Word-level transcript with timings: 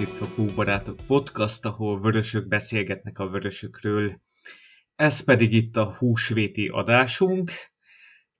Ez 0.00 0.08
itt 0.08 0.18
a 0.18 0.34
Búbarátok 0.36 0.96
Podcast, 1.06 1.64
ahol 1.64 2.00
vörösök 2.00 2.48
beszélgetnek 2.48 3.18
a 3.18 3.28
vörösökről. 3.28 4.20
Ez 4.94 5.24
pedig 5.24 5.52
itt 5.52 5.76
a 5.76 5.94
húsvéti 5.98 6.68
adásunk. 6.68 7.50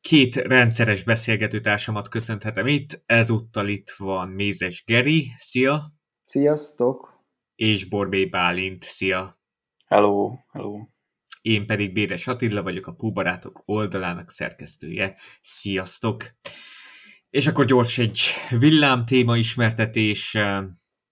Két 0.00 0.34
rendszeres 0.34 1.04
beszélgetőtársamat 1.04 2.08
köszönhetem 2.08 2.66
itt. 2.66 3.02
Ezúttal 3.06 3.68
itt 3.68 3.90
van 3.90 4.28
Mézes 4.28 4.84
Geri. 4.84 5.26
Szia! 5.36 5.82
Sziasztok! 6.24 7.24
És 7.54 7.84
Borbé 7.84 8.26
Bálint. 8.26 8.82
Szia! 8.82 9.38
Hello! 9.86 10.32
Hello! 10.52 10.86
Én 11.42 11.66
pedig 11.66 11.92
Béres 11.92 12.26
Attila 12.26 12.62
vagyok, 12.62 12.86
a 12.86 12.94
Púbarátok 12.94 13.62
oldalának 13.64 14.30
szerkesztője. 14.30 15.16
Sziasztok! 15.40 16.24
És 17.30 17.46
akkor 17.46 17.64
gyors 17.64 17.98
egy 17.98 18.20
villám 18.50 19.04
téma 19.04 19.36
ismertetés. 19.36 20.36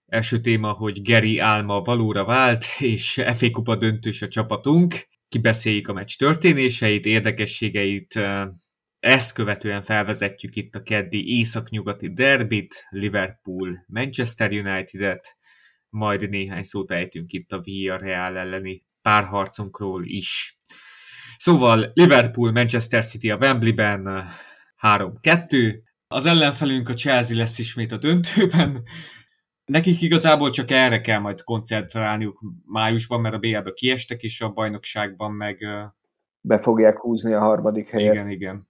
Első 0.08 0.40
téma, 0.40 0.72
hogy 0.72 1.02
Geri 1.02 1.38
álma 1.38 1.80
valóra 1.80 2.24
vált, 2.24 2.64
és 2.78 3.22
FA 3.34 3.50
Kupa 3.50 3.76
döntős 3.76 4.22
a 4.22 4.28
csapatunk. 4.28 5.08
Kibeszéljük 5.28 5.88
a 5.88 5.92
meccs 5.92 6.16
történéseit, 6.16 7.04
érdekességeit. 7.04 8.20
Ezt 9.00 9.32
követően 9.32 9.82
felvezetjük 9.82 10.56
itt 10.56 10.74
a 10.74 10.82
keddi 10.82 11.38
északnyugati 11.38 12.12
derbit, 12.12 12.86
Liverpool, 12.88 13.84
Manchester 13.86 14.50
United-et, 14.50 15.36
majd 15.88 16.28
néhány 16.28 16.62
szót 16.62 16.90
ejtünk 16.90 17.32
itt 17.32 17.52
a 17.52 17.60
Villarreal 17.60 18.36
elleni 18.36 18.84
párharcunkról 19.02 20.04
is. 20.04 20.60
Szóval 21.36 21.90
Liverpool, 21.94 22.52
Manchester 22.52 23.04
City 23.04 23.30
a 23.30 23.36
Wembleyben 23.36 24.28
3-2, 24.82 25.74
az 26.06 26.26
ellenfelünk 26.26 26.88
a 26.88 26.94
Chelsea 26.94 27.36
lesz 27.36 27.58
ismét 27.58 27.92
a 27.92 27.96
döntőben. 27.96 28.82
Nekik 29.69 30.02
igazából 30.02 30.50
csak 30.50 30.70
erre 30.70 31.00
kell 31.00 31.19
majd 31.19 31.42
koncentrálniuk 31.42 32.41
májusban, 32.66 33.20
mert 33.20 33.34
a 33.34 33.38
BL-be 33.38 33.70
kiestek, 33.72 34.22
és 34.22 34.41
a 34.41 34.52
bajnokságban 34.52 35.33
meg... 35.33 35.58
Be 36.41 36.58
fogják 36.58 36.98
húzni 36.98 37.33
a 37.33 37.41
harmadik 37.41 37.91
helyet. 37.91 38.14
Igen, 38.14 38.28
igen. 38.28 38.64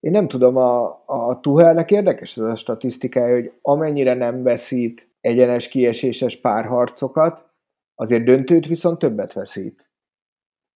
Én 0.00 0.10
nem 0.10 0.28
tudom, 0.28 0.56
a, 0.56 1.02
a 1.06 1.40
Tuhelnek 1.40 1.90
érdekes 1.90 2.36
ez 2.36 2.44
a 2.44 2.56
statisztikája, 2.56 3.34
hogy 3.34 3.52
amennyire 3.62 4.14
nem 4.14 4.42
veszít 4.42 5.10
egyenes 5.20 5.68
kieséses 5.68 6.40
párharcokat, 6.40 7.50
azért 7.94 8.24
döntőt 8.24 8.66
viszont 8.66 8.98
többet 8.98 9.32
veszít. 9.32 9.90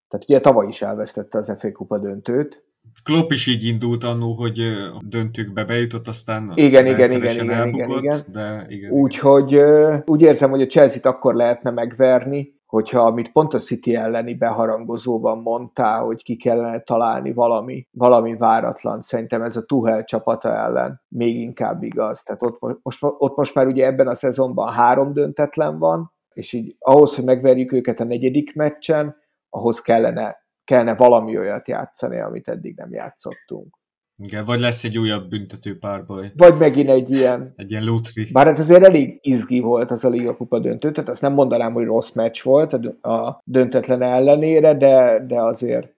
Tehát 0.08 0.28
ugye 0.28 0.40
tavaly 0.40 0.66
is 0.66 0.82
elvesztette 0.82 1.38
az 1.38 1.54
FA 1.58 1.72
Kupa 1.72 1.98
döntőt, 1.98 2.64
Klopp 3.04 3.30
is 3.30 3.46
így 3.46 3.64
indult 3.64 4.04
annó, 4.04 4.32
hogy 4.32 4.60
döntőkbe 5.00 5.64
bejutott, 5.64 6.06
aztán 6.06 6.52
igen, 6.54 6.86
igen, 6.86 7.10
igen, 7.10 7.32
igen, 7.32 7.50
elbukott, 7.50 8.02
igen, 8.02 8.02
igen. 8.02 8.20
de 8.32 8.64
igen. 8.68 8.90
Úgyhogy 8.90 9.58
úgy 10.04 10.20
érzem, 10.20 10.50
hogy 10.50 10.62
a 10.62 10.66
Chelsea-t 10.66 11.06
akkor 11.06 11.34
lehetne 11.34 11.70
megverni, 11.70 12.54
hogyha 12.66 13.00
amit 13.00 13.32
pont 13.32 13.54
a 13.54 13.58
City 13.58 13.94
elleni 13.94 14.34
beharangozóban 14.34 15.38
mondtál, 15.38 16.04
hogy 16.04 16.22
ki 16.22 16.36
kellene 16.36 16.80
találni 16.80 17.32
valami, 17.32 17.88
valami 17.90 18.36
váratlan, 18.36 19.00
szerintem 19.00 19.42
ez 19.42 19.56
a 19.56 19.64
Tuhel 19.64 20.04
csapata 20.04 20.56
ellen 20.56 21.02
még 21.08 21.40
inkább 21.40 21.82
igaz. 21.82 22.22
Tehát 22.22 22.42
ott 22.42 22.82
most, 22.82 22.98
ott 23.00 23.36
most 23.36 23.54
már 23.54 23.66
ugye 23.66 23.86
ebben 23.86 24.08
a 24.08 24.14
szezonban 24.14 24.72
három 24.72 25.12
döntetlen 25.12 25.78
van, 25.78 26.12
és 26.34 26.52
így 26.52 26.76
ahhoz, 26.78 27.14
hogy 27.14 27.24
megverjük 27.24 27.72
őket 27.72 28.00
a 28.00 28.04
negyedik 28.04 28.54
meccsen, 28.54 29.16
ahhoz 29.48 29.80
kellene 29.80 30.43
kellene 30.64 30.94
valami 30.94 31.38
olyat 31.38 31.68
játszani, 31.68 32.20
amit 32.20 32.48
eddig 32.48 32.76
nem 32.76 32.92
játszottunk. 32.92 33.76
Igen, 34.16 34.44
vagy 34.44 34.60
lesz 34.60 34.84
egy 34.84 34.98
újabb 34.98 35.28
büntető 35.28 35.78
párbaj. 35.78 36.32
Vagy 36.36 36.54
megint 36.58 36.88
egy 36.88 37.10
ilyen... 37.10 37.52
egy 37.56 37.70
ilyen 37.70 37.84
lutri. 37.84 38.26
Bár 38.32 38.46
hát 38.46 38.58
azért 38.58 38.84
elég 38.84 39.18
izgi 39.22 39.60
volt 39.60 39.90
az 39.90 40.04
a 40.04 40.08
Liga 40.08 40.36
Kupa 40.36 40.58
döntő, 40.58 40.92
tehát 40.92 41.10
azt 41.10 41.22
nem 41.22 41.32
mondanám, 41.32 41.72
hogy 41.72 41.84
rossz 41.84 42.12
meccs 42.12 42.42
volt 42.42 42.72
a 43.02 43.40
döntetlen 43.44 44.02
ellenére, 44.02 44.74
de, 44.74 45.24
de 45.26 45.42
azért, 45.42 45.94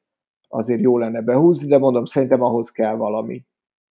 azért 0.48 0.80
jó 0.80 0.98
lenne 0.98 1.20
behúzni, 1.20 1.68
de 1.68 1.78
mondom, 1.78 2.04
szerintem 2.04 2.42
ahhoz 2.42 2.70
kell 2.70 2.94
valami 2.94 3.44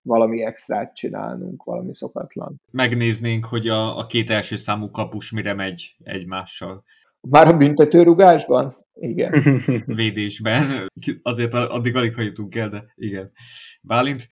valami 0.04 0.42
extrát 0.42 0.94
csinálnunk, 0.94 1.62
valami 1.62 1.94
szokatlan. 1.94 2.60
Megnéznénk, 2.70 3.44
hogy 3.44 3.68
a, 3.68 3.98
a 3.98 4.06
két 4.06 4.30
első 4.30 4.56
számú 4.56 4.91
kapus 4.91 5.32
mire 5.32 5.54
megy 5.54 5.96
egymással. 6.02 6.82
Már 7.20 7.48
a 7.48 7.56
büntetőrugásban? 7.56 8.84
Igen. 8.94 9.62
Védésben. 9.87 10.91
Azért 11.22 11.53
addig 11.53 11.97
alig 11.97 12.15
hagytunk 12.15 12.55
el, 12.55 12.69
de 12.69 12.84
igen. 12.94 13.32
Bálint? 13.81 14.28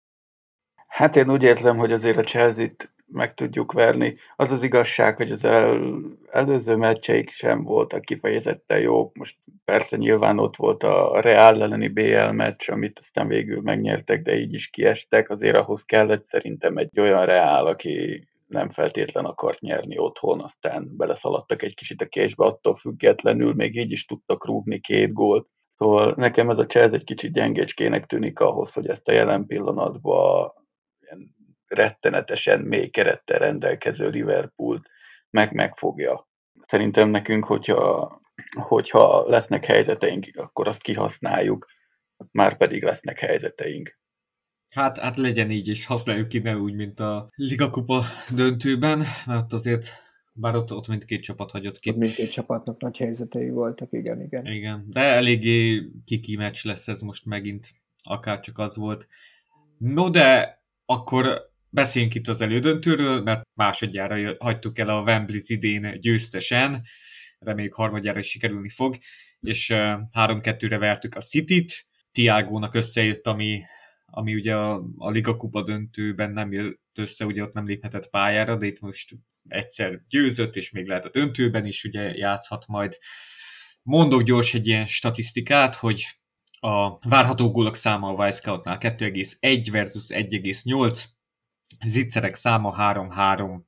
Hát 0.86 1.16
én 1.16 1.30
úgy 1.30 1.42
érzem, 1.42 1.76
hogy 1.76 1.92
azért 1.92 2.18
a 2.18 2.22
Chelsea-t 2.22 2.92
meg 3.12 3.34
tudjuk 3.34 3.72
verni. 3.72 4.16
Az 4.36 4.50
az 4.50 4.62
igazság, 4.62 5.16
hogy 5.16 5.30
az 5.30 5.44
el, 5.44 5.98
előző 6.30 6.76
meccseik 6.76 7.30
sem 7.30 7.62
voltak 7.62 8.00
kifejezetten 8.00 8.80
jók. 8.80 9.16
Most 9.16 9.36
persze 9.64 9.96
nyilván 9.96 10.38
ott 10.38 10.56
volt 10.56 10.82
a 10.82 11.20
Real 11.20 11.62
elleni 11.62 11.88
BL 11.88 12.30
meccs, 12.30 12.70
amit 12.70 12.98
aztán 12.98 13.28
végül 13.28 13.60
megnyertek, 13.60 14.22
de 14.22 14.38
így 14.38 14.54
is 14.54 14.68
kiestek. 14.68 15.30
Azért 15.30 15.56
ahhoz 15.56 15.82
kellett 15.82 16.22
szerintem 16.22 16.76
egy 16.76 17.00
olyan 17.00 17.26
Real, 17.26 17.66
aki 17.66 18.28
nem 18.48 18.70
feltétlen 18.70 19.24
akart 19.24 19.60
nyerni 19.60 19.98
otthon, 19.98 20.40
aztán 20.40 20.96
beleszaladtak 20.96 21.62
egy 21.62 21.74
kicsit 21.74 22.02
a 22.02 22.06
késbe, 22.06 22.44
attól 22.44 22.76
függetlenül 22.76 23.54
még 23.54 23.76
így 23.76 23.92
is 23.92 24.04
tudtak 24.04 24.46
rúgni 24.46 24.80
két 24.80 25.12
gólt. 25.12 25.48
Szóval 25.76 26.14
nekem 26.16 26.50
ez 26.50 26.58
a 26.58 26.66
Chelsea 26.66 26.98
egy 26.98 27.04
kicsit 27.04 27.32
gyengécskének 27.32 28.06
tűnik 28.06 28.40
ahhoz, 28.40 28.72
hogy 28.72 28.88
ezt 28.88 29.08
a 29.08 29.12
jelen 29.12 29.46
pillanatban 29.46 30.52
rettenetesen 31.66 32.60
mély 32.60 32.88
kerettel 32.88 33.38
rendelkező 33.38 34.08
Liverpoolt 34.08 34.88
meg 35.30 35.52
megfogja. 35.52 36.28
Szerintem 36.66 37.08
nekünk, 37.08 37.44
hogyha, 37.44 38.20
hogyha 38.52 39.28
lesznek 39.28 39.64
helyzeteink, 39.64 40.26
akkor 40.34 40.68
azt 40.68 40.82
kihasználjuk, 40.82 41.66
már 42.30 42.56
pedig 42.56 42.82
lesznek 42.82 43.18
helyzeteink. 43.18 43.97
Hát, 44.74 44.98
hát 44.98 45.16
legyen 45.16 45.50
így, 45.50 45.68
és 45.68 45.86
használjuk 45.86 46.28
ki 46.28 46.38
ne 46.38 46.56
úgy, 46.56 46.74
mint 46.74 47.00
a 47.00 47.28
Liga 47.34 47.70
Kupa 47.70 48.04
döntőben, 48.34 49.02
mert 49.26 49.52
azért 49.52 49.88
bár 50.32 50.56
ott, 50.56 50.72
ott 50.72 50.88
mindkét 50.88 51.22
csapat 51.22 51.50
hagyott 51.50 51.78
ki. 51.78 51.90
Ott 51.90 51.96
mindkét 51.96 52.32
csapatnak 52.32 52.80
nagy 52.80 52.96
helyzetei 52.96 53.50
voltak, 53.50 53.92
igen, 53.92 54.22
igen. 54.22 54.46
Igen, 54.46 54.84
de 54.88 55.00
eléggé 55.00 55.90
kiki 56.04 56.36
meccs 56.36 56.64
lesz 56.64 56.88
ez 56.88 57.00
most 57.00 57.24
megint, 57.24 57.70
akár 58.02 58.40
csak 58.40 58.58
az 58.58 58.76
volt. 58.76 59.08
No, 59.78 60.10
de 60.10 60.58
akkor 60.86 61.50
beszéljünk 61.70 62.14
itt 62.14 62.28
az 62.28 62.40
elődöntőről, 62.40 63.22
mert 63.22 63.42
másodjára 63.54 64.36
hagytuk 64.38 64.78
el 64.78 64.88
a 64.88 65.02
Wembley 65.02 65.40
idén 65.46 66.00
győztesen, 66.00 66.82
reméljük 67.38 67.74
harmadjára 67.74 68.18
is 68.18 68.26
sikerülni 68.26 68.68
fog, 68.68 68.96
és 69.40 69.72
3-2-re 69.74 70.78
vertük 70.78 71.14
a 71.14 71.20
City-t, 71.20 71.86
Tiágónak 72.12 72.74
összejött, 72.74 73.26
ami 73.26 73.62
ami 74.10 74.34
ugye 74.34 74.56
a, 74.56 74.84
a 74.96 75.10
Liga 75.10 75.36
Kupa 75.36 75.62
döntőben 75.62 76.30
nem 76.30 76.52
jött 76.52 76.98
össze, 76.98 77.24
ugye 77.24 77.42
ott 77.42 77.52
nem 77.52 77.66
léphetett 77.66 78.10
pályára, 78.10 78.56
de 78.56 78.66
itt 78.66 78.80
most 78.80 79.14
egyszer 79.48 80.02
győzött, 80.08 80.56
és 80.56 80.70
még 80.70 80.86
lehet 80.86 81.04
a 81.04 81.10
döntőben 81.10 81.64
is 81.64 81.84
ugye 81.84 82.14
játszhat 82.14 82.66
majd. 82.66 82.98
Mondok 83.82 84.22
gyors 84.22 84.54
egy 84.54 84.66
ilyen 84.66 84.86
statisztikát, 84.86 85.74
hogy 85.74 86.06
a 86.60 87.08
várható 87.08 87.50
gólok 87.50 87.74
száma 87.74 88.08
a 88.08 88.12
Weisskautnál 88.12 88.76
2,1 88.80 89.68
versus 89.72 90.04
1,8, 90.08 91.04
zicserek 91.86 92.34
száma 92.34 92.74
3-3, 92.78 93.60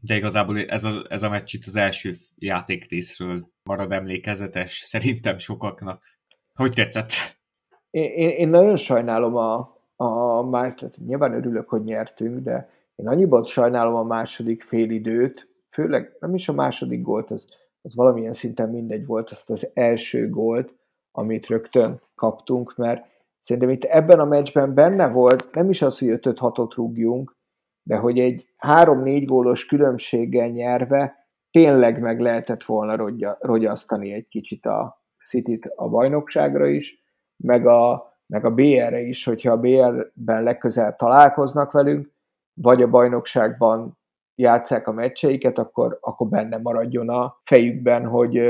de 0.00 0.16
igazából 0.16 0.60
ez 0.60 0.84
a, 0.84 1.04
ez 1.08 1.22
a 1.22 1.28
meccs 1.28 1.54
itt 1.54 1.64
az 1.66 1.76
első 1.76 2.14
játékrészről 2.36 3.52
marad 3.62 3.92
emlékezetes, 3.92 4.72
szerintem 4.72 5.38
sokaknak. 5.38 6.18
Hogy 6.52 6.72
tetszett? 6.72 7.42
én, 7.94 8.28
én 8.28 8.48
nagyon 8.48 8.76
sajnálom 8.76 9.36
a, 9.36 9.73
a 10.38 10.42
más, 10.42 10.74
tehát 10.74 10.96
nyilván 11.06 11.34
örülök, 11.34 11.68
hogy 11.68 11.84
nyertünk, 11.84 12.38
de 12.38 12.70
én 12.94 13.08
annyiban 13.08 13.44
sajnálom 13.44 13.94
a 13.94 14.02
második 14.02 14.62
félidőt, 14.62 15.48
főleg 15.68 16.16
nem 16.20 16.34
is 16.34 16.48
a 16.48 16.52
második 16.52 17.02
gólt, 17.02 17.30
az, 17.30 17.48
az 17.82 17.94
valamilyen 17.94 18.32
szinten 18.32 18.68
mindegy 18.68 19.06
volt, 19.06 19.30
azt 19.30 19.50
az 19.50 19.70
első 19.74 20.30
gólt, 20.30 20.74
amit 21.12 21.46
rögtön 21.46 22.00
kaptunk, 22.14 22.76
mert 22.76 23.06
szerintem 23.40 23.70
itt 23.70 23.84
ebben 23.84 24.20
a 24.20 24.24
meccsben 24.24 24.74
benne 24.74 25.08
volt, 25.08 25.54
nem 25.54 25.70
is 25.70 25.82
az, 25.82 25.98
hogy 25.98 26.08
5-6-ot 26.08 26.72
rúgjunk, 26.74 27.36
de 27.82 27.96
hogy 27.96 28.18
egy 28.18 28.46
3-4 28.58 29.22
gólos 29.26 29.66
különbséggel 29.66 30.48
nyerve 30.48 31.28
tényleg 31.50 32.00
meg 32.00 32.20
lehetett 32.20 32.64
volna 32.64 33.12
rogyasztani 33.40 34.12
egy 34.12 34.28
kicsit 34.28 34.66
a 34.66 35.02
City-t 35.24 35.72
a 35.76 35.88
bajnokságra 35.88 36.66
is, 36.66 37.04
meg 37.36 37.66
a, 37.66 38.12
meg 38.26 38.44
a 38.44 38.50
BR-re 38.50 39.00
is, 39.00 39.24
hogyha 39.24 39.52
a 39.52 39.56
BR-ben 39.56 40.42
legközelebb 40.42 40.96
találkoznak 40.96 41.72
velünk, 41.72 42.12
vagy 42.60 42.82
a 42.82 42.90
bajnokságban 42.90 43.98
játszák 44.34 44.88
a 44.88 44.92
meccseiket, 44.92 45.58
akkor, 45.58 45.98
akkor 46.00 46.28
benne 46.28 46.58
maradjon 46.58 47.08
a 47.08 47.40
fejükben, 47.44 48.06
hogy, 48.06 48.40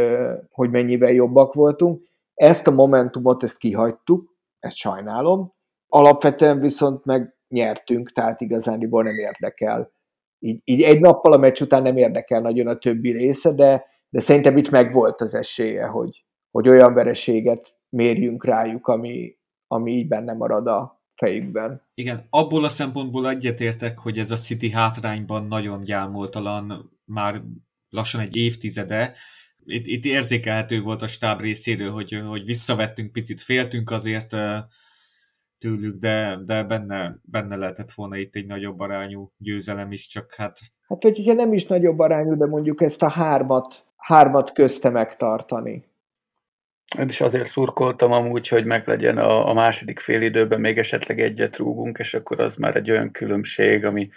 hogy 0.50 0.70
mennyivel 0.70 1.12
jobbak 1.12 1.54
voltunk. 1.54 2.02
Ezt 2.34 2.66
a 2.66 2.70
momentumot, 2.70 3.42
ezt 3.42 3.58
kihagytuk, 3.58 4.36
ezt 4.58 4.76
sajnálom. 4.76 5.52
Alapvetően 5.88 6.60
viszont 6.60 7.04
meg 7.04 7.36
nyertünk, 7.48 8.12
tehát 8.12 8.40
igazániból 8.40 9.02
nem 9.02 9.14
érdekel 9.14 9.92
így, 10.44 10.60
így 10.64 10.82
egy 10.82 11.00
nappal 11.00 11.32
a 11.32 11.36
meccs 11.36 11.60
után 11.60 11.82
nem 11.82 11.96
érdekel 11.96 12.40
nagyon 12.40 12.66
a 12.66 12.78
többi 12.78 13.12
része, 13.12 13.52
de, 13.52 13.84
de 14.08 14.20
szerintem 14.20 14.56
itt 14.56 14.70
meg 14.70 14.92
volt 14.92 15.20
az 15.20 15.34
esélye, 15.34 15.86
hogy, 15.86 16.24
hogy 16.50 16.68
olyan 16.68 16.94
vereséget 16.94 17.74
mérjünk 17.88 18.44
rájuk, 18.44 18.86
ami, 18.86 19.36
ami 19.74 19.92
így 19.92 20.08
benne 20.08 20.32
marad 20.32 20.66
a 20.66 21.02
fejükben. 21.16 21.82
Igen, 21.94 22.26
abból 22.30 22.64
a 22.64 22.68
szempontból 22.68 23.28
egyetértek, 23.28 23.98
hogy 23.98 24.18
ez 24.18 24.30
a 24.30 24.36
City 24.36 24.70
hátrányban 24.70 25.46
nagyon 25.46 25.80
gyámoltalan 25.80 26.90
már 27.04 27.42
lassan 27.88 28.20
egy 28.20 28.36
évtizede. 28.36 29.12
Itt, 29.64 29.86
itt 29.86 30.04
érzékelhető 30.04 30.80
volt 30.80 31.02
a 31.02 31.06
stáb 31.06 31.40
részéről, 31.40 31.90
hogy, 31.90 32.22
hogy 32.28 32.44
visszavettünk, 32.44 33.12
picit 33.12 33.40
féltünk 33.40 33.90
azért 33.90 34.36
tőlük, 35.58 35.98
de, 35.98 36.38
de 36.44 36.64
benne, 36.64 37.18
benne 37.22 37.56
lehetett 37.56 37.90
volna 37.90 38.16
itt 38.16 38.34
egy 38.34 38.46
nagyobb 38.46 38.80
arányú 38.80 39.30
győzelem 39.38 39.92
is, 39.92 40.06
csak 40.06 40.34
hát... 40.34 40.58
Hát 40.88 41.02
vagy 41.02 41.18
ugye 41.18 41.32
nem 41.32 41.52
is 41.52 41.66
nagyobb 41.66 41.98
arányú, 41.98 42.36
de 42.36 42.46
mondjuk 42.46 42.82
ezt 42.82 43.02
a 43.02 43.08
hármat, 43.08 43.84
hármat 43.96 44.52
közte 44.52 44.90
megtartani. 44.90 45.84
Én 46.98 47.08
is 47.08 47.20
azért 47.20 47.46
szurkoltam 47.46 48.12
amúgy, 48.12 48.48
hogy 48.48 48.64
meglegyen 48.64 49.18
a, 49.18 49.48
a 49.48 49.52
második 49.52 49.98
fél 49.98 50.22
időben 50.22 50.60
még 50.60 50.78
esetleg 50.78 51.20
egyet 51.20 51.56
rúgunk, 51.56 51.98
és 51.98 52.14
akkor 52.14 52.40
az 52.40 52.56
már 52.56 52.76
egy 52.76 52.90
olyan 52.90 53.10
különbség, 53.10 53.84
ami, 53.84 54.10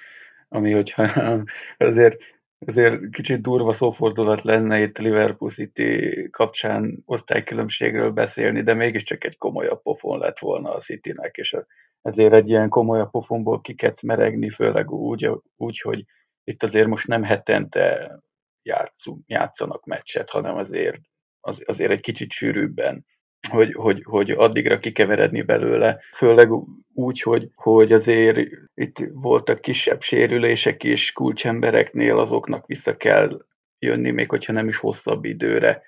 ami 0.50 0.72
hogyha 0.72 1.04
azért, 1.78 2.22
azért 2.66 3.10
kicsit 3.10 3.42
durva 3.42 3.74
szófordulat 3.74 4.42
lenne 4.44 4.82
itt 4.82 4.98
Liverpool 4.98 5.52
City 5.52 6.28
kapcsán 6.32 7.04
osztálykülönbségről 7.06 8.12
beszélni, 8.12 8.62
de 8.62 8.74
mégiscsak 8.74 9.24
egy 9.24 9.38
komolyabb 9.38 9.82
pofon 9.82 10.20
lett 10.20 10.40
volna 10.40 10.74
a 10.74 10.80
Citynek, 10.80 11.36
és 11.36 11.58
ezért 12.02 12.34
egy 12.34 12.50
ilyen 12.50 12.70
komolyabb 12.70 13.12
pofonból 13.12 13.62
kiketsz 13.62 14.02
meregni, 14.02 14.50
főleg 14.50 14.92
úgy, 14.92 15.32
úgy, 15.58 15.80
hogy 15.80 16.06
itt 16.44 16.64
azért 16.64 16.88
most 16.88 17.08
nem 17.08 17.24
hetente 17.24 18.20
játszunk, 18.62 19.24
játszanak 19.28 19.86
meccset, 19.86 20.30
hanem 20.30 20.56
azért 20.56 21.00
az, 21.48 21.62
azért 21.66 21.92
egy 21.92 22.02
kicsit 22.02 22.32
sűrűbben, 22.32 23.06
hogy, 23.50 23.74
hogy, 23.74 24.04
hogy 24.04 24.32
addigra 24.32 24.80
kikeveredni 24.80 25.42
belőle, 25.42 26.00
főleg 26.16 26.50
úgy, 26.94 27.22
hogy, 27.22 27.50
hogy 27.56 27.94
azért 27.94 28.40
itt 28.74 28.98
voltak 29.12 29.62
kisebb 29.62 30.02
sérülések 30.02 30.84
is 30.84 31.12
kulcsembereknél, 31.12 32.20
azoknak 32.20 32.66
vissza 32.66 32.98
kell 32.98 33.46
jönni, 33.80 34.12
még 34.12 34.30
hogyha 34.30 34.54
nem 34.54 34.68
is 34.68 34.78
hosszabb 34.78 35.26
időre 35.26 35.82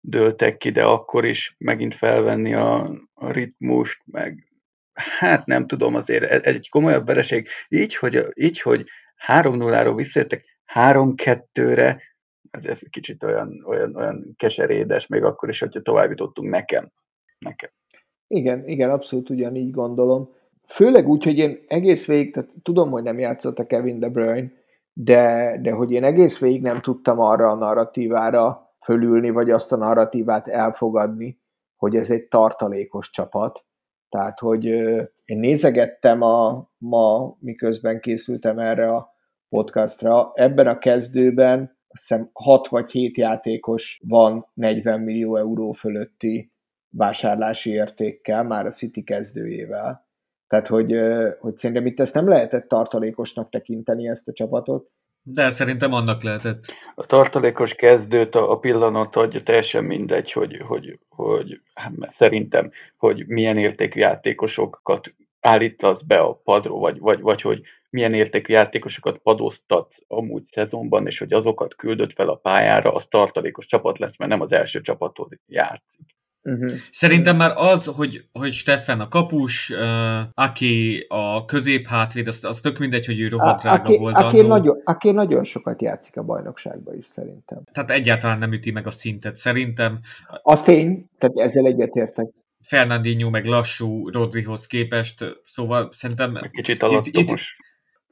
dőltek 0.00 0.56
ki, 0.56 0.70
de 0.70 0.84
akkor 0.84 1.24
is 1.24 1.54
megint 1.58 1.94
felvenni 1.94 2.54
a, 2.54 2.90
ritmust, 3.14 4.00
meg 4.04 4.48
hát 4.92 5.46
nem 5.46 5.66
tudom, 5.66 5.94
azért 5.94 6.46
egy 6.46 6.68
komolyabb 6.68 7.06
vereség, 7.06 7.48
így, 7.68 7.96
hogy, 7.96 8.26
így, 8.34 8.60
hogy 8.60 8.86
3-0-ról 9.26 9.92
visszajöttek 9.96 10.44
3-2-re, 10.74 12.02
ez, 12.54 12.64
ez 12.64 12.80
kicsit 12.90 13.22
olyan, 13.22 13.64
olyan, 13.66 13.96
olyan 13.96 14.34
keserédes, 14.36 15.06
még 15.06 15.22
akkor 15.22 15.48
is, 15.48 15.60
hogyha 15.60 15.82
tovább 15.82 16.10
jutottunk 16.10 16.50
nekem. 16.50 16.92
nekem. 17.38 17.70
Igen, 18.26 18.68
igen, 18.68 18.90
abszolút 18.90 19.30
ugyanígy 19.30 19.70
gondolom. 19.70 20.32
Főleg 20.66 21.08
úgy, 21.08 21.24
hogy 21.24 21.38
én 21.38 21.64
egész 21.66 22.06
végig, 22.06 22.32
tehát 22.32 22.50
tudom, 22.62 22.90
hogy 22.90 23.02
nem 23.02 23.18
játszott 23.18 23.58
a 23.58 23.66
Kevin 23.66 23.98
De 23.98 24.08
Bruyne, 24.08 24.50
de, 24.92 25.56
de 25.62 25.70
hogy 25.70 25.90
én 25.92 26.04
egész 26.04 26.38
végig 26.38 26.62
nem 26.62 26.80
tudtam 26.80 27.20
arra 27.20 27.50
a 27.50 27.54
narratívára 27.54 28.74
fölülni, 28.84 29.30
vagy 29.30 29.50
azt 29.50 29.72
a 29.72 29.76
narratívát 29.76 30.48
elfogadni, 30.48 31.40
hogy 31.76 31.96
ez 31.96 32.10
egy 32.10 32.28
tartalékos 32.28 33.10
csapat. 33.10 33.64
Tehát, 34.08 34.38
hogy 34.38 34.64
én 35.24 35.38
nézegettem 35.38 36.22
a, 36.22 36.70
ma, 36.78 37.36
miközben 37.38 38.00
készültem 38.00 38.58
erre 38.58 38.88
a 38.88 39.14
podcastra, 39.48 40.32
ebben 40.34 40.66
a 40.66 40.78
kezdőben 40.78 41.73
azt 41.94 42.08
hiszem 42.08 42.30
6 42.32 42.68
vagy 42.68 42.90
7 42.90 43.16
játékos 43.16 44.00
van 44.04 44.46
40 44.54 45.00
millió 45.00 45.36
euró 45.36 45.72
fölötti 45.72 46.52
vásárlási 46.88 47.70
értékkel, 47.70 48.42
már 48.42 48.66
a 48.66 48.70
City 48.70 49.02
kezdőjével. 49.02 50.08
Tehát, 50.46 50.66
hogy, 50.66 50.94
hogy 51.38 51.56
szerintem 51.56 51.86
itt 51.86 52.00
ezt 52.00 52.14
nem 52.14 52.28
lehetett 52.28 52.68
tartalékosnak 52.68 53.50
tekinteni, 53.50 54.08
ezt 54.08 54.28
a 54.28 54.32
csapatot. 54.32 54.90
De 55.22 55.50
szerintem 55.50 55.92
annak 55.92 56.22
lehetett. 56.22 56.64
A 56.94 57.06
tartalékos 57.06 57.74
kezdőt 57.74 58.34
a, 58.34 58.50
a 58.50 58.58
pillanat 58.58 59.16
adja 59.16 59.42
teljesen 59.42 59.84
mindegy, 59.84 60.32
hogy, 60.32 60.56
hogy, 60.66 60.98
hogy 61.08 61.60
hát 61.74 61.92
szerintem, 62.10 62.70
hogy 62.96 63.26
milyen 63.26 63.58
értékű 63.58 64.00
játékosokat 64.00 65.14
állítasz 65.40 66.02
be 66.02 66.18
a 66.18 66.34
padról, 66.34 66.80
vagy, 66.80 66.98
vagy, 66.98 67.20
vagy 67.20 67.40
hogy 67.40 67.62
milyen 67.94 68.14
értékű 68.14 68.52
játékosokat 68.52 69.18
padoztatsz 69.18 69.98
amúgy 70.06 70.44
szezonban, 70.44 71.06
és 71.06 71.18
hogy 71.18 71.32
azokat 71.32 71.74
küldött 71.74 72.12
fel 72.12 72.28
a 72.28 72.34
pályára, 72.34 72.92
az 72.94 73.04
tartalékos 73.08 73.66
csapat 73.66 73.98
lesz, 73.98 74.16
mert 74.18 74.30
nem 74.30 74.40
az 74.40 74.52
első 74.52 74.80
csapatod 74.80 75.28
játszik. 75.46 76.06
Uh-huh. 76.42 76.70
Szerintem 76.90 77.36
már 77.36 77.52
az, 77.56 77.86
hogy, 77.86 78.24
hogy 78.32 78.52
Steffen 78.52 79.00
a 79.00 79.08
kapus, 79.08 79.70
uh, 79.70 79.78
aki 80.34 81.04
a 81.08 81.44
középhátvéd, 81.44 82.26
az, 82.26 82.44
az 82.44 82.60
tök 82.60 82.78
mindegy, 82.78 83.06
hogy 83.06 83.20
ő 83.20 83.28
rohadt 83.28 83.60
drága 83.60 83.88
aki, 83.88 83.96
volt. 83.96 84.16
Aki 84.16 84.40
nagyon, 84.40 84.80
aki 84.84 85.10
nagyon 85.10 85.44
sokat 85.44 85.82
játszik 85.82 86.16
a 86.16 86.22
bajnokságban 86.22 86.96
is, 86.96 87.06
szerintem. 87.06 87.62
Tehát 87.72 87.90
egyáltalán 87.90 88.38
nem 88.38 88.52
üti 88.52 88.70
meg 88.70 88.86
a 88.86 88.90
szintet, 88.90 89.36
szerintem. 89.36 89.98
Azt 90.42 90.68
én, 90.68 91.10
tehát 91.18 91.36
ezzel 91.36 91.66
egyetértek. 91.66 92.26
Fernandinho 92.66 93.30
meg 93.30 93.44
lassú 93.44 94.08
Rodrihoz 94.08 94.66
képest, 94.66 95.40
szóval 95.44 95.88
szerintem... 95.90 96.36
Egy 96.36 96.50
kicsit 96.50 96.82
alattomos. 96.82 97.08
Itt, 97.08 97.30
itt, 97.30 97.38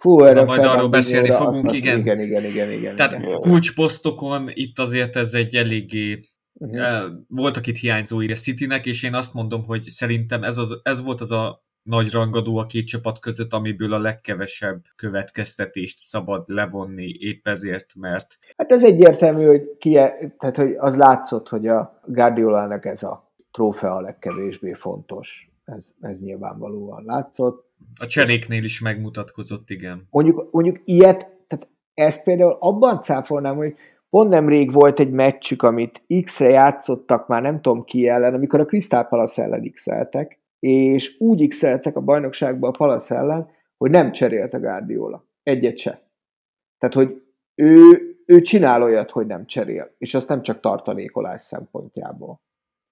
Fú, 0.03 0.25
erre 0.25 0.45
majd 0.45 0.65
arról 0.65 0.89
beszélni 0.89 1.31
fogunk, 1.31 1.65
azt, 1.65 1.75
igen. 1.75 1.99
Igen, 1.99 2.21
igen, 2.21 2.45
igen, 2.45 2.71
igen. 2.71 2.97
Tehát 2.97 3.13
igen. 3.13 3.39
kulcsposztokon 3.39 4.49
itt 4.49 4.79
azért 4.79 5.17
ez 5.17 5.35
egy 5.35 5.55
eléggé 5.55 6.19
uh-huh. 6.53 7.13
voltak 7.29 7.67
itt 7.67 7.77
hiányzói 7.77 8.31
a 8.31 8.35
Citynek, 8.35 8.87
és 8.87 9.03
én 9.03 9.15
azt 9.15 9.35
mondom, 9.35 9.65
hogy 9.65 9.83
szerintem 9.83 10.43
ez, 10.43 10.57
az, 10.57 10.81
ez 10.83 11.05
volt 11.05 11.21
az 11.21 11.33
a 11.33 11.65
nagy 11.83 12.11
rangadó 12.13 12.57
a 12.57 12.67
két 12.67 12.87
csapat 12.87 13.19
között, 13.19 13.53
amiből 13.53 13.93
a 13.93 13.99
legkevesebb 13.99 14.81
következtetést 14.97 15.99
szabad 15.99 16.43
levonni 16.47 17.17
épp 17.19 17.49
ezért, 17.49 17.95
mert... 17.97 18.39
Hát 18.57 18.73
ez 18.73 18.85
egyértelmű, 18.85 19.47
hogy, 19.47 19.77
ki, 19.79 19.93
tehát, 20.39 20.57
hogy 20.57 20.75
az 20.79 20.97
látszott, 20.97 21.49
hogy 21.49 21.67
a 21.67 22.01
Guardiolának 22.07 22.85
ez 22.85 23.03
a 23.03 23.33
trófea 23.53 23.95
a 23.95 24.01
legkevésbé 24.01 24.73
fontos. 24.73 25.51
Ez, 25.65 25.91
ez 26.01 26.21
nyilvánvalóan 26.21 27.05
látszott. 27.05 27.71
A 28.01 28.07
cseréknél 28.07 28.65
is 28.65 28.81
megmutatkozott, 28.81 29.71
igen. 29.71 30.07
Mondjuk, 30.11 30.49
mondjuk 30.53 30.81
ilyet, 30.85 31.19
tehát 31.47 31.69
ezt 31.95 32.23
például 32.23 32.57
abban 32.61 33.01
cáfolnám, 33.01 33.57
hogy 33.57 33.75
pont 34.11 34.31
nemrég 34.31 34.73
volt 34.73 35.01
egy 35.01 35.11
meccsük, 35.11 35.63
amit 35.63 36.05
X-re 36.23 36.49
játszottak, 36.49 37.29
már 37.29 37.43
nem 37.43 37.61
tudom 37.61 37.85
ki 37.85 38.09
ellen, 38.09 38.35
amikor 38.35 38.61
a 38.61 38.65
Crystal 38.65 39.05
Palace 39.05 39.43
ellen 39.43 39.71
x 39.73 39.87
és 40.59 41.17
úgy 41.19 41.49
x 41.49 41.63
a 41.63 42.01
bajnokságban 42.01 42.71
a 42.71 42.77
Palace 42.79 43.15
ellen, 43.15 43.51
hogy 43.77 43.91
nem 43.91 44.13
cserélt 44.13 44.55
a 44.55 44.61
Guardiola. 44.61 45.27
Egyet 45.43 45.79
se. 45.79 46.11
Tehát, 46.79 46.95
hogy 46.95 47.23
ő, 47.55 47.83
ő 48.27 48.41
csinál 48.41 48.83
olyat, 48.83 49.11
hogy 49.11 49.27
nem 49.27 49.47
cserél, 49.47 49.95
és 49.99 50.15
azt 50.15 50.29
nem 50.29 50.43
csak 50.43 50.61
tartalékolás 50.61 51.41
szempontjából. 51.41 52.41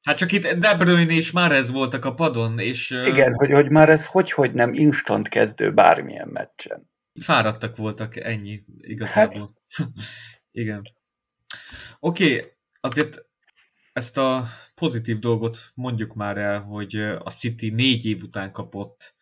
Hát 0.06 0.16
csak 0.16 0.32
itt 0.32 0.46
De 0.46 0.74
Bruyne 0.74 1.12
és 1.12 1.30
már 1.30 1.52
ez 1.52 1.70
voltak 1.70 2.04
a 2.04 2.14
padon, 2.14 2.58
és... 2.58 2.90
Igen, 2.90 3.34
hogy, 3.34 3.52
hogy 3.52 3.70
már 3.70 3.88
ez 3.88 4.06
hogy, 4.06 4.32
hogy 4.32 4.52
nem 4.52 4.72
instant 4.72 5.28
kezdő 5.28 5.72
bármilyen 5.72 6.28
meccsen. 6.28 6.90
Fáradtak 7.20 7.76
voltak, 7.76 8.16
ennyi 8.16 8.64
igazából. 8.76 9.54
Hát... 9.74 9.88
Igen. 10.50 10.82
Oké, 11.98 12.36
okay, 12.36 12.50
azért 12.80 13.28
ezt 13.92 14.18
a 14.18 14.46
pozitív 14.74 15.18
dolgot 15.18 15.58
mondjuk 15.74 16.14
már 16.14 16.36
el, 16.36 16.60
hogy 16.60 16.94
a 17.18 17.30
City 17.30 17.70
négy 17.70 18.06
év 18.06 18.22
után 18.22 18.52
kapott 18.52 19.14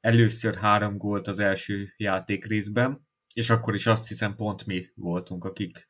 először 0.00 0.54
három 0.54 0.96
gólt 0.96 1.26
az 1.26 1.38
első 1.38 1.94
játék 1.96 2.44
részben, 2.44 3.06
és 3.34 3.50
akkor 3.50 3.74
is 3.74 3.86
azt 3.86 4.08
hiszem 4.08 4.34
pont 4.34 4.66
mi 4.66 4.86
voltunk, 4.94 5.44
akik 5.44 5.86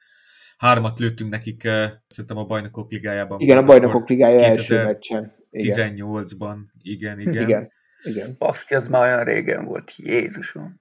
hármat 0.57 0.99
lőttünk 0.99 1.31
nekik, 1.31 1.63
szerintem 2.07 2.37
a 2.37 2.45
bajnokok 2.45 2.91
ligájában. 2.91 3.41
Igen, 3.41 3.59
a 3.59 3.63
bajnokok 3.63 4.09
ligája 4.09 4.45
első 4.45 4.85
meccsen. 4.85 5.35
18-ban, 5.53 6.57
igen, 6.83 7.21
igen. 7.21 7.49
Igen, 7.49 7.71
igen. 8.03 8.29
Baszki, 8.39 8.75
ez 8.75 8.87
már 8.87 9.03
olyan 9.03 9.25
régen 9.25 9.65
volt, 9.65 9.93
Jézusom. 9.97 10.81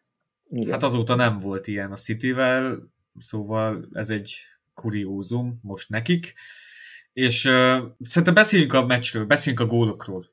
Igen. 0.49 0.71
Hát 0.71 0.83
azóta 0.83 1.15
nem 1.15 1.37
volt 1.37 1.67
ilyen 1.67 1.91
a 1.91 1.95
Cityvel, 1.95 2.93
szóval 3.17 3.89
ez 3.91 4.09
egy 4.09 4.35
kuriózum 4.73 5.59
most 5.61 5.89
nekik. 5.89 6.33
És 7.13 7.45
uh, 7.45 7.51
szerintem 7.99 8.33
beszéljünk 8.33 8.73
a 8.73 8.85
meccsről, 8.85 9.25
beszéljünk 9.25 9.63
a 9.65 9.75
gólokról. 9.75 10.23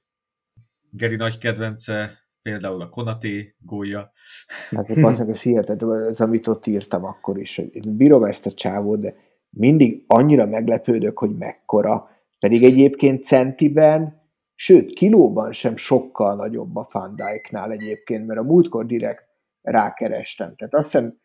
Geri 0.90 1.16
nagy 1.16 1.38
kedvence, 1.38 2.22
például 2.42 2.80
a 2.80 2.88
Konaté 2.88 3.54
gólja. 3.58 4.11
Hát 4.70 4.90
az, 4.90 5.20
ez 5.20 5.40
hihetetlen, 5.40 6.08
ez 6.08 6.20
amit 6.20 6.46
ott 6.46 6.66
írtam 6.66 7.04
akkor 7.04 7.38
is, 7.38 7.56
hogy 7.56 7.88
bírom 7.88 8.25
ezt 8.25 8.46
a 8.46 8.52
csávót, 8.52 9.00
de 9.00 9.14
mindig 9.56 10.04
annyira 10.06 10.47
meglepődök, 10.47 11.18
hogy 11.18 11.37
mekkora, 11.37 12.11
pedig 12.38 12.62
egyébként 12.62 13.25
centiben, 13.25 14.21
sőt, 14.54 14.92
kilóban 14.92 15.52
sem 15.52 15.76
sokkal 15.76 16.35
nagyobb 16.35 16.76
a 16.76 16.88
Van 16.92 17.16
Dijk-nál 17.16 17.71
egyébként, 17.71 18.26
mert 18.26 18.40
a 18.40 18.42
múltkor 18.42 18.87
direkt 18.87 19.25
rákerestem. 19.62 20.54
Tehát 20.56 20.75
azt 20.75 20.92
hiszem 20.92 21.21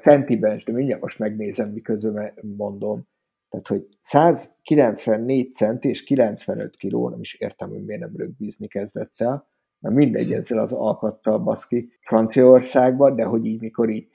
centiben, 0.00 0.60
de 0.64 0.72
mindjárt 0.72 1.02
most 1.02 1.18
megnézem, 1.18 1.70
miközben 1.70 2.32
mondom. 2.56 3.06
Tehát, 3.48 3.66
hogy 3.66 3.88
194 4.00 5.54
cent 5.54 5.84
és 5.84 6.04
95 6.04 6.76
kiló, 6.76 7.08
nem 7.08 7.20
is 7.20 7.34
értem, 7.34 7.68
hogy 7.68 7.84
miért 7.84 8.00
nem 8.00 8.16
rögbízni 8.16 8.66
kezdett 8.66 9.12
el, 9.16 9.46
mert 9.78 9.94
mindegy 9.94 10.32
ezzel 10.32 10.58
az 10.58 10.72
alkattal 10.72 11.38
baszki 11.38 11.92
Franciaországban, 12.00 13.16
de 13.16 13.24
hogy 13.24 13.44
így 13.44 13.60
mikor 13.60 13.90
így 13.90 14.08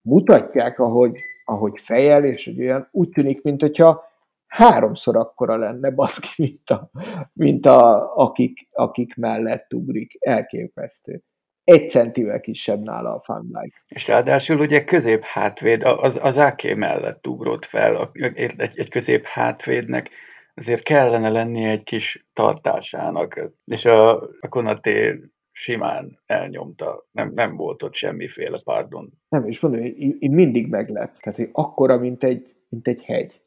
mutatják, 0.00 0.78
ahogy, 0.78 1.18
ahogy 1.48 1.80
fejel, 1.80 2.24
és 2.24 2.44
hogy 2.44 2.60
olyan 2.60 2.88
úgy 2.90 3.08
tűnik, 3.08 3.42
mint 3.42 3.60
hogyha 3.60 4.04
háromszor 4.46 5.16
akkora 5.16 5.56
lenne 5.56 5.90
baszki, 5.90 6.28
mint, 6.42 6.70
a, 6.70 6.90
mint 7.32 7.66
a, 7.66 8.12
akik, 8.16 8.68
akik 8.72 9.14
mellett 9.14 9.74
ugrik. 9.74 10.16
Elképesztő. 10.20 11.22
Egy 11.64 11.90
centivel 11.90 12.40
kisebb 12.40 12.82
nála 12.82 13.14
a 13.14 13.22
Van 13.26 13.72
És 13.86 14.06
ráadásul 14.06 14.58
ugye 14.58 14.84
közép 14.84 15.22
hátvéd, 15.22 15.82
az, 15.82 16.18
az 16.22 16.36
AK 16.36 16.62
mellett 16.76 17.26
ugrott 17.26 17.64
fel, 17.64 18.10
egy, 18.12 18.54
egy 18.56 18.88
közép 18.88 19.24
hátvédnek 19.24 20.10
azért 20.54 20.82
kellene 20.82 21.28
lennie 21.28 21.70
egy 21.70 21.82
kis 21.82 22.26
tartásának, 22.32 23.50
és 23.64 23.84
a, 23.84 24.22
a 24.22 24.48
Konaté 24.48 25.20
simán 25.56 26.22
elnyomta, 26.26 27.08
nem, 27.10 27.32
nem 27.34 27.56
volt 27.56 27.82
ott 27.82 27.94
semmiféle 27.94 28.60
pardon. 28.64 29.12
Nem, 29.28 29.48
és 29.48 29.60
mondom, 29.60 29.80
én, 29.82 30.16
én 30.18 30.30
mindig 30.30 30.68
meglep, 30.68 31.18
tehát 31.20 31.38
hogy 31.38 31.48
akkora, 31.52 31.98
mint 31.98 32.24
egy, 32.24 32.56
mint 32.68 32.88
egy 32.88 33.02
hegy. 33.02 33.40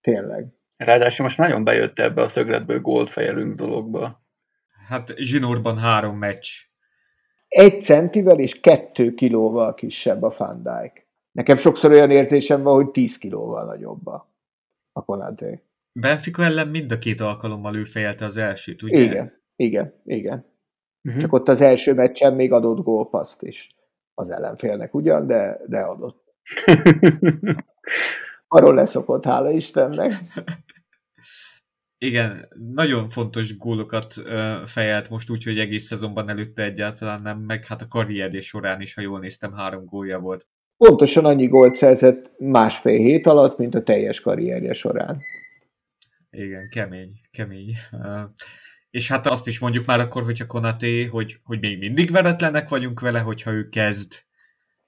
Tényleg. 0.00 0.46
Ráadásul 0.76 1.24
most 1.24 1.38
nagyon 1.38 1.64
bejött 1.64 1.98
ebbe 1.98 2.22
a 2.22 2.28
szögletből 2.28 2.80
gólt 2.80 3.10
fejelünk 3.10 3.54
dologba. 3.54 4.24
Hát 4.88 5.14
zsinórban 5.16 5.78
három 5.78 6.18
meccs. 6.18 6.48
Egy 7.48 7.82
centivel 7.82 8.38
és 8.38 8.60
kettő 8.60 9.14
kilóval 9.14 9.74
kisebb 9.74 10.22
a 10.22 10.30
Fandijk. 10.30 11.08
Nekem 11.32 11.56
sokszor 11.56 11.90
olyan 11.90 12.10
érzésem 12.10 12.62
van, 12.62 12.74
hogy 12.74 12.90
10 12.90 13.18
kilóval 13.18 13.64
nagyobb 13.64 14.06
a, 14.06 14.32
a 14.92 15.04
Konaté. 15.04 15.62
Benfica 15.92 16.42
ellen 16.42 16.68
mind 16.68 16.92
a 16.92 16.98
két 16.98 17.20
alkalommal 17.20 17.76
ő 17.76 17.84
fejelte 17.84 18.24
az 18.24 18.36
elsőt, 18.36 18.82
ugye? 18.82 19.00
Igen, 19.00 19.42
igen, 19.56 19.94
igen. 20.04 20.55
Uh-huh. 21.06 21.20
Csak 21.20 21.32
ott 21.32 21.48
az 21.48 21.60
első 21.60 21.94
meccsen 21.94 22.34
még 22.34 22.52
adott 22.52 22.84
gólpaszt 22.84 23.42
is 23.42 23.74
az 24.14 24.30
ellenfélnek 24.30 24.94
ugyan, 24.94 25.26
de, 25.26 25.60
de 25.66 25.80
adott. 25.80 26.24
Arról 28.48 28.74
leszokott, 28.74 29.24
hála 29.24 29.50
Istennek. 29.50 30.10
Igen, 31.98 32.48
nagyon 32.74 33.08
fontos 33.08 33.56
gólokat 33.56 34.14
fejelt 34.64 35.10
most 35.10 35.30
úgy, 35.30 35.44
hogy 35.44 35.58
egész 35.58 35.84
szezonban 35.84 36.28
előtte 36.28 36.62
egyáltalán 36.62 37.22
nem, 37.22 37.38
meg 37.38 37.64
hát 37.64 37.82
a 37.82 37.86
karrierje 37.86 38.40
során 38.40 38.80
is, 38.80 38.94
ha 38.94 39.00
jól 39.00 39.18
néztem, 39.18 39.52
három 39.52 39.84
gólja 39.84 40.18
volt. 40.18 40.46
Pontosan 40.76 41.24
annyi 41.24 41.46
gólt 41.46 41.74
szerzett 41.74 42.30
másfél 42.38 42.98
hét 42.98 43.26
alatt, 43.26 43.58
mint 43.58 43.74
a 43.74 43.82
teljes 43.82 44.20
karrierje 44.20 44.72
során. 44.72 45.20
Igen, 46.30 46.68
kemény, 46.68 47.10
kemény. 47.30 47.72
És 48.90 49.08
hát 49.08 49.26
azt 49.26 49.46
is 49.46 49.58
mondjuk 49.58 49.86
már 49.86 50.00
akkor, 50.00 50.22
hogyha 50.22 50.46
Konaté, 50.46 51.04
hogy, 51.04 51.36
hogy 51.42 51.60
még 51.60 51.78
mindig 51.78 52.10
veretlenek 52.10 52.68
vagyunk 52.68 53.00
vele, 53.00 53.20
hogyha 53.20 53.50
ő 53.50 53.68
kezd 53.68 54.24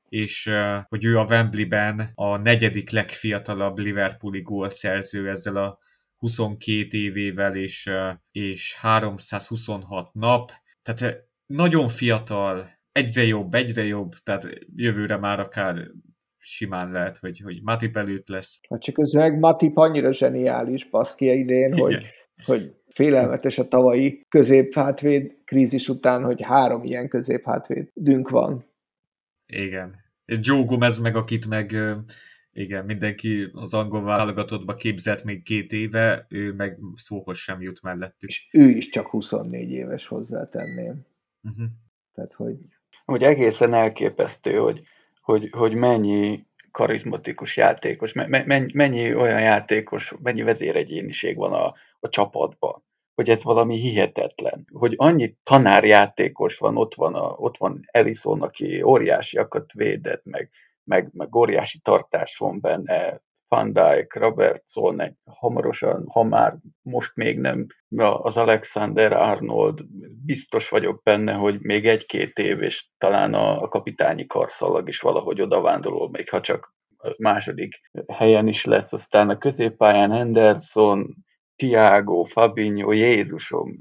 és 0.08 0.50
hogy 0.88 1.04
ő 1.04 1.18
a 1.18 1.26
Wembleyben 1.28 2.10
a 2.14 2.36
negyedik 2.36 2.90
legfiatalabb 2.90 3.78
Liverpooli 3.78 4.42
gólszerző 4.42 5.28
ezzel 5.28 5.56
a 5.56 5.78
22 6.16 6.98
évével 6.98 7.54
és, 7.54 7.90
és 8.32 8.76
326 8.80 10.14
nap. 10.14 10.50
Tehát 10.82 11.26
nagyon 11.46 11.88
fiatal, 11.88 12.66
egyre 12.92 13.22
jobb, 13.22 13.54
egyre 13.54 13.84
jobb, 13.84 14.12
tehát 14.22 14.48
jövőre 14.74 15.16
már 15.16 15.40
akár 15.40 15.90
simán 16.38 16.90
lehet, 16.90 17.16
hogy, 17.16 17.40
hogy 17.44 17.62
Matip 17.62 17.96
előtt 17.96 18.28
lesz. 18.28 18.60
Hát 18.70 18.82
csak 18.82 18.98
ez 18.98 19.10
meg 19.10 19.38
Matip 19.38 19.76
annyira 19.76 20.12
zseniális 20.12 20.88
baszki 20.88 21.38
idén, 21.38 21.78
hogy, 21.78 22.08
hogy 22.44 22.76
félelmetes 22.98 23.58
a 23.58 23.68
tavalyi 23.68 24.26
középhátvéd 24.28 25.36
krízis 25.44 25.88
után, 25.88 26.24
hogy 26.24 26.42
három 26.42 26.84
ilyen 26.84 27.08
középhátvédünk 27.08 28.28
van. 28.28 28.64
Igen. 29.46 29.96
Joe 30.24 30.64
Gomez 30.64 30.98
meg, 30.98 31.16
akit 31.16 31.48
meg 31.48 31.70
igen, 32.52 32.84
mindenki 32.84 33.50
az 33.52 33.74
angol 33.74 34.02
válogatottba 34.02 34.74
képzett 34.74 35.24
még 35.24 35.42
két 35.42 35.72
éve, 35.72 36.26
ő 36.28 36.52
meg 36.52 36.78
szóhoz 36.94 37.36
sem 37.38 37.60
jut 37.60 37.82
mellettük. 37.82 38.28
És 38.28 38.46
ő 38.52 38.68
is 38.68 38.88
csak 38.88 39.06
24 39.06 39.70
éves 39.70 40.06
hozzátenném. 40.06 41.06
Uh-huh. 41.42 41.66
Tehát, 42.14 42.32
hogy... 42.32 42.56
Hogy 43.04 43.22
egészen 43.22 43.74
elképesztő, 43.74 44.56
hogy, 44.56 44.82
hogy, 45.22 45.48
hogy 45.50 45.74
mennyi 45.74 46.46
karizmatikus 46.70 47.56
játékos, 47.56 48.12
mennyi, 48.12 48.72
mennyi 48.72 49.14
olyan 49.14 49.40
játékos, 49.40 50.14
mennyi 50.22 50.42
vezéregyéniség 50.42 51.36
van 51.36 51.52
a, 51.52 51.74
a 52.00 52.08
csapatban 52.08 52.86
hogy 53.18 53.30
ez 53.30 53.42
valami 53.42 53.76
hihetetlen, 53.76 54.66
hogy 54.72 54.94
annyi 54.96 55.37
tanárjátékos 55.42 56.58
van, 56.58 56.76
ott 56.76 56.94
van, 56.94 57.14
a, 57.14 57.34
ott 57.37 57.56
van 57.56 57.80
Ellison, 57.87 58.42
aki 58.42 58.82
óriásiakat 58.82 59.72
védett, 59.72 60.25
meg, 60.25 60.50
meg, 60.84 61.08
meg 61.12 61.34
óriási 61.34 61.78
tartás 61.78 62.37
van 62.37 62.60
benne, 62.60 63.20
Van 63.48 63.72
Dijk, 63.72 64.14
Robertson, 64.14 65.00
egy, 65.00 65.14
hamarosan, 65.25 66.04
ha 66.08 66.22
már 66.22 66.56
most 66.82 67.12
még 67.14 67.38
nem, 67.38 67.66
az 67.96 68.37
Alexander 68.37 69.12
Arnold, 69.12 69.80
biztos 70.25 70.68
vagyok 70.68 71.02
benne, 71.02 71.32
hogy 71.32 71.60
még 71.60 71.87
egy-két 71.87 72.38
év, 72.38 72.62
és 72.62 72.87
talán 72.98 73.34
a, 73.34 73.56
a 73.56 73.68
kapitányi 73.68 74.26
karszalag 74.26 74.88
is 74.88 75.00
valahogy 75.00 75.40
odavándorol, 75.40 76.10
még 76.10 76.30
ha 76.30 76.40
csak 76.40 76.75
második 77.16 77.80
helyen 78.12 78.48
is 78.48 78.64
lesz, 78.64 78.92
aztán 78.92 79.28
a 79.28 79.38
középpályán 79.38 80.12
Henderson, 80.12 81.26
Tiago, 81.58 82.22
Fabinho, 82.22 82.92
Jézusom, 82.92 83.78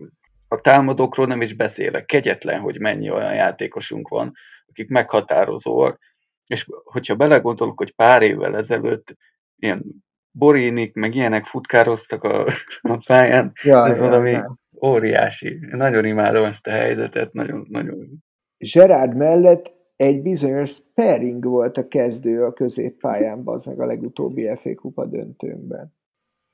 a 0.48 0.62
támadókról 0.62 1.26
nem 1.26 1.42
is 1.42 1.54
beszélek, 1.54 2.06
kegyetlen, 2.06 2.60
hogy 2.60 2.80
mennyi 2.80 3.10
olyan 3.10 3.34
játékosunk 3.34 4.08
van, 4.08 4.34
akik 4.68 4.90
meghatározóak, 4.90 6.00
és 6.46 6.68
hogyha 6.84 7.16
belegondolok, 7.16 7.78
hogy 7.78 7.96
pár 7.96 8.22
évvel 8.22 8.58
ezelőtt 8.58 9.16
ilyen 9.56 9.84
Borinik, 10.32 10.94
meg 10.94 11.16
ilyenek 11.16 11.46
futkároztak 11.46 12.24
a, 12.24 12.46
a 12.82 13.04
pályán, 13.08 13.52
ja, 13.64 13.88
ez 13.88 13.98
ja, 13.98 14.04
valami 14.04 14.32
ja. 14.32 14.58
óriási. 14.82 15.60
Nagyon 15.72 16.06
imádom 16.06 16.44
ezt 16.44 16.68
a 16.68 16.72
helyzetet, 16.72 17.34
nagyon, 17.34 17.66
nagyon. 17.70 18.24
Gerard 18.58 19.16
mellett 19.16 19.72
egy 19.96 20.22
bizonyos 20.22 20.72
Sperring 20.72 21.44
volt 21.46 21.78
a 21.78 21.88
kezdő 21.88 22.44
a 22.44 22.54
középpályán, 22.54 23.42
az 23.46 23.66
meg 23.66 23.80
a 23.80 23.86
legutóbbi 23.86 24.56
FA 24.56 24.76
Kupa 24.76 25.06
döntőnkben. 25.06 25.97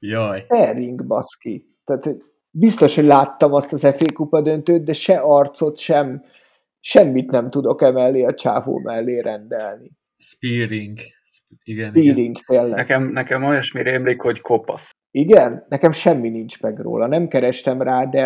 Jaj. 0.05 0.39
Sterling, 0.39 1.05
baszki. 1.05 1.75
Tehát 1.83 2.17
biztos, 2.49 2.95
hogy 2.95 3.05
láttam 3.05 3.53
azt 3.53 3.73
az 3.73 3.81
FA 3.81 4.13
kupa 4.13 4.41
döntőt, 4.41 4.83
de 4.83 4.93
se 4.93 5.17
arcot, 5.17 5.77
sem, 5.77 6.23
semmit 6.79 7.31
nem 7.31 7.49
tudok 7.49 7.81
emellé 7.81 8.23
a 8.23 8.33
csávó 8.33 8.79
mellé 8.79 9.19
rendelni. 9.19 9.91
Spearing. 10.17 10.97
Igen, 11.63 11.89
Spearing, 11.89 12.17
igen. 12.17 12.43
tényleg. 12.45 12.75
Nekem, 12.75 13.11
nekem 13.11 13.43
olyasmi 13.43 13.81
rémlik, 13.81 14.21
hogy 14.21 14.41
kopasz. 14.41 14.91
Igen? 15.11 15.65
Nekem 15.69 15.91
semmi 15.91 16.29
nincs 16.29 16.61
meg 16.61 16.79
róla. 16.79 17.07
Nem 17.07 17.27
kerestem 17.27 17.81
rá, 17.81 18.05
de 18.05 18.19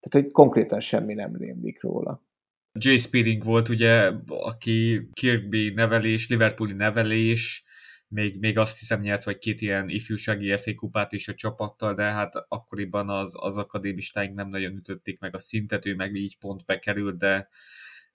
tehát, 0.00 0.10
hogy 0.10 0.30
konkrétan 0.30 0.80
semmi 0.80 1.14
nem 1.14 1.36
rémlik 1.36 1.82
róla. 1.82 2.26
Jay 2.72 2.96
Spearing 2.96 3.44
volt 3.44 3.68
ugye, 3.68 4.10
aki 4.26 5.08
Kirkby 5.12 5.72
nevelés, 5.74 6.28
Liverpooli 6.28 6.72
nevelés, 6.72 7.64
még, 8.08 8.38
még 8.38 8.58
azt 8.58 8.78
hiszem 8.78 9.00
nyert 9.00 9.24
vagy 9.24 9.38
két 9.38 9.60
ilyen 9.60 9.88
ifjúsági 9.88 10.56
FA 10.56 10.74
kupát 10.74 11.12
is 11.12 11.28
a 11.28 11.34
csapattal, 11.34 11.94
de 11.94 12.02
hát 12.02 12.34
akkoriban 12.48 13.08
az, 13.08 13.32
az 13.36 13.56
akadémistáink 13.56 14.34
nem 14.34 14.48
nagyon 14.48 14.74
ütötték 14.74 15.20
meg 15.20 15.34
a 15.34 15.38
szintet, 15.38 15.86
ő 15.86 15.94
meg 15.94 16.14
így 16.14 16.38
pont 16.38 16.64
bekerült, 16.64 17.18
de 17.18 17.48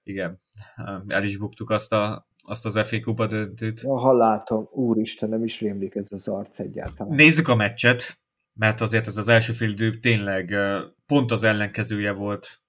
igen, 0.04 0.40
el 1.08 1.24
is 1.24 1.38
buktuk 1.38 1.70
azt, 1.70 1.94
a, 1.94 2.28
azt 2.44 2.66
az 2.66 2.88
FA 2.88 3.00
kupa 3.00 3.28
döntőt. 3.28 3.82
Ja, 3.82 4.00
ha 4.00 4.14
látom, 4.14 4.68
úristen, 4.72 5.30
nem 5.30 5.44
is 5.44 5.60
rémlik 5.60 5.96
ez 5.96 6.12
az 6.12 6.28
arc 6.28 6.60
egyáltalán. 6.60 7.16
Nézzük 7.16 7.48
a 7.48 7.56
meccset, 7.56 8.18
mert 8.54 8.82
azért 8.82 9.08
ez 9.08 9.18
az 9.18 9.28
első 9.28 9.54
fél 9.54 9.70
idő 9.70 10.00
tényleg 10.00 10.56
pont 11.06 11.32
az 11.32 11.44
ellenkezője 11.44 12.12
volt 12.12 12.64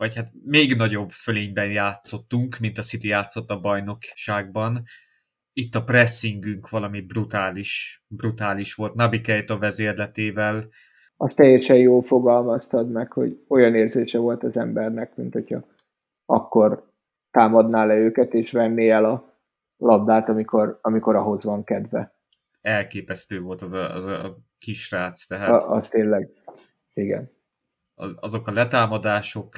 vagy 0.00 0.14
hát 0.14 0.32
még 0.44 0.76
nagyobb 0.76 1.10
fölényben 1.10 1.70
játszottunk, 1.70 2.58
mint 2.58 2.78
a 2.78 2.82
City 2.82 3.08
játszott 3.08 3.50
a 3.50 3.60
bajnokságban, 3.60 4.82
itt 5.52 5.74
a 5.74 5.84
pressingünk 5.84 6.68
valami 6.68 7.00
brutális, 7.00 8.04
brutális 8.08 8.74
volt. 8.74 8.94
Nabi 8.94 9.20
a 9.46 9.58
vezérletével. 9.58 10.62
Azt 11.16 11.36
teljesen 11.36 11.76
jó 11.76 12.00
fogalmaztad 12.00 12.90
meg, 12.90 13.12
hogy 13.12 13.44
olyan 13.48 13.74
érzése 13.74 14.18
volt 14.18 14.42
az 14.42 14.56
embernek, 14.56 15.16
mint 15.16 15.32
hogyha 15.32 15.64
akkor 16.26 16.92
támadná 17.30 17.84
le 17.84 17.94
őket, 17.94 18.34
és 18.34 18.50
venné 18.50 18.90
el 18.90 19.04
a 19.04 19.38
labdát, 19.76 20.28
amikor, 20.28 20.78
amikor 20.82 21.16
ahhoz 21.16 21.44
van 21.44 21.64
kedve. 21.64 22.14
Elképesztő 22.60 23.40
volt 23.40 23.60
az 23.60 23.72
a, 23.72 23.94
az 23.94 24.04
a 24.04 24.36
kisrác, 24.58 25.26
tehát... 25.26 25.62
A, 25.62 25.70
az 25.70 25.88
tényleg, 25.88 26.30
igen. 26.94 27.30
azok 28.20 28.46
a 28.46 28.52
letámadások, 28.52 29.54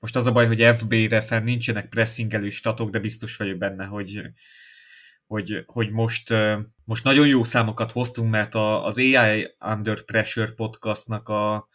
most 0.00 0.16
az 0.16 0.26
a 0.26 0.32
baj, 0.32 0.46
hogy 0.46 0.62
FB-re 0.62 1.20
fenn 1.20 1.44
nincsenek 1.44 1.88
pressingelő 1.88 2.48
statok, 2.48 2.90
de 2.90 2.98
biztos 2.98 3.36
vagyok 3.36 3.58
benne, 3.58 3.84
hogy, 3.84 4.20
hogy, 5.30 5.62
hogy 5.66 5.90
most, 5.90 6.34
most 6.84 7.04
nagyon 7.04 7.26
jó 7.26 7.44
számokat 7.44 7.92
hoztunk, 7.92 8.30
mert 8.30 8.54
a, 8.54 8.84
az 8.84 8.98
AI 8.98 9.54
Under 9.60 10.04
Pressure 10.04 10.50
podcastnak 10.50 11.28
a, 11.28 11.68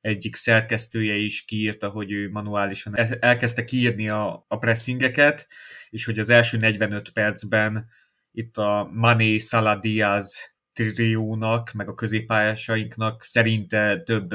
egyik 0.00 0.36
szerkesztője 0.36 1.14
is 1.14 1.44
kiírta, 1.44 1.88
hogy 1.88 2.12
ő 2.12 2.30
manuálisan 2.30 2.96
elkezdte 3.20 3.64
kiírni 3.64 4.08
a, 4.08 4.44
a 4.48 4.58
pressingeket, 4.58 5.46
és 5.88 6.04
hogy 6.04 6.18
az 6.18 6.28
első 6.28 6.58
45 6.58 7.10
percben 7.10 7.86
itt 8.32 8.56
a 8.56 8.90
Mané 8.92 9.38
Salah 9.38 9.80
Diaz 9.80 10.54
triónak, 10.72 11.72
meg 11.72 11.88
a 11.88 11.94
középpályásainknak 11.94 13.22
szerinte 13.22 14.02
több 14.02 14.34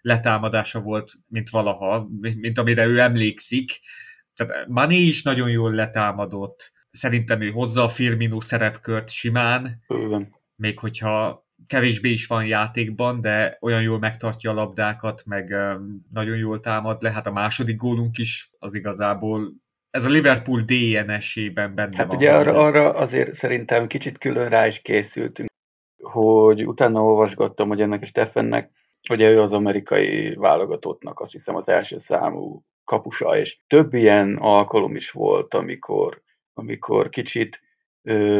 letámadása 0.00 0.80
volt, 0.80 1.12
mint 1.28 1.50
valaha, 1.50 2.08
mint 2.20 2.58
amire 2.58 2.86
ő 2.86 2.98
emlékszik. 2.98 3.80
Tehát 4.34 4.66
Mané 4.66 4.98
is 4.98 5.22
nagyon 5.22 5.50
jól 5.50 5.72
letámadott. 5.72 6.72
Szerintem 6.94 7.40
ő 7.40 7.50
hozza 7.50 7.82
a 7.82 7.88
Firmino 7.88 8.40
szerepkört 8.40 9.10
simán. 9.10 9.82
Igen. 9.88 10.34
Még 10.56 10.78
hogyha 10.78 11.46
kevésbé 11.66 12.10
is 12.10 12.26
van 12.26 12.46
játékban, 12.46 13.20
de 13.20 13.58
olyan 13.60 13.82
jól 13.82 13.98
megtartja 13.98 14.50
a 14.50 14.54
labdákat, 14.54 15.22
meg 15.26 15.54
nagyon 16.12 16.36
jól 16.36 16.60
támad 16.60 17.02
le. 17.02 17.10
Hát 17.10 17.26
a 17.26 17.32
második 17.32 17.76
gólunk 17.76 18.18
is 18.18 18.50
az 18.58 18.74
igazából 18.74 19.52
ez 19.90 20.04
a 20.04 20.10
Liverpool 20.10 20.60
DNS-ében 20.60 21.74
benne 21.74 21.96
hát 21.96 22.06
van. 22.06 22.16
ugye 22.16 22.32
arra, 22.32 22.64
arra 22.64 22.90
azért 22.90 23.34
szerintem 23.34 23.86
kicsit 23.86 24.18
külön 24.18 24.48
rá 24.48 24.66
is 24.66 24.80
készültünk, 24.80 25.48
hogy 26.02 26.66
utána 26.66 27.02
olvasgattam, 27.02 27.68
hogy 27.68 27.80
ennek 27.80 28.02
a 28.02 28.06
Steffennek, 28.06 28.70
ugye 29.10 29.30
ő 29.30 29.40
az 29.40 29.52
amerikai 29.52 30.34
válogatottnak 30.34 31.20
azt 31.20 31.32
hiszem 31.32 31.56
az 31.56 31.68
első 31.68 31.98
számú 31.98 32.64
kapusa, 32.84 33.38
és 33.38 33.58
több 33.66 33.94
ilyen 33.94 34.36
alkalom 34.40 34.96
is 34.96 35.10
volt, 35.10 35.54
amikor, 35.54 36.22
amikor 36.54 37.08
kicsit 37.08 37.60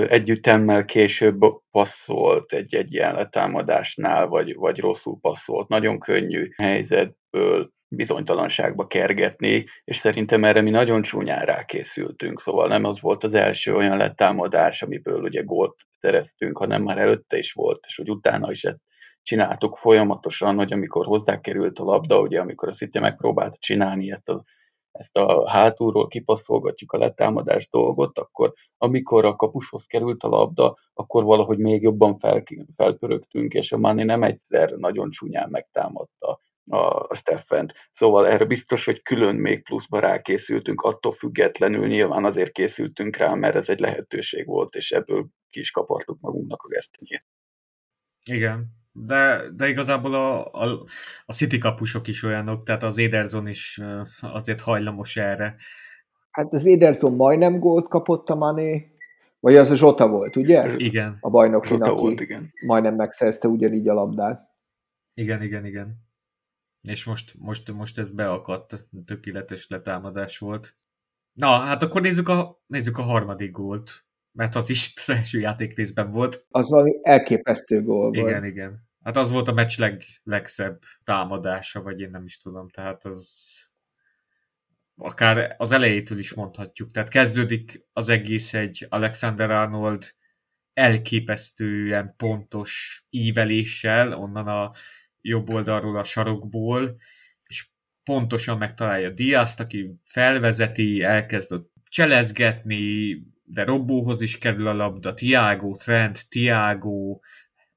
együttemmel 0.09 0.85
később 0.85 1.41
passzolt 1.71 2.53
egy-egy 2.53 2.93
ilyen 2.93 3.15
letámadásnál, 3.15 4.27
vagy, 4.27 4.55
vagy 4.55 4.79
rosszul 4.79 5.19
passzolt. 5.21 5.69
Nagyon 5.69 5.99
könnyű 5.99 6.49
helyzetből 6.57 7.73
bizonytalanságba 7.89 8.87
kergetni, 8.87 9.65
és 9.85 9.97
szerintem 9.97 10.45
erre 10.45 10.61
mi 10.61 10.71
nagyon 10.71 11.03
csúnyán 11.03 11.45
rákészültünk, 11.45 12.41
szóval 12.41 12.69
nem 12.69 12.85
az 12.85 13.01
volt 13.01 13.25
az 13.25 13.35
első 13.35 13.75
olyan 13.75 13.97
letámadás, 13.97 14.83
amiből 14.83 15.23
ugye 15.23 15.43
gólt 15.43 15.77
szereztünk, 16.01 16.59
hanem 16.59 16.83
már 16.83 16.99
előtte 16.99 17.39
is 17.39 17.53
volt, 17.53 17.85
és 17.87 17.97
hogy 17.97 18.11
utána 18.11 18.51
is 18.51 18.65
ezt 18.65 18.83
csináltuk 19.23 19.77
folyamatosan, 19.77 20.57
hogy 20.57 20.73
amikor 20.73 21.07
hozzákerült 21.07 21.79
a 21.79 21.85
labda, 21.85 22.21
ugye 22.21 22.41
amikor 22.41 22.69
a 22.69 22.73
City 22.73 22.99
megpróbálta 22.99 23.57
csinálni 23.61 24.11
ezt 24.11 24.29
a 24.29 24.45
ezt 24.99 25.17
a 25.17 25.49
hátulról 25.49 26.09
kipasszolgatjuk 26.09 26.93
a 26.93 26.99
letámadás 26.99 27.69
dolgot, 27.71 28.19
akkor 28.19 28.53
amikor 28.79 29.25
a 29.25 29.37
kapushoz 29.37 29.87
került 29.87 30.23
a 30.23 30.29
labda, 30.29 30.79
akkor 30.95 31.25
valahogy 31.25 31.59
még 31.59 31.83
jobban 31.83 32.19
fel, 32.19 32.43
felpörögtünk, 32.77 33.53
és 33.53 33.73
a 33.73 33.79
Mani 33.79 34.03
nem 34.03 34.23
egyszer 34.23 34.71
nagyon 34.71 35.11
csúnyán 35.11 35.51
megtámadta 35.51 36.41
a 36.71 37.15
Steffent. 37.15 37.73
Szóval 37.93 38.27
erre 38.27 38.45
biztos, 38.45 38.85
hogy 38.85 39.03
külön 39.03 39.37
még 39.37 39.63
pluszba 39.63 39.99
rákészültünk, 39.99 40.81
attól 40.81 41.13
függetlenül 41.13 41.87
nyilván 41.87 42.25
azért 42.25 42.53
készültünk 42.53 43.17
rá, 43.17 43.35
mert 43.35 43.55
ez 43.55 43.69
egy 43.69 43.81
lehetőség 43.81 44.47
volt, 44.47 44.75
és 44.75 44.91
ebből 44.91 45.27
ki 45.51 45.61
is 45.61 45.71
kapartuk 45.71 46.21
magunknak 46.21 46.63
a 46.63 46.69
gesztenyét. 46.69 47.25
Igen, 48.31 48.84
de, 48.97 49.51
de 49.57 49.69
igazából 49.69 50.15
a, 50.15 50.45
a, 50.45 50.83
a 51.27 51.33
City 51.33 51.59
kapusok 51.59 52.07
is 52.07 52.23
olyanok, 52.23 52.63
tehát 52.63 52.83
az 52.83 52.99
Ederson 52.99 53.49
is 53.49 53.81
azért 54.21 54.61
hajlamos 54.61 55.17
erre. 55.17 55.57
Hát 56.31 56.53
az 56.53 56.67
Ederson 56.67 57.15
majdnem 57.15 57.59
gólt 57.59 57.89
kapott 57.89 58.29
a 58.29 58.35
Mané, 58.35 58.93
vagy 59.41 59.57
az 59.57 59.71
a 59.71 59.75
Zsota 59.75 60.09
volt, 60.09 60.37
ugye? 60.37 60.75
Igen. 60.77 61.17
A 61.21 61.31
bajnokin, 61.31 61.83
aki 61.83 62.01
volt, 62.01 62.21
igen. 62.21 62.53
majdnem 62.67 62.95
megszerezte 62.95 63.49
ugyanígy 63.49 63.89
a 63.89 63.95
labdát. 63.95 64.49
Igen, 65.15 65.43
igen, 65.43 65.65
igen. 65.65 65.97
És 66.89 67.05
most, 67.05 67.35
most, 67.39 67.73
most 67.73 67.99
ez 67.99 68.11
beakadt, 68.11 68.89
tökéletes 69.05 69.69
letámadás 69.69 70.39
volt. 70.39 70.75
Na, 71.33 71.47
hát 71.47 71.83
akkor 71.83 72.01
nézzük 72.01 72.29
a, 72.29 72.63
nézzük 72.67 72.99
a 72.99 73.03
harmadik 73.03 73.51
gólt 73.51 74.05
mert 74.35 74.55
az 74.55 74.71
is 74.71 74.93
az 74.97 75.11
első 75.11 75.39
játék 75.39 75.77
részben 75.77 76.11
volt. 76.11 76.45
Az 76.49 76.71
valami 76.71 76.93
elképesztő 77.03 77.83
gól 77.83 78.01
volt. 78.01 78.17
Igen, 78.17 78.45
igen. 78.45 78.84
Hát 79.05 79.17
az 79.17 79.31
volt 79.31 79.49
a 79.49 79.53
meccs 79.53 79.79
leg, 79.79 80.03
legszebb 80.23 80.83
támadása, 81.03 81.83
vagy 81.83 82.01
én 82.01 82.11
nem 82.11 82.25
is 82.25 82.37
tudom, 82.37 82.69
tehát 82.69 83.05
az 83.05 83.29
akár 84.97 85.55
az 85.59 85.73
elejétől 85.73 86.19
is 86.19 86.35
mondhatjuk. 86.35 86.91
Tehát 86.91 87.09
kezdődik 87.09 87.87
az 87.93 88.09
egész 88.09 88.55
egy 88.55 88.87
Alexander 88.89 89.51
Arnold 89.51 90.15
elképesztően 90.73 92.15
pontos 92.17 93.05
íveléssel, 93.11 94.13
onnan 94.13 94.49
a 94.49 94.71
jobb 95.21 95.51
oldalról 95.51 95.97
a 95.97 96.05
sarokból, 96.05 96.97
és 97.43 97.67
pontosan 98.03 98.59
megtalálja 98.59 99.11
Diaz-t, 99.11 99.61
aki 99.61 100.01
felvezeti, 100.05 101.03
elkezd 101.03 101.61
cselezgetni, 101.89 103.19
de 103.45 103.65
Robbóhoz 103.65 104.21
is 104.21 104.39
kerül 104.39 104.67
a 104.67 104.75
labda, 104.75 105.15
Tiago, 105.15 105.75
Trent, 105.75 106.29
Tiago, 106.29 107.19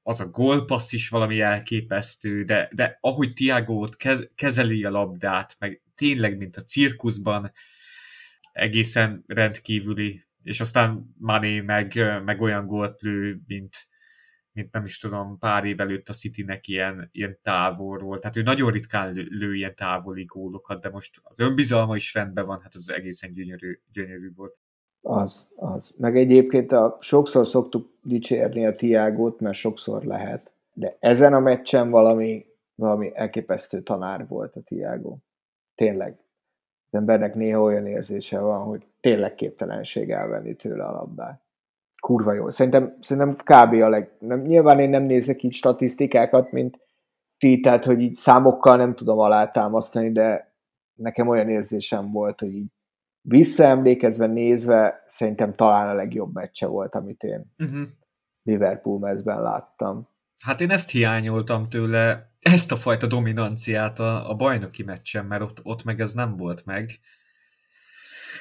az 0.08 0.20
a 0.20 0.28
gólpassz 0.28 0.92
is 0.92 1.08
valami 1.08 1.40
elképesztő, 1.40 2.42
de, 2.42 2.70
de 2.74 2.98
ahogy 3.00 3.32
Tiago 3.32 3.84
kez, 3.96 4.30
kezeli 4.34 4.84
a 4.84 4.90
labdát, 4.90 5.56
meg 5.58 5.82
tényleg, 5.94 6.36
mint 6.36 6.56
a 6.56 6.62
cirkuszban, 6.62 7.52
egészen 8.52 9.24
rendkívüli, 9.26 10.20
és 10.42 10.60
aztán 10.60 11.14
Mané 11.18 11.60
meg, 11.60 11.92
meg 12.24 12.40
olyan 12.40 12.66
gólt 12.66 13.02
lő, 13.02 13.40
mint, 13.46 13.88
mint 14.52 14.72
nem 14.72 14.84
is 14.84 14.98
tudom, 14.98 15.38
pár 15.38 15.64
év 15.64 15.80
előtt 15.80 16.08
a 16.08 16.12
Citynek 16.12 16.68
ilyen, 16.68 17.08
ilyen 17.12 17.38
távolról. 17.42 18.18
Tehát 18.18 18.36
ő 18.36 18.42
nagyon 18.42 18.70
ritkán 18.70 19.12
lő, 19.12 19.26
lő 19.30 19.54
ilyen 19.54 19.74
távoli 19.74 20.24
gólokat, 20.24 20.82
de 20.82 20.90
most 20.90 21.20
az 21.22 21.40
önbizalma 21.40 21.96
is 21.96 22.14
rendben 22.14 22.46
van, 22.46 22.60
hát 22.62 22.74
az 22.74 22.90
egészen 22.90 23.32
gyönyörű, 23.32 23.80
gyönyörű 23.92 24.32
volt. 24.34 24.58
Az, 25.02 25.46
az. 25.56 25.94
Meg 25.96 26.16
egyébként 26.16 26.72
a, 26.72 26.96
sokszor 27.00 27.46
szoktuk 27.46 27.90
dicsérni 28.02 28.66
a 28.66 28.74
Tiágót, 28.74 29.40
mert 29.40 29.56
sokszor 29.56 30.04
lehet, 30.04 30.50
de 30.72 30.96
ezen 30.98 31.34
a 31.34 31.40
meccsen 31.40 31.90
valami, 31.90 32.46
valami 32.74 33.10
elképesztő 33.14 33.82
tanár 33.82 34.26
volt 34.28 34.56
a 34.56 34.60
Tiágó. 34.60 35.18
Tényleg. 35.74 36.18
Az 36.90 36.98
embernek 36.98 37.34
néha 37.34 37.62
olyan 37.62 37.86
érzése 37.86 38.40
van, 38.40 38.64
hogy 38.64 38.86
tényleg 39.00 39.34
képtelenség 39.34 40.10
elvenni 40.10 40.54
tőle 40.54 40.84
a 40.84 40.92
labdát. 40.92 41.40
Kurva 42.00 42.32
jó. 42.32 42.50
Szerintem, 42.50 42.96
szerintem 43.00 43.36
kb. 43.36 43.72
a 43.82 43.88
leg... 43.88 44.10
Nem, 44.18 44.40
nyilván 44.40 44.80
én 44.80 44.88
nem 44.88 45.02
nézek 45.02 45.42
így 45.42 45.52
statisztikákat, 45.52 46.52
mint 46.52 46.78
ti, 47.38 47.60
tehát 47.60 47.84
hogy 47.84 48.00
így 48.00 48.14
számokkal 48.14 48.76
nem 48.76 48.94
tudom 48.94 49.18
alátámasztani, 49.18 50.12
de 50.12 50.52
nekem 50.94 51.28
olyan 51.28 51.48
érzésem 51.48 52.12
volt, 52.12 52.40
hogy 52.40 52.54
így 52.54 52.66
visszaemlékezve, 53.28 54.26
nézve, 54.26 55.04
szerintem 55.06 55.54
talán 55.54 55.88
a 55.88 55.94
legjobb 55.94 56.34
meccse 56.34 56.66
volt, 56.66 56.94
amit 56.94 57.22
én 57.22 57.54
uh-huh. 57.58 57.86
Liverpool 58.42 58.98
mezben 58.98 59.42
láttam. 59.42 60.08
Hát 60.42 60.60
én 60.60 60.70
ezt 60.70 60.90
hiányoltam 60.90 61.68
tőle, 61.68 62.32
ezt 62.40 62.72
a 62.72 62.76
fajta 62.76 63.06
dominanciát 63.06 63.98
a, 63.98 64.30
a 64.30 64.34
bajnoki 64.34 64.82
meccsen, 64.82 65.24
mert 65.24 65.42
ott, 65.42 65.60
ott 65.62 65.84
meg 65.84 66.00
ez 66.00 66.12
nem 66.12 66.36
volt 66.36 66.64
meg. 66.64 66.88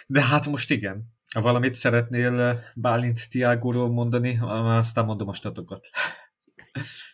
De 0.07 0.23
hát 0.23 0.47
most 0.47 0.71
igen. 0.71 1.15
Ha 1.33 1.41
valamit 1.41 1.75
szeretnél 1.75 2.59
Bálint 2.75 3.29
Tiágóról 3.29 3.89
mondani, 3.89 4.39
aztán 4.41 5.05
mondom 5.05 5.27
a 5.27 5.33
statokat. 5.33 5.89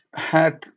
Hát 0.10 0.74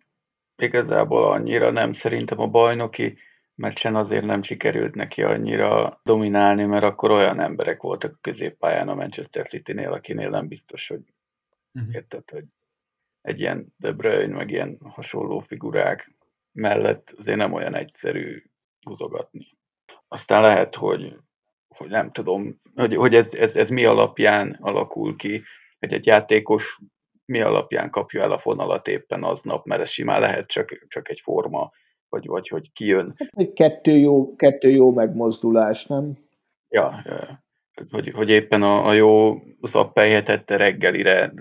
igazából 0.57 1.31
annyira 1.31 1.71
nem. 1.71 1.93
Szerintem 1.93 2.41
a 2.41 2.47
bajnoki 2.47 3.19
meccsen 3.57 3.95
azért 3.97 4.25
nem 4.25 4.43
sikerült 4.43 4.95
neki 4.95 5.23
annyira 5.23 6.01
dominálni, 6.05 6.65
mert 6.65 6.85
akkor 6.85 7.11
olyan 7.11 7.41
emberek 7.41 7.83
voltak 7.83 8.13
a 8.13 8.19
középpályán 8.21 8.89
a 8.89 8.95
Manchester 8.95 9.49
City-nél, 9.49 9.93
akinél 9.93 10.31
nem 10.31 10.49
biztos, 10.49 10.89
hogy 10.89 11.03
uh-huh. 11.73 11.95
érted, 11.95 12.31
hogy 12.31 12.45
egy 13.21 13.41
ilyen 13.41 13.75
De 13.77 13.93
Bruyne, 13.93 14.35
meg 14.35 14.51
ilyen 14.51 14.79
hasonló 14.83 15.39
figurák 15.39 16.15
mellett 16.53 17.15
azért 17.19 17.37
nem 17.37 17.53
olyan 17.53 17.75
egyszerű 17.75 18.43
húzogatni. 18.81 19.47
Aztán 20.09 20.43
lehet, 20.43 20.75
hogy, 20.75 21.17
hogy 21.69 21.89
nem 21.89 22.13
tudom, 22.13 22.61
hogy, 22.75 22.95
hogy 22.95 23.15
ez, 23.15 23.35
ez, 23.35 23.57
ez 23.57 23.69
mi 23.69 23.85
alapján 23.85 24.57
alakul 24.61 25.17
ki, 25.17 25.43
hogy 25.79 25.93
egy 25.93 26.07
játékos 26.07 26.81
mi 27.25 27.41
alapján 27.41 27.91
kapja 27.91 28.23
el 28.23 28.33
a 28.33 28.39
fonalat 28.39 28.89
éppen 28.89 29.25
aznap, 29.25 29.65
mert 29.67 29.81
ez 29.81 29.89
simán 29.89 30.21
lehet 30.21 30.49
csak, 30.49 30.85
csak 30.89 31.09
egy 31.09 31.21
forma 31.21 31.71
vagy, 32.09 32.27
vagy 32.27 32.49
hogy 32.49 32.73
kijön. 32.73 33.15
Hát 33.37 33.53
kettő 33.53 33.91
jó, 33.91 34.37
kettő 34.37 34.71
jó 34.71 34.93
megmozdulás, 34.93 35.87
nem? 35.87 36.19
Ja, 36.69 37.05
hogy, 37.91 38.11
hogy 38.11 38.31
éppen 38.31 38.63
a, 38.63 38.87
a 38.87 38.93
jó 38.93 39.43
zappely 39.63 40.23
tette 40.23 40.57
reggelire, 40.57 41.33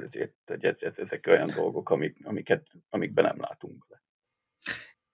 hogy 0.45 0.61
ez, 0.61 0.75
ez, 0.79 0.97
ezek 0.97 1.25
olyan 1.27 1.49
dolgok, 1.55 1.89
amik, 1.89 2.17
amiket, 2.23 2.67
amikben 2.89 3.23
nem 3.23 3.39
látunk. 3.39 3.85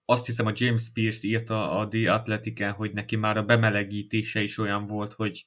azt 0.06 0.26
hiszem 0.26 0.46
a 0.46 0.52
James 0.54 0.92
Pierce 0.94 1.28
írta 1.28 1.72
a 1.72 1.88
The 1.88 2.14
athletic 2.14 2.74
hogy 2.76 2.94
neki 2.94 3.16
már 3.16 3.38
a 3.38 3.44
bemelegítése 3.44 4.42
is 4.42 4.58
olyan 4.58 4.86
volt, 4.86 5.14
hogy, 5.14 5.46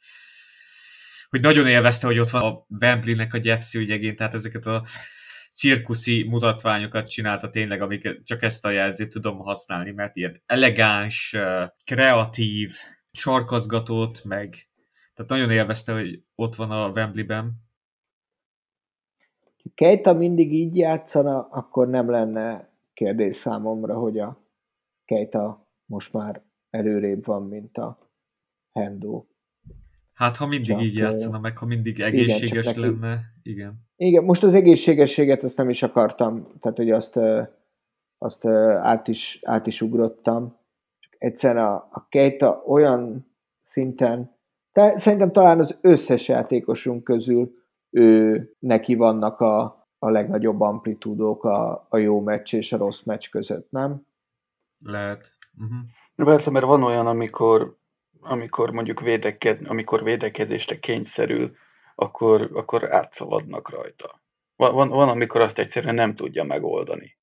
hogy 1.29 1.41
nagyon 1.41 1.67
élvezte, 1.67 2.07
hogy 2.07 2.19
ott 2.19 2.31
van 2.31 2.43
a 2.43 2.67
Wembley-nek 2.81 3.35
a 3.35 3.39
gyepszi 3.39 3.79
ügyegén, 3.79 4.17
tehát 4.17 4.35
ezeket 4.35 4.67
a 4.67 4.83
cirkuszi 5.55 6.27
mutatványokat 6.29 7.09
csinálta 7.09 7.51
tényleg, 7.51 7.81
amiket 7.81 8.25
csak 8.25 8.43
ezt 8.43 8.65
a 8.65 8.71
jelzőt 8.71 9.11
tudom 9.11 9.39
használni, 9.39 9.91
mert 9.91 10.17
ilyen 10.17 10.43
elegáns, 10.47 11.37
kreatív, 11.85 12.71
sarkazgatott, 13.13 14.25
meg 14.25 14.69
tehát 15.15 15.31
nagyon 15.31 15.51
élvezte, 15.51 15.93
hogy 15.93 16.23
ott 16.35 16.55
van 16.55 16.71
a 16.71 16.89
Wembley-ben. 16.89 17.63
Ha 19.63 19.71
Keita 19.75 20.13
mindig 20.13 20.53
így 20.53 20.77
játszana, 20.77 21.49
akkor 21.51 21.89
nem 21.89 22.11
lenne 22.11 22.69
kérdés 22.95 23.37
számomra, 23.37 23.95
hogy 23.95 24.19
a 24.19 24.45
Keita 25.05 25.69
most 25.85 26.13
már 26.13 26.43
előrébb 26.71 27.25
van, 27.25 27.43
mint 27.43 27.79
a 27.79 27.99
Hendo. 28.73 29.25
Hát, 30.13 30.37
ha 30.37 30.47
mindig 30.47 30.69
csak, 30.69 30.83
így 30.83 30.95
játszana, 30.95 31.39
meg 31.39 31.59
ha 31.59 31.67
mindig 31.67 32.01
egészséges 32.01 32.67
igen, 32.67 32.81
lenne, 32.81 33.09
neki, 33.09 33.23
igen. 33.43 33.89
Igen, 33.97 34.25
most 34.25 34.43
az 34.43 34.55
egészségességet 34.55 35.45
ezt 35.45 35.57
nem 35.57 35.69
is 35.69 35.83
akartam, 35.83 36.47
tehát 36.61 36.77
hogy 36.77 36.91
azt, 36.91 37.21
azt 38.19 38.47
át, 38.47 39.09
is, 39.09 39.41
át 39.43 39.67
is 39.67 39.81
ugrottam. 39.81 40.59
Csak 40.99 41.15
egyszerűen 41.19 41.65
a, 41.65 41.75
a 41.75 42.07
Keita 42.09 42.63
olyan 42.67 43.33
szinten, 43.61 44.37
te, 44.73 44.97
szerintem 44.97 45.33
talán 45.33 45.59
az 45.59 45.79
összes 45.81 46.29
játékosunk 46.29 47.05
közül 47.05 47.55
ő, 47.91 48.51
neki 48.59 48.95
vannak 48.95 49.41
a, 49.41 49.87
a 49.99 50.11
legnagyobb 50.11 50.61
amplitúdók 50.61 51.45
a, 51.45 51.87
a 51.89 51.97
jó 51.97 52.21
meccs 52.21 52.55
és 52.55 52.73
a 52.73 52.77
rossz 52.77 53.03
meccs 53.03 53.29
között, 53.31 53.71
nem? 53.71 54.07
Lehet. 54.85 55.33
Uh-huh. 55.59 56.27
Persze, 56.27 56.51
mert 56.51 56.65
van 56.65 56.83
olyan, 56.83 57.07
amikor, 57.07 57.77
amikor 58.21 58.71
mondjuk 58.71 59.01
védeked, 59.01 59.61
amikor 59.67 60.03
védekezésre 60.03 60.79
kényszerül, 60.79 61.57
akkor, 61.95 62.51
akkor 62.55 62.93
átszaladnak 62.93 63.71
rajta. 63.71 64.23
Van, 64.57 64.75
van, 64.75 64.89
van, 64.89 65.09
amikor 65.09 65.41
azt 65.41 65.59
egyszerűen 65.59 65.95
nem 65.95 66.15
tudja 66.15 66.45
megoldani. 66.45 67.17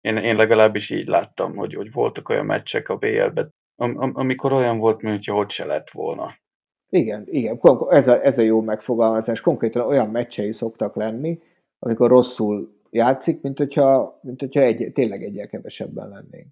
Én, 0.00 0.16
én 0.16 0.36
legalábbis 0.36 0.90
így 0.90 1.06
láttam, 1.06 1.56
hogy, 1.56 1.74
hogy 1.74 1.92
voltak 1.92 2.28
olyan 2.28 2.46
meccsek 2.46 2.88
a 2.88 2.96
BL-ben, 2.96 3.54
am, 3.76 3.98
am, 3.98 4.12
amikor 4.14 4.52
olyan 4.52 4.78
volt, 4.78 5.02
mintha 5.02 5.36
ott 5.36 5.50
se 5.50 5.64
lett 5.64 5.90
volna. 5.90 6.40
Igen, 6.88 7.24
igen, 7.26 7.60
ez 7.88 8.08
a, 8.08 8.24
ez 8.24 8.38
a 8.38 8.42
jó 8.42 8.60
megfogalmazás. 8.60 9.40
Konkrétan 9.40 9.86
olyan 9.86 10.10
meccsei 10.10 10.52
szoktak 10.52 10.96
lenni, 10.96 11.40
amikor 11.78 12.08
rosszul 12.08 12.80
játszik, 12.90 13.40
mint 13.40 13.58
hogyha, 13.58 14.18
mint 14.22 14.40
hogyha 14.40 14.60
egy, 14.60 14.92
tényleg 14.92 15.22
egyel 15.22 15.48
kevesebben 15.48 16.08
lennénk. 16.08 16.48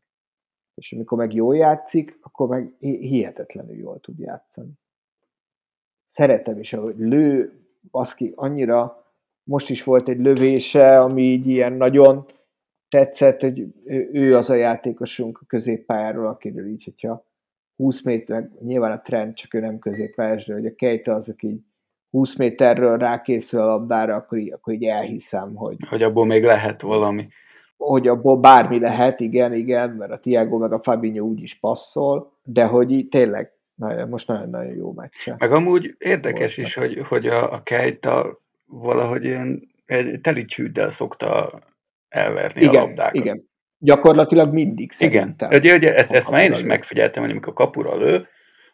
És 0.74 0.92
amikor 0.92 1.18
meg 1.18 1.32
jól 1.32 1.56
játszik, 1.56 2.18
akkor 2.20 2.48
meg 2.48 2.74
hihetetlenül 2.78 3.76
jól 3.76 4.00
tud 4.00 4.18
játszani. 4.18 4.72
Szeretem 6.10 6.58
is, 6.58 6.72
ahogy 6.72 6.94
lő, 6.98 7.52
baszki, 7.90 8.32
annyira, 8.36 9.04
most 9.42 9.70
is 9.70 9.84
volt 9.84 10.08
egy 10.08 10.18
lövése, 10.18 11.00
ami 11.00 11.22
így 11.22 11.46
ilyen 11.46 11.72
nagyon 11.72 12.26
tetszett, 12.88 13.40
hogy 13.40 13.66
ő 14.12 14.36
az 14.36 14.50
a 14.50 14.54
játékosunk 14.54 15.38
a 15.42 15.46
középpályáról, 15.46 16.26
akiről 16.26 16.66
így, 16.66 16.84
hogyha 16.84 17.26
20 17.76 18.02
méter, 18.02 18.50
nyilván 18.60 18.92
a 18.92 19.00
trend, 19.00 19.34
csak 19.34 19.54
ő 19.54 19.60
nem 19.60 19.78
középpályás, 19.78 20.46
de 20.46 20.54
hogy 20.54 20.66
a 20.66 20.74
Keita 20.74 21.14
az, 21.14 21.28
aki 21.28 21.64
20 22.10 22.36
méterről 22.36 22.98
rákészül 22.98 23.60
a 23.60 23.64
labdára, 23.64 24.14
akkor 24.14 24.38
így, 24.38 24.52
akkor 24.52 24.72
így 24.72 24.84
elhiszem, 24.84 25.54
hogy... 25.54 25.76
Hogy 25.88 26.02
abból 26.02 26.26
még 26.26 26.44
lehet 26.44 26.80
valami. 26.80 27.28
Hogy 27.76 28.08
abból 28.08 28.36
bármi 28.36 28.78
lehet, 28.78 29.20
igen, 29.20 29.54
igen, 29.54 29.90
mert 29.90 30.12
a 30.12 30.18
Tiago 30.18 30.58
meg 30.58 30.72
a 30.72 30.82
Fabinho 30.82 31.24
úgyis 31.24 31.58
passzol, 31.58 32.32
de 32.44 32.64
hogy 32.64 32.90
így 32.90 33.08
tényleg 33.08 33.59
most 34.08 34.26
nagyon-nagyon 34.26 34.74
jó 34.74 34.92
meccse. 34.92 35.34
Meg 35.38 35.52
amúgy 35.52 35.94
érdekes 35.98 36.56
Volt 36.56 36.68
is, 36.68 36.74
hogy, 36.74 36.98
hogy 37.08 37.26
a, 37.26 37.52
a 37.52 37.62
Keita 37.62 38.40
valahogy 38.66 39.24
ilyen 39.24 39.68
egy 39.86 40.20
teli 40.20 40.44
csűddel 40.44 40.90
szokta 40.90 41.60
elverni 42.08 42.60
igen, 42.60 42.74
a 42.74 42.78
labdákat. 42.78 43.14
Igen, 43.14 43.48
gyakorlatilag 43.78 44.52
mindig 44.52 44.92
szerintem. 44.92 45.50
Igen, 45.50 45.76
ugye, 45.76 45.96
ezt, 45.96 46.10
ezt 46.10 46.30
már 46.30 46.40
én 46.40 46.52
is 46.52 46.62
megfigyeltem, 46.62 47.22
hogy 47.22 47.30
amikor 47.30 47.52
kapura 47.52 47.96
lő, 47.96 48.26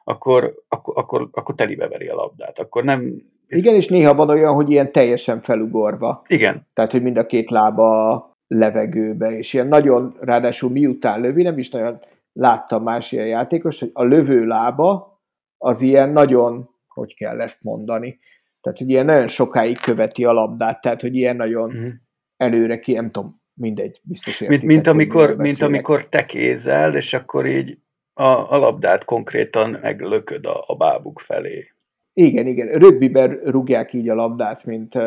akkor, 0.04 0.54
akkor, 0.68 0.94
akkor, 0.96 1.28
akkor 1.32 1.54
telibe 1.54 1.88
veri 1.88 2.06
a 2.06 2.14
labdát. 2.14 2.58
Akkor 2.58 2.84
nem... 2.84 3.22
Igen, 3.48 3.74
és 3.74 3.88
néha 3.88 4.14
van 4.14 4.28
olyan, 4.28 4.54
hogy 4.54 4.70
ilyen 4.70 4.92
teljesen 4.92 5.40
felugorva. 5.40 6.22
Igen. 6.26 6.66
Tehát, 6.74 6.90
hogy 6.90 7.02
mind 7.02 7.16
a 7.16 7.26
két 7.26 7.50
lába 7.50 8.30
levegőbe, 8.46 9.36
és 9.36 9.52
ilyen 9.52 9.66
nagyon, 9.66 10.16
ráadásul 10.20 10.70
miután 10.70 11.20
lövi, 11.20 11.42
nem 11.42 11.58
is 11.58 11.70
nagyon 11.70 11.98
láttam 12.36 12.82
más 12.82 13.12
ilyen 13.12 13.26
játékos, 13.26 13.80
hogy 13.80 13.90
a 13.92 14.02
lövő 14.02 14.44
lába 14.44 15.20
az 15.58 15.80
ilyen 15.80 16.10
nagyon, 16.10 16.70
hogy 16.86 17.14
kell 17.14 17.40
ezt 17.40 17.62
mondani, 17.62 18.18
tehát, 18.60 18.78
hogy 18.78 18.90
ilyen 18.90 19.04
nagyon 19.04 19.26
sokáig 19.26 19.80
követi 19.80 20.24
a 20.24 20.32
labdát, 20.32 20.80
tehát, 20.80 21.00
hogy 21.00 21.14
ilyen 21.14 21.36
nagyon 21.36 21.70
uh-huh. 21.70 21.92
előre 22.36 22.78
ki, 22.78 22.92
nem 22.92 23.10
tudom, 23.10 23.40
mindegy, 23.54 24.00
biztos 24.02 24.40
értitek, 24.40 24.64
mint, 24.64 24.72
mint, 24.72 24.86
amikor, 24.86 25.36
mint 25.36 25.62
amikor 25.62 26.08
te 26.08 26.26
kézel, 26.26 26.94
és 26.94 27.14
akkor 27.14 27.46
így 27.46 27.78
a, 28.12 28.52
a 28.52 28.56
labdát 28.56 29.04
konkrétan 29.04 29.78
meglököd 29.82 30.46
a, 30.46 30.64
a 30.66 30.76
bábuk 30.76 31.20
felé. 31.20 31.64
Igen, 32.12 32.46
igen. 32.46 32.66
Rögbiben 32.66 33.40
rúgják 33.44 33.92
így 33.92 34.08
a 34.08 34.14
labdát, 34.14 34.64
mint, 34.64 34.98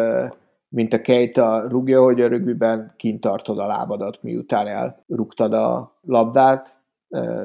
mint 0.68 0.94
a 0.94 1.02
Keita 1.02 1.68
rúgja, 1.68 2.04
hogy 2.04 2.22
a 2.22 2.28
rögbiben 2.28 2.94
kint 2.98 3.22
tartod 3.22 3.60
a 3.60 3.66
lábadat, 3.66 4.24
miután 4.24 4.68
elrúgtad 4.68 5.54
a 5.54 6.00
labdát 6.02 6.79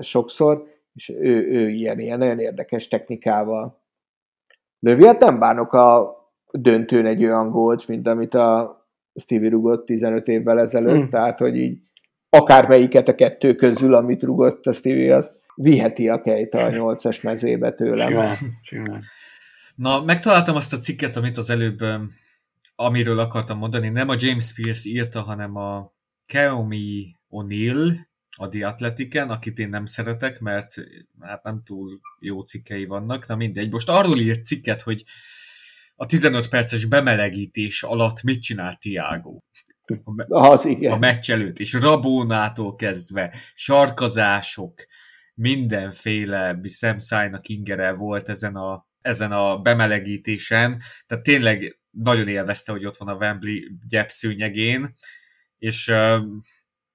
sokszor, 0.01 0.67
és 0.95 1.09
ő, 1.09 1.49
ő 1.51 1.69
ilyen, 1.69 1.99
ilyen 1.99 2.19
nagyon 2.19 2.39
érdekes 2.39 2.89
technikával 2.89 3.83
lövi. 4.79 5.07
Hát 5.07 5.21
nem 5.21 5.39
bánok 5.39 5.73
a 5.73 6.17
döntőn 6.53 7.07
egy 7.07 7.25
olyan 7.25 7.51
gólt, 7.51 7.89
mint 7.89 8.07
amit 8.07 8.35
a 8.35 8.79
Stevie 9.15 9.51
rugott 9.51 9.87
15 9.87 10.29
évvel 10.29 10.61
ezelőtt, 10.61 11.05
mm. 11.05 11.09
tehát 11.09 11.39
hogy 11.39 11.57
így 11.57 11.79
akármelyiket 12.29 13.09
a 13.09 13.15
kettő 13.15 13.55
közül, 13.55 13.95
amit 13.95 14.23
rugott 14.23 14.67
a 14.67 14.73
Stevie, 14.73 15.17
azt 15.17 15.43
viheti 15.55 16.09
a 16.09 16.21
Keita 16.21 16.59
a 16.59 16.71
nyolcas 16.71 17.21
mezébe 17.21 17.73
tőlem. 17.73 18.09
Simán, 18.09 18.35
simán. 18.63 19.03
Na, 19.77 20.03
megtaláltam 20.03 20.57
azt 20.57 20.73
a 20.73 20.79
cikket, 20.79 21.17
amit 21.17 21.37
az 21.37 21.51
előbb, 21.51 21.79
amiről 22.77 23.19
akartam 23.19 23.59
mondani, 23.59 23.89
nem 23.89 24.09
a 24.09 24.15
James 24.19 24.53
Pierce 24.55 24.89
írta, 24.89 25.21
hanem 25.21 25.57
a 25.57 25.93
Keomi 26.27 27.07
O'Neill, 27.31 27.97
a 28.37 28.49
The 28.49 28.67
Athletiken, 28.67 29.31
akit 29.31 29.59
én 29.59 29.69
nem 29.69 29.87
szeretek, 29.87 30.41
mert 30.41 30.75
hát 31.21 31.43
nem 31.43 31.63
túl 31.65 32.01
jó 32.19 32.41
cikkei 32.41 32.85
vannak, 32.85 33.27
na 33.27 33.37
mindegy. 33.37 33.71
Most 33.71 33.89
arról 33.89 34.19
írt 34.19 34.45
cikket, 34.45 34.83
hogy 34.83 35.05
a 35.97 36.07
15 36.07 36.49
perces 36.49 36.85
bemelegítés 36.85 37.83
alatt 37.83 38.23
mit 38.23 38.43
csinált 38.43 38.79
Tiago. 38.79 39.39
A, 40.29 40.47
az 40.47 40.65
igen. 40.65 40.93
a 40.93 40.97
meccs 40.97 41.31
előtt, 41.31 41.59
és 41.59 41.73
Rabónától 41.73 42.75
kezdve, 42.75 43.35
sarkazások, 43.55 44.87
mindenféle 45.35 46.61
szemszájnak 46.63 47.49
ingere 47.49 47.93
volt 47.93 48.29
ezen 48.29 48.55
a, 48.55 48.89
ezen 49.01 49.33
a 49.33 49.59
bemelegítésen, 49.59 50.83
tehát 51.07 51.25
tényleg 51.25 51.79
nagyon 51.91 52.29
élvezte, 52.29 52.73
hogy 52.73 52.87
ott 52.87 52.97
van 52.97 53.09
a 53.09 53.17
Wembley 53.17 53.59
gyepszőnyegén, 53.89 54.95
és 55.59 55.93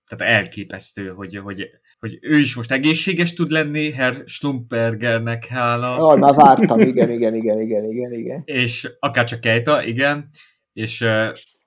tehát 0.09 0.35
elképesztő, 0.35 1.07
hogy, 1.07 1.35
hogy, 1.35 1.69
hogy 1.99 2.17
ő 2.21 2.37
is 2.37 2.55
most 2.55 2.71
egészséges 2.71 3.33
tud 3.33 3.51
lenni, 3.51 3.91
Herr 3.91 4.13
Stumpergernek 4.25 5.45
hála. 5.45 5.97
Ah, 5.97 6.19
már 6.19 6.35
vártam, 6.35 6.79
igen, 6.79 7.09
igen, 7.09 7.35
igen, 7.35 7.61
igen, 7.61 7.83
igen, 7.83 8.13
igen. 8.13 8.41
És 8.45 8.89
akár 8.99 9.23
csak 9.23 9.39
Kejta, 9.39 9.83
igen, 9.83 10.25
és 10.73 10.97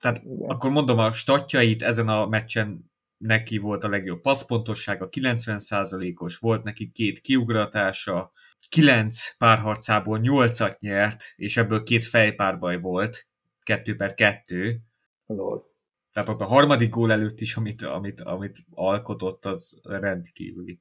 tehát 0.00 0.22
igen. 0.24 0.48
akkor 0.48 0.70
mondom 0.70 0.98
a 0.98 1.12
statjait 1.12 1.82
ezen 1.82 2.08
a 2.08 2.26
meccsen 2.26 2.90
neki 3.16 3.58
volt 3.58 3.84
a 3.84 3.88
legjobb 3.88 4.20
passzpontossága, 4.20 5.08
90%-os, 5.10 6.36
volt 6.36 6.62
neki 6.62 6.90
két 6.90 7.20
kiugratása, 7.20 8.32
9 8.68 9.36
párharcából 9.36 10.20
8-at 10.22 10.78
nyert, 10.78 11.32
és 11.36 11.56
ebből 11.56 11.82
két 11.82 12.04
fejpárbaj 12.04 12.80
volt, 12.80 13.26
2 13.62 13.96
per 13.96 14.14
2. 14.14 14.80
Lol. 15.26 15.71
Tehát 16.12 16.28
ott 16.28 16.40
a 16.40 16.44
harmadik 16.44 16.90
gól 16.90 17.12
előtt 17.12 17.40
is, 17.40 17.56
amit, 17.56 17.82
amit, 17.82 18.20
amit 18.20 18.58
alkotott, 18.70 19.44
az 19.44 19.80
rendkívüli. 19.82 20.80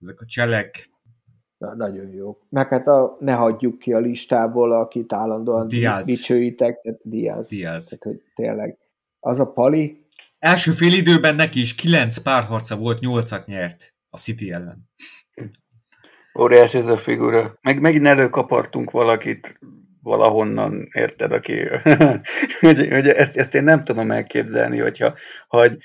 Ezek 0.00 0.20
a 0.20 0.24
cselek... 0.24 0.88
Na, 1.58 1.74
nagyon 1.74 2.08
jó. 2.08 2.38
Meg 2.48 2.68
hát 2.68 2.86
a, 2.86 3.16
ne 3.20 3.32
hagyjuk 3.32 3.78
ki 3.78 3.92
a 3.92 3.98
listából, 3.98 4.72
akit 4.72 5.12
állandóan 5.12 5.68
Diaz. 5.68 6.06
dicsőítek, 6.06 6.80
tehát 6.80 7.00
Diaz. 7.02 7.48
Diaz. 7.48 7.84
Tehát, 7.84 8.04
hogy 8.04 8.22
tényleg 8.34 8.78
az 9.20 9.40
a 9.40 9.52
pali, 9.52 10.04
Első 10.44 10.72
fél 10.72 10.92
időben 10.92 11.34
neki 11.34 11.60
is 11.60 11.74
kilenc 11.74 12.18
párharca 12.18 12.76
volt, 12.76 13.00
nyolcat 13.00 13.46
nyert 13.46 13.94
a 14.10 14.16
City 14.16 14.52
ellen. 14.52 14.88
Óriás 16.38 16.74
ez 16.74 16.86
a 16.86 16.98
figura. 16.98 17.58
Meg, 17.60 17.80
megint 17.80 18.06
előkapartunk 18.06 18.90
valakit 18.90 19.58
valahonnan, 20.04 20.88
érted, 20.92 21.32
aki, 21.32 21.62
hogy, 22.60 22.88
hogy 22.90 23.08
ezt, 23.08 23.36
ezt, 23.36 23.54
én 23.54 23.64
nem 23.64 23.84
tudom 23.84 24.10
elképzelni, 24.10 24.78
hogyha 24.78 25.14
hogy 25.48 25.76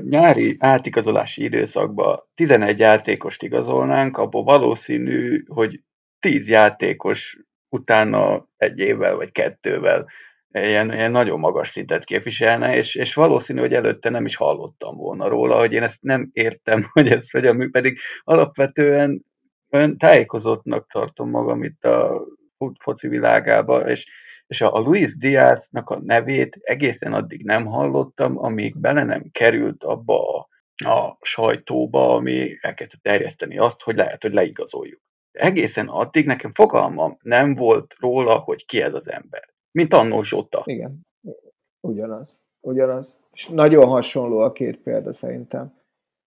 nyári 0.00 0.56
átigazolási 0.58 1.42
időszakban 1.42 2.22
11 2.34 2.78
játékost 2.78 3.42
igazolnánk, 3.42 4.16
abból 4.16 4.42
valószínű, 4.44 5.44
hogy 5.46 5.80
10 6.20 6.48
játékos 6.48 7.38
utána 7.68 8.48
egy 8.56 8.78
évvel 8.78 9.14
vagy 9.14 9.32
kettővel 9.32 10.06
ilyen, 10.50 10.92
ilyen 10.92 11.10
nagyon 11.10 11.38
magas 11.38 11.68
szintet 11.68 12.04
képviselne, 12.04 12.76
és, 12.76 12.94
és 12.94 13.14
valószínű, 13.14 13.60
hogy 13.60 13.74
előtte 13.74 14.10
nem 14.10 14.24
is 14.24 14.36
hallottam 14.36 14.96
volna 14.96 15.28
róla, 15.28 15.58
hogy 15.58 15.72
én 15.72 15.82
ezt 15.82 16.02
nem 16.02 16.30
értem, 16.32 16.86
hogy 16.92 17.08
ez 17.08 17.30
hogyan 17.30 17.56
működik. 17.56 18.00
Alapvetően 18.24 19.24
olyan 19.70 19.98
tájékozottnak 19.98 20.90
tartom 20.92 21.30
magam 21.30 21.62
itt 21.62 21.84
a 21.84 22.26
foci 22.78 23.08
világába, 23.08 23.90
és, 23.90 24.06
és 24.46 24.60
a 24.60 24.78
Luis 24.78 25.16
Diaznak 25.16 25.90
a 25.90 26.00
nevét 26.00 26.58
egészen 26.60 27.12
addig 27.12 27.44
nem 27.44 27.66
hallottam, 27.66 28.38
amíg 28.38 28.78
bele 28.78 29.04
nem 29.04 29.30
került 29.32 29.84
abba 29.84 30.36
a, 30.36 30.48
a 30.88 31.18
sajtóba, 31.20 32.14
ami 32.14 32.58
elkezdte 32.60 32.96
terjeszteni 33.02 33.58
azt, 33.58 33.82
hogy 33.82 33.96
lehet, 33.96 34.22
hogy 34.22 34.32
leigazoljuk. 34.32 35.00
Egészen 35.32 35.88
addig 35.88 36.26
nekem 36.26 36.52
fogalmam 36.54 37.16
nem 37.22 37.54
volt 37.54 37.94
róla, 37.98 38.38
hogy 38.38 38.66
ki 38.66 38.82
ez 38.82 38.94
az 38.94 39.10
ember. 39.10 39.48
Mint 39.70 39.92
annó 39.94 40.22
Zsota. 40.22 40.62
Igen, 40.64 41.06
ugyanaz. 41.80 42.40
Ugyanaz. 42.60 43.18
És 43.32 43.46
nagyon 43.46 43.86
hasonló 43.86 44.38
a 44.38 44.52
két 44.52 44.78
példa 44.78 45.12
szerintem. 45.12 45.76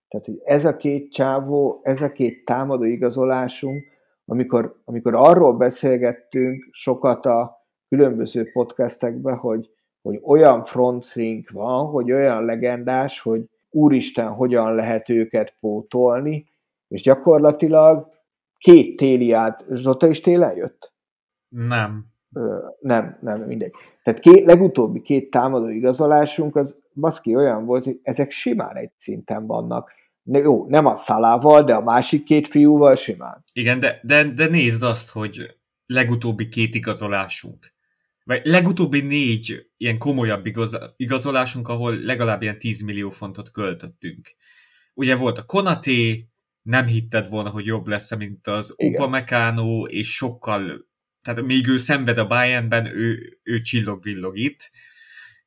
Tehát, 0.07 0.25
hogy 0.25 0.41
ez 0.43 0.65
a 0.65 0.75
két 0.75 1.11
csávó, 1.11 1.79
ez 1.83 2.01
a 2.01 2.11
két 2.11 2.45
támadó 2.45 2.83
igazolásunk, 2.83 3.90
amikor, 4.31 4.81
amikor 4.85 5.15
arról 5.15 5.53
beszélgettünk 5.53 6.67
sokat 6.71 7.25
a 7.25 7.65
különböző 7.89 8.51
podcastekben, 8.51 9.35
hogy, 9.35 9.69
hogy 10.01 10.19
olyan 10.23 10.65
frontstring 10.65 11.51
van, 11.51 11.85
hogy 11.85 12.11
olyan 12.11 12.45
legendás, 12.45 13.19
hogy 13.19 13.49
úristen, 13.69 14.29
hogyan 14.29 14.75
lehet 14.75 15.09
őket 15.09 15.55
pótolni, 15.59 16.45
és 16.87 17.01
gyakorlatilag 17.01 18.07
két 18.57 18.97
téli 18.97 19.31
át, 19.31 19.65
Zsota 19.73 20.07
is 20.07 20.19
télen 20.21 20.55
jött? 20.55 20.93
Nem. 21.49 22.05
Ö, 22.33 22.57
nem, 22.79 23.17
nem, 23.21 23.41
mindegy. 23.41 23.73
Tehát 24.03 24.19
két, 24.19 24.45
legutóbbi 24.45 25.01
két 25.01 25.29
támadó 25.31 25.67
igazolásunk 25.67 26.55
az 26.55 26.79
baszki 26.93 27.35
olyan 27.35 27.65
volt, 27.65 27.83
hogy 27.83 27.99
ezek 28.03 28.31
simán 28.31 28.75
egy 28.75 28.91
szinten 28.95 29.45
vannak. 29.45 29.91
Jó, 30.23 30.67
nem 30.69 30.85
a 30.85 30.95
szalával, 30.95 31.63
de 31.63 31.73
a 31.73 31.81
másik 31.81 32.23
két 32.23 32.47
fiúval 32.47 32.95
simán. 32.95 33.43
Igen, 33.53 33.79
de, 33.79 33.99
de, 34.03 34.23
de 34.23 34.47
nézd 34.47 34.83
azt, 34.83 35.09
hogy 35.09 35.57
legutóbbi 35.85 36.47
két 36.47 36.75
igazolásunk, 36.75 37.73
vagy 38.23 38.41
legutóbbi 38.43 39.01
négy 39.01 39.69
ilyen 39.77 39.97
komolyabb 39.97 40.45
igaz, 40.45 40.77
igazolásunk, 40.95 41.69
ahol 41.69 41.95
legalább 41.95 42.41
ilyen 42.41 42.59
10 42.59 42.81
millió 42.81 43.09
fontot 43.09 43.51
költöttünk. 43.51 44.35
Ugye 44.93 45.15
volt 45.15 45.37
a 45.37 45.45
Konaté, 45.45 46.29
nem 46.61 46.85
hitted 46.85 47.29
volna, 47.29 47.49
hogy 47.49 47.65
jobb 47.65 47.87
lesz, 47.87 48.15
mint 48.15 48.47
az 48.47 48.73
Upamecano, 48.77 49.85
és 49.85 50.13
sokkal, 50.15 50.87
tehát 51.21 51.41
még 51.41 51.67
ő 51.67 51.77
szenved 51.77 52.17
a 52.17 52.27
Bayernben, 52.27 52.85
ő, 52.85 53.39
ő 53.43 53.61
csillog-villog 53.61 54.37
itt. 54.37 54.71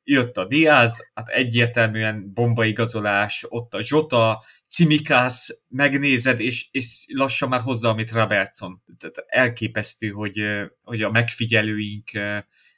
Jött 0.07 0.37
a 0.37 0.45
Diaz, 0.45 1.09
hát 1.13 1.27
egyértelműen 1.27 2.31
bombaigazolás, 2.33 3.45
ott 3.49 3.73
a 3.73 3.81
Zsota, 3.83 4.43
Cimikász, 4.67 5.61
megnézed, 5.69 6.39
és, 6.39 6.67
és 6.71 7.05
lassan 7.07 7.49
már 7.49 7.61
hozza, 7.61 7.89
amit 7.89 8.11
Robertson. 8.11 8.83
Tehát 8.97 9.23
elképesztő, 9.27 10.09
hogy, 10.09 10.45
hogy 10.83 11.01
a 11.01 11.11
megfigyelőink 11.11 12.11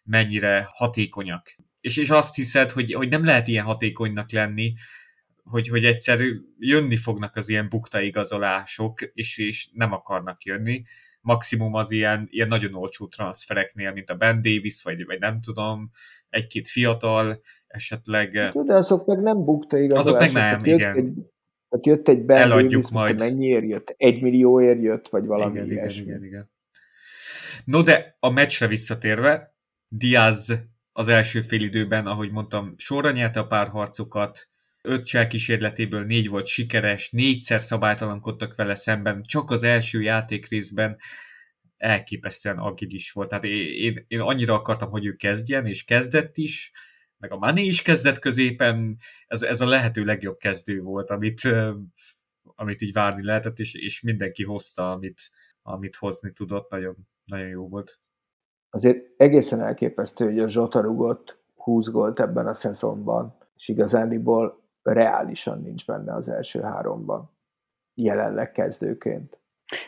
mennyire 0.04 0.70
hatékonyak. 0.74 1.56
És, 1.82 1.98
és 1.98 2.10
azt 2.10 2.36
hiszed, 2.36 2.72
hogy, 2.72 2.94
hogy 2.94 3.10
nem 3.10 3.26
lehet 3.26 3.48
ilyen 3.48 3.66
hatékonynak 3.66 4.32
lenni, 4.32 4.74
hogy, 5.44 5.68
hogy 5.68 5.86
egyszer 5.86 6.20
jönni 6.58 6.98
fognak 6.98 7.36
az 7.36 7.50
ilyen 7.50 7.70
bukta 7.70 8.02
igazolások, 8.02 9.02
és, 9.14 9.38
és 9.38 9.70
nem 9.74 9.92
akarnak 9.92 10.44
jönni. 10.44 10.84
Maximum 11.22 11.74
az 11.74 11.92
ilyen, 11.92 12.28
ilyen 12.30 12.48
nagyon 12.48 12.74
olcsó 12.74 13.08
transfereknél, 13.08 13.92
mint 13.92 14.10
a 14.10 14.16
Ben 14.16 14.42
Davis, 14.42 14.84
vagy, 14.84 15.06
vagy 15.06 15.20
nem 15.20 15.42
tudom, 15.42 15.90
egy-két 16.30 16.68
fiatal, 16.68 17.40
esetleg... 17.68 18.36
Hát, 18.36 18.66
de 18.66 18.74
azok 18.74 19.06
meg 19.06 19.22
nem 19.22 19.46
bukta 19.46 19.78
igazolások. 19.78 20.16
Azok 20.16 20.34
meg 20.34 20.44
nem, 20.44 20.64
tehát 20.64 20.80
igen. 20.80 20.96
Egy, 20.98 21.14
tehát 21.70 21.86
jött 21.86 22.08
egy 22.08 22.26
Ben 22.26 22.38
Eladjuk 22.38 22.90
majd. 22.90 23.20
mennyiért 23.20 23.64
jött? 23.64 23.94
Egy 23.98 24.22
millióért 24.22 24.82
jött, 24.82 25.08
vagy 25.08 25.26
valami 25.26 25.52
igen, 25.52 25.66
igen, 25.66 25.78
ilyesmi. 25.78 26.02
igen, 26.02 26.24
igen. 26.24 26.50
No 27.66 27.82
de 27.82 28.18
a 28.20 28.30
meccsre 28.30 28.68
visszatérve, 28.68 29.56
Diaz 29.88 30.68
az 30.92 31.08
első 31.08 31.42
félidőben, 31.42 32.06
ahogy 32.06 32.32
mondtam, 32.32 32.74
sorra 32.78 33.12
nyerte 33.12 33.40
a 33.40 33.48
párharcokat, 33.48 34.48
öt 34.82 35.06
csel 35.06 35.28
kísérletéből 35.28 36.04
négy 36.04 36.30
volt 36.30 36.48
sikeres, 36.48 37.10
négyszer 37.12 37.62
szabálytalankodtak 37.62 38.56
vele 38.56 38.76
szemben, 38.76 39.22
csak 39.24 39.50
az 39.50 39.64
első 39.64 40.02
játék 40.02 40.50
részben 40.50 40.98
elképesztően 41.78 42.58
agilis 42.58 43.12
volt. 43.12 43.30
Tehát 43.30 43.44
én, 43.44 43.68
én, 43.68 44.06
én 44.08 44.20
annyira 44.20 44.54
akartam, 44.54 44.90
hogy 44.90 45.06
ő 45.06 45.14
kezdjen, 45.16 45.66
és 45.66 45.84
kezdett 45.84 46.38
is, 46.38 46.72
meg 47.18 47.32
a 47.32 47.38
Mané 47.38 47.64
is 47.64 47.82
kezdett 47.82 48.20
középen, 48.20 48.96
ez, 49.28 49.42
ez 49.42 49.62
a 49.62 49.68
lehető 49.68 50.04
legjobb 50.04 50.38
kezdő 50.38 50.82
volt, 50.82 51.10
amit, 51.10 51.42
amit 52.56 52.82
így 52.82 52.94
várni 52.94 53.24
lehetett, 53.24 53.60
és, 53.60 53.74
és 53.74 54.02
mindenki 54.02 54.44
hozta, 54.44 54.92
amit, 54.92 55.22
amit 55.62 55.96
hozni 55.96 56.32
tudott, 56.32 56.70
nagyon, 56.70 56.96
nagyon 57.26 57.48
jó 57.48 57.68
volt. 57.68 58.00
Azért 58.70 58.98
egészen 59.18 59.62
elképesztő, 59.62 60.26
hogy 60.26 60.40
a 60.40 60.50
Zsota 60.50 60.82
rugott 60.82 61.38
20 61.56 61.88
gólt 61.88 62.20
ebben 62.20 62.48
a 62.48 62.54
szezonban, 62.54 63.38
és 63.56 63.68
igazániból 63.68 64.62
reálisan 64.82 65.62
nincs 65.62 65.86
benne 65.86 66.16
az 66.16 66.30
első 66.30 66.62
háromban, 66.62 67.32
jelenleg 67.94 68.52
kezdőként. 68.52 69.40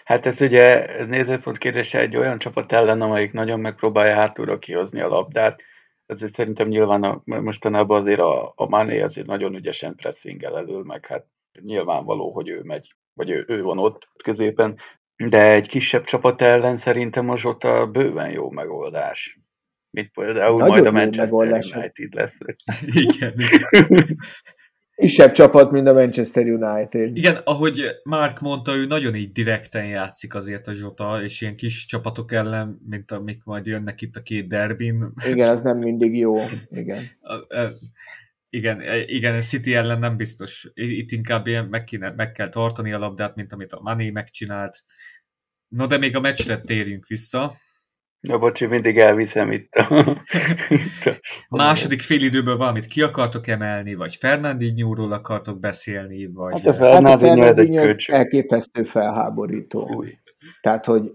Hát 0.04 0.26
ez 0.26 0.42
ugye, 0.42 0.88
ez 0.88 1.08
nézőpont 1.08 1.58
kérdése 1.58 2.00
egy 2.00 2.16
olyan 2.16 2.40
csapat 2.40 2.72
ellen, 2.72 3.02
amelyik 3.02 3.32
nagyon 3.32 3.60
megpróbálja 3.60 4.16
hátulra 4.16 4.60
kihozni 4.60 5.00
a 5.00 5.08
labdát. 5.08 5.62
Ezért 6.06 6.34
szerintem 6.34 6.68
nyilván 6.68 7.04
a, 7.04 7.22
mostanában 7.26 8.02
azért 8.02 8.20
a, 8.20 8.54
a 8.56 8.68
Mané 8.68 9.02
azért 9.02 9.28
nagyon 9.28 9.56
ügyesen 9.56 9.96
pressingel 9.96 10.58
elől, 10.58 10.84
meg 10.84 11.06
hát 11.06 11.26
nyilvánvaló, 11.62 12.32
hogy 12.32 12.50
ő 12.50 12.62
megy, 12.64 12.96
vagy 13.14 13.30
ő, 13.30 13.46
ő 13.48 13.62
van 13.62 13.80
ott 13.80 14.10
középen. 14.24 14.78
De 15.16 15.52
egy 15.52 15.68
kisebb 15.68 16.04
csapat 16.04 16.42
ellen 16.42 16.78
szerintem 16.78 17.30
a 17.30 17.38
Zsota 17.38 17.88
bőven 17.88 18.32
jó 18.32 18.50
megoldás. 18.50 19.40
Mit 19.92 20.12
például 20.12 20.58
Nagyon 20.58 20.68
majd 20.68 20.86
a 20.86 20.92
Manchester 20.92 21.24
megoldás. 21.26 21.74
United 21.74 22.14
lesz. 22.14 22.38
Igen. 22.94 23.34
Kisebb 25.00 25.32
csapat, 25.32 25.72
mint 25.72 25.88
a 25.88 25.94
Manchester 25.94 26.46
United. 26.46 27.18
Igen, 27.18 27.36
ahogy 27.36 27.82
Mark 28.04 28.40
mondta, 28.40 28.76
ő 28.76 28.86
nagyon 28.86 29.16
így 29.16 29.32
direkten 29.32 29.86
játszik 29.86 30.36
azért 30.36 30.68
a 30.68 30.74
Zsota, 30.74 31.24
és 31.24 31.42
ilyen 31.42 31.56
kis 31.56 31.86
csapatok 31.86 32.32
ellen, 32.32 32.80
mint 32.90 33.12
amik 33.12 33.44
majd 33.44 33.66
jönnek 33.66 34.02
itt 34.02 34.16
a 34.16 34.22
két 34.22 34.48
derbin. 34.48 35.14
Igen, 35.28 35.52
ez 35.54 35.62
nem 35.62 35.78
mindig 35.78 36.18
jó. 36.18 36.36
Igen. 36.70 37.04
A- 37.22 37.68
Igen, 38.52 38.82
igen, 39.06 39.36
a 39.36 39.40
City 39.40 39.76
ellen 39.76 40.00
nem 40.00 40.18
biztos. 40.18 40.72
Itt 40.74 41.12
inkább 41.12 41.48
ilyen 41.48 41.66
meg, 41.66 41.84
kéne, 41.84 42.12
meg 42.16 42.32
kell 42.32 42.50
tartani 42.50 42.92
a 42.92 43.00
labdát, 43.00 43.36
mint 43.36 43.54
amit 43.54 43.74
a 43.74 43.80
Mané 43.82 44.10
megcsinált. 44.10 44.84
No, 45.68 45.86
de 45.86 45.98
még 45.98 46.16
a 46.16 46.20
meccsre 46.20 46.58
térjünk 46.58 47.08
vissza. 47.08 47.54
Ja, 48.22 48.38
bocsi, 48.38 48.66
mindig 48.66 48.98
elviszem 48.98 49.52
itt 49.52 49.74
a... 49.76 50.06
itt 50.70 51.06
a- 51.06 51.20
Második 51.58 52.02
félidőből 52.02 52.58
valamit 52.58 52.86
ki 52.86 53.02
akartok 53.02 53.48
emelni, 53.48 53.96
vagy 53.96 54.16
Fernandinho-ról 54.16 55.12
akartok 55.12 55.60
beszélni, 55.60 56.30
vagy... 56.34 56.54
Hát 56.54 56.66
a 56.66 56.72
Hát 56.74 56.82
a 56.82 56.86
Fernandinho, 56.86 57.44
ez 57.44 57.58
egy 57.58 57.68
Fernandinho 57.68 58.14
elképesztő 58.14 58.84
felháborító. 58.84 59.90
Új. 59.96 60.08
Tehát, 60.62 60.86
hogy 60.86 61.12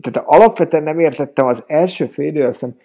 tehát 0.00 0.28
alapvetően 0.28 0.82
nem 0.82 0.98
értettem, 0.98 1.46
az 1.46 1.64
első 1.66 2.06
félidő, 2.06 2.44
azt 2.44 2.60
hiszem 2.60 2.76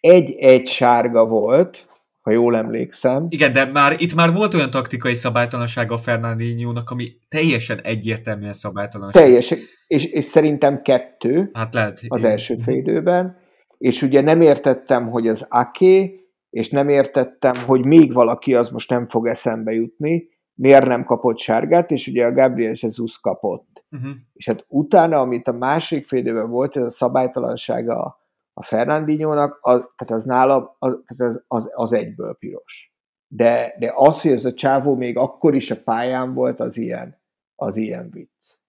egy-egy 0.00 0.66
sárga 0.66 1.26
volt, 1.26 1.86
ha 2.22 2.30
jól 2.30 2.56
emlékszem. 2.56 3.22
Igen, 3.28 3.52
de 3.52 3.64
már 3.64 3.94
itt 3.98 4.14
már 4.14 4.32
volt 4.32 4.54
olyan 4.54 4.70
taktikai 4.70 5.14
szabálytalanság 5.14 5.90
a 5.90 5.96
Fernandinho-nak, 5.96 6.90
ami 6.90 7.04
teljesen 7.28 7.78
egyértelműen 7.82 8.52
szabálytalanság. 8.52 9.22
Teljes, 9.22 9.54
és, 9.86 10.04
és 10.04 10.24
szerintem 10.24 10.82
kettő 10.82 11.50
Hát 11.52 11.74
lehet. 11.74 12.00
az 12.08 12.24
első 12.24 12.56
félidőben, 12.64 13.36
és 13.78 14.02
ugye 14.02 14.20
nem 14.20 14.40
értettem, 14.40 15.10
hogy 15.10 15.28
az 15.28 15.46
Ake, 15.48 16.10
és 16.50 16.70
nem 16.70 16.88
értettem, 16.88 17.54
hogy 17.66 17.86
még 17.86 18.12
valaki 18.12 18.54
az 18.54 18.68
most 18.68 18.90
nem 18.90 19.08
fog 19.08 19.26
eszembe 19.26 19.72
jutni, 19.72 20.28
miért 20.54 20.86
nem 20.86 21.04
kapott 21.04 21.38
sárgát, 21.38 21.90
és 21.90 22.06
ugye 22.06 22.24
a 22.24 22.32
Gabriel 22.32 22.74
Jesus 22.80 23.20
kapott. 23.20 23.84
Uh-huh. 23.90 24.10
És 24.32 24.46
hát 24.46 24.64
utána, 24.68 25.20
amit 25.20 25.48
a 25.48 25.52
másik 25.52 26.06
félidőben 26.06 26.50
volt, 26.50 26.76
ez 26.76 26.82
a 26.82 26.90
szabálytalansága 26.90 28.21
a, 28.52 28.64
Fernandinho-nak, 28.64 29.58
az, 29.60 29.80
tehát 29.96 30.14
az 30.14 30.24
nála 30.24 30.76
az, 30.78 30.98
tehát 31.06 31.32
az, 31.32 31.44
az, 31.48 31.70
az 31.74 31.92
egyből 31.92 32.34
piros. 32.34 32.92
De, 33.26 33.74
de 33.78 33.92
az, 33.94 34.22
hogy 34.22 34.30
ez 34.30 34.44
a 34.44 34.54
csávó 34.54 34.94
még 34.94 35.16
akkor 35.16 35.54
is 35.54 35.70
a 35.70 35.82
pályán 35.82 36.34
volt, 36.34 36.60
az 36.60 36.76
ilyen, 36.76 37.22
az 37.54 37.76
ilyen 37.76 38.10
vicc. 38.10 38.60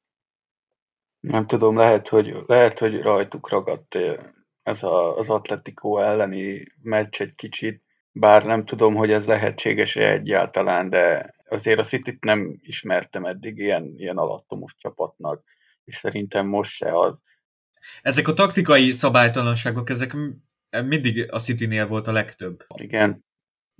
Nem 1.19 1.47
tudom, 1.47 1.77
lehet, 1.77 2.07
hogy, 2.07 2.43
lehet, 2.47 2.79
hogy 2.79 3.01
rajtuk 3.01 3.49
ragadt 3.49 3.95
eh, 3.95 4.17
ez 4.63 4.83
a, 4.83 5.17
az 5.17 5.29
Atletico 5.29 5.97
elleni 5.97 6.67
meccs 6.81 7.21
egy 7.21 7.35
kicsit, 7.35 7.83
bár 8.11 8.45
nem 8.45 8.65
tudom, 8.65 8.95
hogy 8.95 9.11
ez 9.11 9.25
lehetséges-e 9.25 10.11
egyáltalán, 10.11 10.89
de 10.89 11.35
azért 11.49 11.79
a 11.79 11.83
city 11.83 12.17
nem 12.21 12.59
ismertem 12.61 13.25
eddig 13.25 13.57
ilyen, 13.57 13.93
ilyen 13.97 14.17
alattomos 14.17 14.75
csapatnak, 14.77 15.43
és 15.83 15.95
szerintem 15.95 16.47
most 16.47 16.71
se 16.71 16.99
az. 16.99 17.23
Ezek 18.01 18.27
a 18.27 18.33
taktikai 18.33 18.91
szabálytalanságok, 18.91 19.89
ezek 19.89 20.15
mindig 20.87 21.27
a 21.31 21.39
City-nél 21.39 21.87
volt 21.87 22.07
a 22.07 22.11
legtöbb. 22.11 22.63
Igen. 22.75 23.25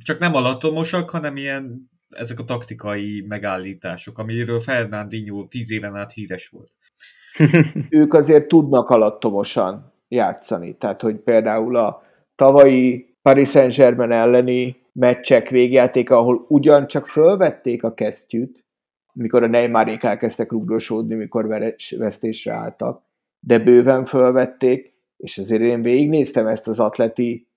Csak 0.03 0.19
nem 0.19 0.35
alattomosak, 0.35 1.09
hanem 1.09 1.37
ilyen 1.37 1.91
ezek 2.09 2.39
a 2.39 2.43
taktikai 2.43 3.25
megállítások, 3.27 4.17
amiről 4.17 4.59
Fernandinho 4.59 5.45
tíz 5.47 5.71
éven 5.71 5.95
át 5.95 6.11
híres 6.11 6.47
volt. 6.47 6.71
ők 7.89 8.13
azért 8.13 8.47
tudnak 8.47 8.89
alattomosan 8.89 9.93
játszani. 10.07 10.77
Tehát, 10.77 11.01
hogy 11.01 11.15
például 11.15 11.75
a 11.75 12.03
tavalyi 12.35 13.15
Paris 13.21 13.49
Saint-Germain 13.49 14.11
elleni 14.11 14.81
meccsek 14.91 15.49
végjátéka, 15.49 16.17
ahol 16.17 16.45
ugyancsak 16.47 17.07
fölvették 17.07 17.83
a 17.83 17.93
kesztyűt, 17.93 18.63
mikor 19.13 19.43
a 19.43 19.47
Neymarék 19.47 20.03
elkezdtek 20.03 20.51
rugdosódni, 20.51 21.15
mikor 21.15 21.47
vesztésre 21.97 22.53
álltak, 22.53 23.03
de 23.45 23.59
bőven 23.59 24.05
fölvették, 24.05 24.93
és 25.17 25.37
azért 25.37 25.61
én 25.61 25.81
végignéztem 25.81 26.47
ezt 26.47 26.67
az 26.67 26.79
atleti 26.79 27.47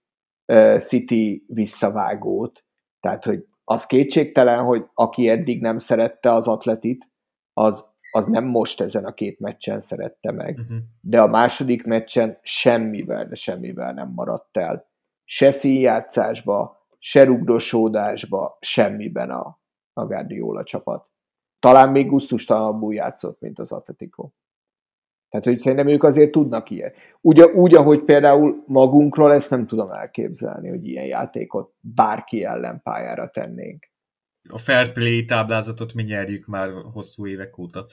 uh, 0.52 0.78
City 0.78 1.44
visszavágót, 1.48 2.64
tehát, 3.00 3.24
hogy 3.24 3.46
az 3.64 3.86
kétségtelen, 3.86 4.64
hogy 4.64 4.84
aki 4.94 5.28
eddig 5.28 5.60
nem 5.60 5.78
szerette 5.78 6.32
az 6.32 6.48
atletit, 6.48 7.10
az, 7.52 7.86
az 8.10 8.26
nem 8.26 8.44
most 8.44 8.80
ezen 8.80 9.04
a 9.04 9.14
két 9.14 9.40
meccsen 9.40 9.80
szerette 9.80 10.32
meg. 10.32 10.58
Uh-huh. 10.58 10.78
De 11.00 11.20
a 11.20 11.26
második 11.26 11.84
meccsen 11.84 12.38
semmivel, 12.42 13.28
de 13.28 13.34
semmivel 13.34 13.92
nem 13.92 14.12
maradt 14.14 14.56
el. 14.56 14.88
Se 15.24 15.50
színjátszásba, 15.50 16.86
se 16.98 17.24
rugdosódásba, 17.24 18.56
semmiben 18.60 19.30
a, 19.30 19.60
a 19.92 20.06
Guardiola 20.06 20.64
csapat. 20.64 21.08
Talán 21.58 21.90
még 21.90 22.08
gusztustalanabbul 22.08 22.94
játszott, 22.94 23.40
mint 23.40 23.58
az 23.58 23.72
Atletico. 23.72 24.30
Tehát, 25.30 25.46
hogy 25.46 25.58
szerintem 25.58 25.88
ők 25.88 26.02
azért 26.02 26.30
tudnak 26.30 26.70
ilyen. 26.70 26.92
Úgy, 27.20 27.42
úgy, 27.42 27.74
ahogy 27.74 28.02
például 28.02 28.64
magunkról 28.66 29.32
ezt 29.32 29.50
nem 29.50 29.66
tudom 29.66 29.90
elképzelni, 29.90 30.68
hogy 30.68 30.86
ilyen 30.86 31.04
játékot 31.04 31.72
bárki 31.80 32.44
ellen 32.44 32.80
pályára 32.82 33.30
tennénk. 33.30 33.84
A 34.48 34.58
fair 34.58 34.92
play 34.92 35.24
táblázatot 35.24 35.94
mi 35.94 36.02
nyerjük 36.02 36.46
már 36.46 36.68
hosszú 36.92 37.26
évek 37.26 37.58
óta. 37.58 37.84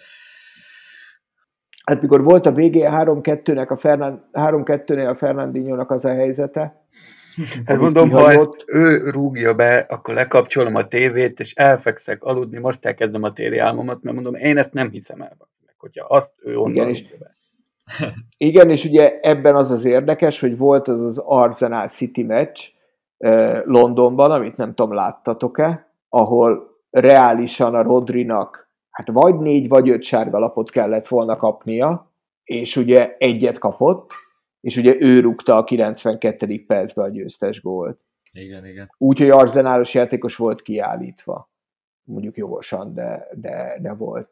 Hát 1.85 2.01
mikor 2.01 2.23
volt 2.23 2.45
a 2.45 2.51
végé 2.51 2.87
3-2-nek 2.91 3.67
a, 3.67 3.77
Fernand, 3.77 4.19
3-2-nél 4.33 5.09
a 5.09 5.15
Fernandinho-nak 5.15 5.91
az 5.91 6.05
a 6.05 6.13
helyzete, 6.13 6.85
Hát 7.65 7.77
mondom, 7.77 8.09
ha 8.09 8.31
ezt 8.31 8.63
ő 8.65 9.09
rúgja 9.09 9.53
be, 9.53 9.77
akkor 9.77 10.13
lekapcsolom 10.13 10.75
a 10.75 10.87
tévét, 10.87 11.39
és 11.39 11.53
elfekszek 11.53 12.23
aludni, 12.23 12.59
most 12.59 12.85
elkezdem 12.85 13.23
a 13.23 13.33
téli 13.33 13.57
álmomat, 13.57 14.01
mert 14.01 14.15
mondom, 14.15 14.35
én 14.35 14.57
ezt 14.57 14.73
nem 14.73 14.89
hiszem 14.89 15.21
el 15.21 15.37
hogyha 15.83 16.05
azt 16.05 16.33
ő 16.43 16.57
onnan 16.57 16.71
igen, 16.71 16.89
és, 16.89 17.05
igen, 18.49 18.69
és 18.69 18.85
ugye 18.85 19.19
ebben 19.21 19.55
az 19.55 19.71
az 19.71 19.85
érdekes, 19.85 20.39
hogy 20.39 20.57
volt 20.57 20.87
az 20.87 20.99
az 20.99 21.17
Arsenal 21.17 21.87
City 21.87 22.23
meccs 22.23 22.59
Londonban, 23.63 24.31
amit 24.31 24.57
nem 24.57 24.73
tudom, 24.73 24.93
láttatok-e, 24.93 25.93
ahol 26.09 26.77
reálisan 26.89 27.75
a 27.75 27.81
Rodrinak 27.81 28.63
hát 28.89 29.07
vagy 29.11 29.39
négy, 29.39 29.67
vagy 29.67 29.89
öt 29.89 30.03
sárga 30.03 30.39
lapot 30.39 30.71
kellett 30.71 31.07
volna 31.07 31.35
kapnia, 31.35 32.11
és 32.43 32.75
ugye 32.75 33.15
egyet 33.17 33.57
kapott, 33.57 34.11
és 34.59 34.77
ugye 34.77 34.95
ő 34.99 35.19
rúgta 35.19 35.57
a 35.57 35.63
92. 35.63 36.65
percbe 36.65 37.03
a 37.03 37.09
győztes 37.09 37.61
gólt. 37.61 37.99
Igen, 38.31 38.65
igen. 38.65 38.91
Úgyhogy 38.97 39.29
arzenálos 39.29 39.93
játékos 39.93 40.35
volt 40.35 40.61
kiállítva. 40.61 41.51
Mondjuk 42.03 42.37
jogosan, 42.37 42.93
de, 42.93 43.27
de, 43.33 43.77
de 43.81 43.93
volt. 43.93 44.29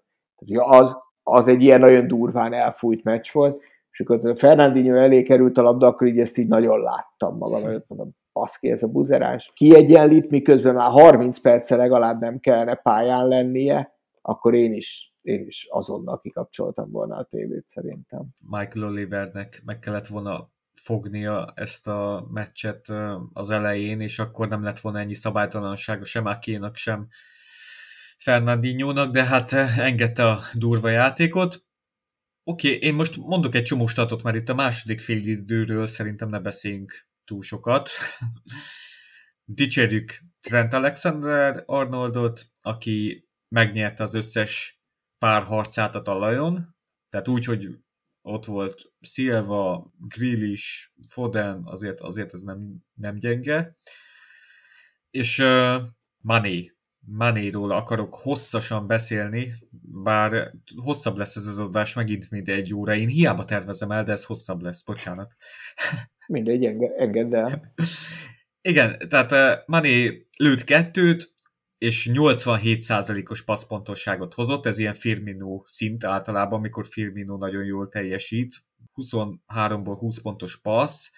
Az, 0.55 0.97
az 1.23 1.47
egy 1.47 1.62
ilyen 1.62 1.79
nagyon 1.79 2.07
durván 2.07 2.53
elfújt 2.53 3.03
meccs 3.03 3.31
volt, 3.31 3.62
és 3.91 3.99
akkor 3.99 4.25
a 4.29 4.36
Fernandinho 4.36 4.95
elé 4.95 5.23
került 5.23 5.57
a 5.57 5.62
labda, 5.62 5.88
akkor 5.88 6.07
így 6.07 6.19
ezt 6.19 6.38
így 6.38 6.47
nagyon 6.47 6.79
láttam 6.79 7.38
magam 7.38 7.65
előtt, 7.65 7.86
mondom, 7.88 8.10
baszki, 8.34 8.69
ez 8.69 8.84
a 8.84 8.88
buzerás. 8.88 9.51
Kiegyenlít, 9.55 10.29
miközben 10.29 10.73
már 10.73 10.91
30 10.91 11.39
perce 11.39 11.75
legalább 11.75 12.19
nem 12.19 12.39
kellene 12.39 12.75
pályán 12.75 13.27
lennie, 13.27 13.93
akkor 14.21 14.53
én 14.53 14.73
is, 14.73 15.13
én 15.21 15.45
is 15.47 15.67
azonnal 15.69 16.19
kikapcsoltam 16.19 16.91
volna 16.91 17.15
a 17.15 17.23
tévét 17.23 17.67
szerintem. 17.67 18.25
Michael 18.49 18.88
Olivernek 18.88 19.62
meg 19.65 19.79
kellett 19.79 20.07
volna 20.07 20.49
fognia 20.73 21.51
ezt 21.55 21.88
a 21.88 22.27
meccset 22.31 22.86
az 23.34 23.49
elején, 23.49 23.99
és 23.99 24.19
akkor 24.19 24.47
nem 24.47 24.63
lett 24.63 24.79
volna 24.79 24.99
ennyi 24.99 25.13
szabálytalansága 25.13 26.05
sem 26.05 26.25
Akénak, 26.25 26.75
sem 26.75 27.07
Fernandinho-nak, 28.23 29.12
de 29.12 29.25
hát 29.25 29.53
eh, 29.53 29.77
engedte 29.77 30.27
a 30.27 30.41
durva 30.53 30.89
játékot. 30.89 31.65
Oké, 32.43 32.75
okay, 32.75 32.88
én 32.88 32.93
most 32.93 33.17
mondok 33.17 33.55
egy 33.55 33.63
csomó 33.63 33.88
statot, 33.88 34.23
mert 34.23 34.36
itt 34.36 34.49
a 34.49 34.53
második 34.53 35.01
fél 35.01 35.27
időről 35.27 35.88
szerintem 35.88 36.29
ne 36.29 36.39
beszéljünk 36.39 37.07
túl 37.23 37.43
sokat. 37.43 37.89
Dicsérjük 39.45 40.19
Trent 40.39 40.73
Alexander 40.73 41.63
Arnoldot, 41.65 42.45
aki 42.62 43.27
megnyerte 43.47 44.03
az 44.03 44.13
összes 44.13 44.81
pár 45.17 45.43
harcát 45.43 45.95
a 45.95 46.01
talajon, 46.01 46.75
tehát 47.10 47.27
úgy, 47.27 47.45
hogy 47.45 47.67
ott 48.21 48.45
volt 48.45 48.93
Silva, 48.99 49.93
Grealish, 49.97 50.91
Foden, 51.07 51.62
azért, 51.65 52.01
azért 52.01 52.34
ez 52.34 52.41
nem, 52.41 52.86
nem 52.93 53.17
gyenge. 53.17 53.75
És 55.10 55.39
uh, 55.39 55.81
Mané, 56.17 56.71
Manéról 57.05 57.71
akarok 57.71 58.15
hosszasan 58.15 58.87
beszélni, 58.87 59.53
bár 60.03 60.53
hosszabb 60.75 61.17
lesz 61.17 61.35
ez 61.35 61.45
az 61.45 61.59
adás 61.59 61.93
megint, 61.93 62.29
mint 62.29 62.47
egy 62.47 62.73
óra. 62.73 62.95
Én 62.95 63.07
hiába 63.07 63.45
tervezem 63.45 63.91
el, 63.91 64.03
de 64.03 64.11
ez 64.11 64.25
hosszabb 64.25 64.61
lesz, 64.61 64.83
bocsánat. 64.83 65.35
Mindegy, 66.27 66.65
enge- 66.65 66.97
engedd 66.97 67.35
el. 67.35 67.73
Igen, 68.69 68.97
tehát 69.09 69.31
uh, 69.31 69.63
Mané 69.65 70.27
lőtt 70.37 70.63
kettőt, 70.63 71.33
és 71.77 72.09
87%-os 72.13 73.43
passzpontosságot 73.43 74.33
hozott, 74.33 74.65
ez 74.65 74.79
ilyen 74.79 74.93
Firmino 74.93 75.61
szint 75.65 76.03
általában, 76.03 76.59
amikor 76.59 76.85
Firmino 76.85 77.37
nagyon 77.37 77.63
jól 77.63 77.87
teljesít. 77.87 78.55
23-ból 78.95 79.95
20 79.99 80.21
pontos 80.21 80.61
passz, 80.61 81.09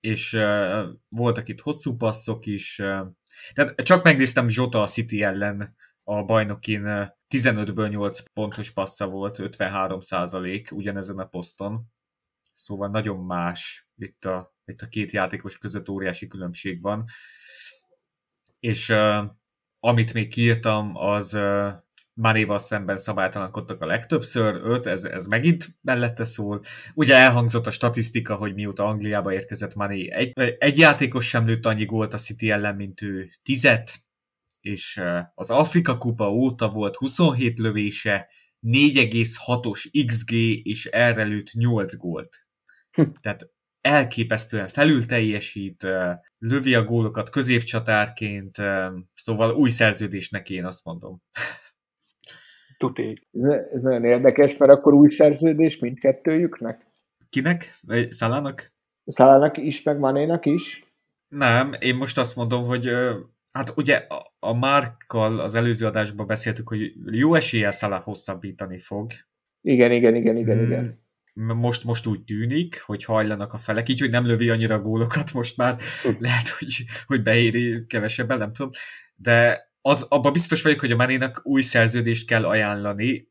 és 0.00 0.32
uh, 0.32 0.82
voltak 1.08 1.48
itt 1.48 1.60
hosszú 1.60 1.96
passzok 1.96 2.46
is, 2.46 2.78
uh, 2.78 3.06
tehát 3.52 3.82
csak 3.82 4.04
megnéztem 4.04 4.48
Zsota 4.48 4.82
a 4.82 4.86
City 4.86 5.22
ellen 5.22 5.76
a 6.02 6.24
bajnokin 6.24 6.82
15-ből 7.28 7.88
8 7.90 8.20
pontos 8.32 8.70
passza 8.70 9.08
volt, 9.08 9.38
53 9.38 10.00
százalék 10.00 10.72
ugyanezen 10.72 11.18
a 11.18 11.24
poszton. 11.24 11.92
Szóval 12.54 12.88
nagyon 12.88 13.18
más 13.18 13.88
itt 13.96 14.24
a, 14.24 14.54
itt 14.64 14.80
a 14.80 14.86
két 14.86 15.10
játékos 15.10 15.58
között 15.58 15.88
óriási 15.88 16.26
különbség 16.26 16.80
van. 16.80 17.04
És 18.60 18.88
uh, 18.88 19.24
amit 19.80 20.14
még 20.14 20.28
kiírtam, 20.28 20.96
az 20.96 21.34
uh, 21.34 21.72
Manéval 22.20 22.58
szemben 22.58 22.98
szabálytalankodtak 22.98 23.82
a 23.82 23.86
legtöbbször, 23.86 24.60
öt, 24.62 24.86
ez, 24.86 25.04
ez 25.04 25.26
megint 25.26 25.66
mellette 25.80 26.24
szól. 26.24 26.60
Ugye 26.94 27.14
elhangzott 27.14 27.66
a 27.66 27.70
statisztika, 27.70 28.34
hogy 28.34 28.54
mióta 28.54 28.84
Angliába 28.84 29.32
érkezett 29.32 29.74
Mané, 29.74 30.10
egy, 30.10 30.32
egy 30.58 30.78
játékos 30.78 31.28
sem 31.28 31.46
lőtt 31.46 31.66
annyi 31.66 31.84
gólt 31.84 32.14
a 32.14 32.18
City 32.18 32.50
ellen, 32.50 32.74
mint 32.74 33.02
ő 33.02 33.30
tizet, 33.42 33.92
és 34.60 35.02
az 35.34 35.50
Afrika 35.50 35.98
kupa 35.98 36.30
óta 36.30 36.68
volt 36.68 36.96
27 36.96 37.58
lövése, 37.58 38.28
4,6-os 38.66 40.04
XG, 40.06 40.32
és 40.66 40.86
erre 40.86 41.24
lőtt 41.24 41.52
8 41.52 41.96
gólt. 41.96 42.46
Hm. 42.90 43.02
Tehát 43.20 43.50
elképesztően 43.80 44.68
felül 44.68 45.06
teljesít, 45.06 45.86
lövi 46.38 46.74
a 46.74 46.84
gólokat 46.84 47.30
középcsatárként, 47.30 48.56
szóval 49.14 49.54
új 49.54 49.70
szerződésnek 49.70 50.50
én 50.50 50.64
azt 50.64 50.84
mondom. 50.84 51.22
Tuti. 52.80 53.22
Ez 53.72 53.82
nagyon 53.82 54.04
érdekes, 54.04 54.56
mert 54.56 54.72
akkor 54.72 54.92
új 54.92 55.10
szerződés 55.10 55.78
mindkettőjüknek? 55.78 56.86
Kinek? 57.28 57.78
Szalának? 58.08 58.72
Szalának 59.04 59.56
is, 59.56 59.82
meg 59.82 59.98
Manénak 59.98 60.46
is? 60.46 60.84
Nem, 61.28 61.72
én 61.78 61.96
most 61.96 62.18
azt 62.18 62.36
mondom, 62.36 62.64
hogy 62.64 62.90
hát 63.52 63.72
ugye 63.76 64.06
a, 64.38 64.58
Márkkal 64.58 65.40
az 65.40 65.54
előző 65.54 65.86
adásban 65.86 66.26
beszéltük, 66.26 66.68
hogy 66.68 66.92
jó 67.10 67.34
eséllyel 67.34 67.72
Szalá 67.72 68.00
hosszabbítani 68.00 68.78
fog. 68.78 69.10
Igen, 69.60 69.92
igen, 69.92 70.14
igen, 70.14 70.36
igen, 70.36 70.56
hmm. 70.56 70.66
igen. 70.66 70.98
Most, 71.34 71.84
most 71.84 72.06
úgy 72.06 72.24
tűnik, 72.24 72.82
hogy 72.82 73.04
hajlanak 73.04 73.52
a 73.52 73.56
felek, 73.58 73.88
így, 73.88 74.00
hogy 74.00 74.10
nem 74.10 74.26
lövi 74.26 74.50
annyira 74.50 74.80
gólokat 74.80 75.32
most 75.32 75.56
már, 75.56 75.76
lehet, 76.18 76.48
hogy, 76.48 76.84
hogy 77.06 77.22
beéri 77.22 77.86
kevesebben, 77.86 78.38
nem 78.38 78.52
tudom, 78.52 78.70
de 79.14 79.69
az, 79.82 80.06
abban 80.08 80.32
biztos 80.32 80.62
vagyok, 80.62 80.80
hogy 80.80 80.90
a 80.90 80.96
Manénak 80.96 81.40
új 81.42 81.62
szerződést 81.62 82.26
kell 82.26 82.44
ajánlani. 82.44 83.28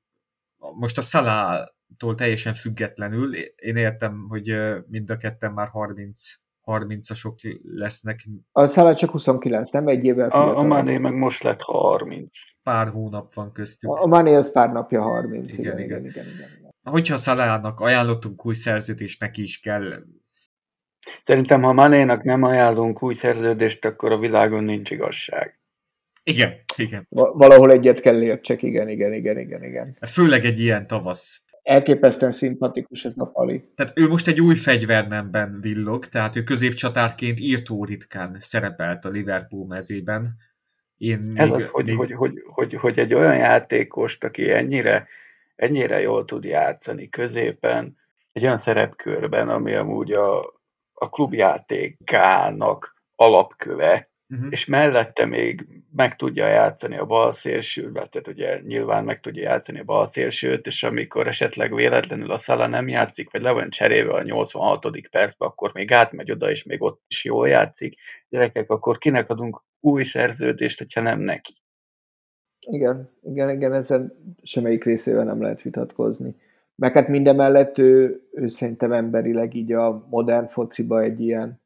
Most 0.58 0.98
a 0.98 1.02
Szalától 1.02 2.16
teljesen 2.16 2.54
függetlenül, 2.54 3.36
én 3.36 3.76
értem, 3.76 4.26
hogy 4.30 4.60
mind 4.88 5.10
a 5.10 5.18
ketten 5.18 5.54
már 5.54 5.68
30 5.68 6.40
30-asok 6.70 7.60
lesznek. 7.64 8.28
A 8.52 8.68
Szala 8.68 8.96
csak 8.96 9.10
29, 9.10 9.70
nem 9.70 9.88
egy 9.88 10.04
évvel 10.04 10.30
A, 10.30 10.58
a 10.58 10.64
Mané 10.64 10.98
meg 10.98 11.14
most 11.14 11.44
lett 11.44 11.62
30. 11.62 12.30
Pár 12.64 12.88
hónap 12.88 13.34
van 13.34 13.52
köztük. 13.52 13.90
A 13.90 14.08
Mané 14.08 14.36
az 14.36 14.52
pár 14.52 14.72
napja 14.72 15.02
30. 15.02 15.58
Igen, 15.58 15.78
Igen, 15.78 15.78
igen. 15.78 15.86
igen, 15.86 16.10
igen. 16.10 16.26
igen, 16.36 16.50
igen. 16.58 16.74
Hogyha 16.92 17.16
Szalának 17.16 17.80
ajánlottunk 17.80 18.46
új 18.46 18.54
szerződést, 18.54 19.22
neki 19.22 19.42
is 19.42 19.60
kell. 19.60 20.04
Szerintem, 21.24 21.62
ha 21.62 21.74
Manénak 21.74 22.24
nem 22.24 22.44
ajánlunk 22.44 23.04
új 23.04 23.14
szerződést, 23.14 23.86
akkor 23.86 24.12
a 24.12 24.18
világon 24.18 24.64
nincs 24.64 24.92
igazság. 24.92 25.59
Igen, 26.30 26.54
igen. 26.76 27.06
Va- 27.10 27.34
Valahol 27.34 27.72
egyet 27.72 28.00
kell 28.00 28.22
értsek, 28.22 28.64
igen, 28.64 28.90
igen, 28.90 29.14
igen, 29.14 29.40
igen, 29.40 29.64
igen. 29.64 29.98
Főleg 30.08 30.44
egy 30.46 30.60
ilyen 30.60 30.88
tavasz. 30.88 31.44
Elképesztően 31.64 32.32
szimpatikus 32.32 33.06
ez 33.06 33.18
a 33.18 33.26
pali. 33.26 33.64
Tehát 33.76 33.94
ő 33.96 34.08
most 34.08 34.28
egy 34.28 34.42
új 34.42 34.56
fegyvernemben 34.56 35.58
villog, 35.62 36.06
tehát 36.06 36.36
ő 36.36 36.44
középcsatárként 36.44 37.40
írtó 37.40 37.84
ritkán 37.86 38.36
szerepelt 38.40 39.06
a 39.06 39.10
Liverpool 39.10 39.68
mezében. 39.68 40.28
Én 40.98 41.32
Ez 41.36 41.50
még, 41.50 41.62
az, 41.62 41.68
hogy, 41.72 41.86
még, 41.86 41.96
hogy, 41.96 42.12
hogy, 42.12 42.44
hogy, 42.46 42.74
hogy 42.74 43.00
egy 43.00 43.14
olyan 43.14 43.38
játékost, 43.38 44.24
aki 44.24 44.52
ennyire, 44.52 45.08
ennyire 45.56 46.00
jól 46.00 46.26
tud 46.26 46.44
játszani 46.44 47.10
középen, 47.10 47.98
egy 48.32 48.44
olyan 48.44 48.58
szerepkörben, 48.58 49.50
ami 49.50 49.74
amúgy 49.74 50.12
a, 50.12 50.40
a 50.94 51.10
klubjátékának 51.10 52.96
alapköve, 53.16 54.10
uh-huh. 54.30 54.48
és 54.50 54.66
mellette 54.66 55.26
még 55.26 55.68
meg 56.00 56.16
tudja 56.16 56.48
játszani 56.48 56.98
a 56.98 57.06
bal 57.06 57.34
szélsőt, 57.34 57.94
tehát 57.94 58.28
ugye 58.28 58.60
nyilván 58.60 59.04
meg 59.04 59.20
tudja 59.20 59.42
játszani 59.42 59.80
a 59.80 59.84
bal 59.84 60.08
szélsőt, 60.08 60.68
és 60.68 60.84
amikor 60.84 61.28
esetleg 61.28 61.76
véletlenül 61.76 62.32
a 62.32 62.38
Szala 62.38 62.68
nem 62.68 62.88
játszik, 62.88 63.32
vagy 63.32 63.42
le 63.42 63.52
van 63.52 63.70
cserélve 63.70 64.14
a 64.14 64.24
86. 64.24 64.86
percben, 65.12 65.48
akkor 65.48 65.74
még 65.74 65.92
átmegy 65.92 66.32
oda, 66.32 66.50
és 66.50 66.64
még 66.64 66.82
ott 66.82 67.02
is 67.08 67.24
jól 67.24 67.48
játszik. 67.48 67.96
Gyerekek, 68.30 68.70
akkor 68.70 68.98
kinek 68.98 69.30
adunk 69.30 69.64
új 69.80 70.04
szerződést, 70.04 70.78
hogyha 70.78 71.02
nem 71.02 71.20
neki? 71.20 71.54
Igen, 72.60 73.10
igen, 73.24 73.50
igen, 73.50 73.74
ezen 73.74 74.14
semmelyik 74.44 74.84
részével 74.84 75.24
nem 75.24 75.42
lehet 75.42 75.62
vitatkozni. 75.62 76.36
Meg 76.76 76.94
hát 76.94 77.08
mindemellett 77.08 77.78
ő, 77.78 78.22
ő 78.32 78.48
szerintem 78.48 78.92
emberileg 78.92 79.54
így 79.54 79.72
a 79.72 80.06
modern 80.10 80.48
fociba 80.48 81.02
egy 81.02 81.20
ilyen 81.20 81.62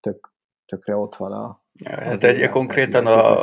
tök, 0.00 0.32
tökre 0.66 0.96
ott 0.96 1.16
van 1.16 1.32
a... 1.32 1.66
Hát 1.84 2.22
egy 2.22 2.48
konkrétan 2.48 3.06
a, 3.06 3.34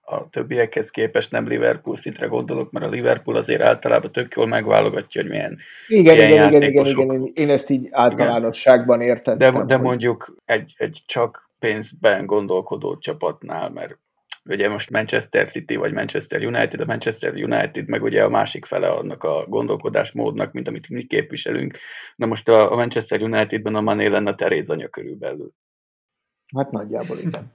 a 0.00 0.28
többiekhez 0.30 0.90
képest 0.90 1.30
nem 1.30 1.46
Liverpool 1.46 1.96
szintre 1.96 2.26
gondolok, 2.26 2.70
mert 2.70 2.84
a 2.84 2.88
Liverpool 2.88 3.36
azért 3.36 3.60
általában 3.62 4.12
tök 4.12 4.34
jól 4.36 4.46
megválogatja, 4.46 5.20
hogy 5.20 5.30
milyen 5.30 5.58
Igen, 5.88 6.14
ilyen 6.16 6.28
igen, 6.28 6.46
igen, 6.62 6.62
igen, 6.62 6.86
igen, 6.86 7.30
én- 7.34 7.50
ezt 7.50 7.70
így 7.70 7.88
általánosságban 7.90 9.00
értettem. 9.00 9.52
De, 9.54 9.64
de 9.64 9.74
hogy- 9.74 9.84
mondjuk 9.84 10.36
egy, 10.44 10.74
egy 10.76 11.02
csak 11.06 11.50
pénzben 11.58 12.26
gondolkodó 12.26 12.96
csapatnál, 12.98 13.70
mert 13.70 13.98
ugye 14.44 14.68
most 14.68 14.90
Manchester 14.90 15.50
City 15.50 15.76
vagy 15.76 15.92
Manchester 15.92 16.44
United, 16.44 16.80
a 16.80 16.84
Manchester 16.84 17.34
United 17.34 17.88
meg 17.88 18.02
ugye 18.02 18.24
a 18.24 18.28
másik 18.28 18.64
fele 18.64 18.88
annak 18.88 19.24
a 19.24 19.44
gondolkodásmódnak, 19.48 20.52
mint 20.52 20.68
amit 20.68 20.88
mi 20.88 21.04
képviselünk. 21.06 21.78
Na 22.16 22.26
most 22.26 22.48
a, 22.48 22.72
a 22.72 22.76
Manchester 22.76 23.22
Unitedben 23.22 23.74
a 23.74 23.80
Mané 23.80 24.06
lenne 24.06 24.30
a 24.30 24.34
Teréz 24.34 24.70
anya 24.70 24.88
körülbelül. 24.88 25.50
Hát 26.56 26.70
nagyjából 26.70 27.16
igen. 27.18 27.52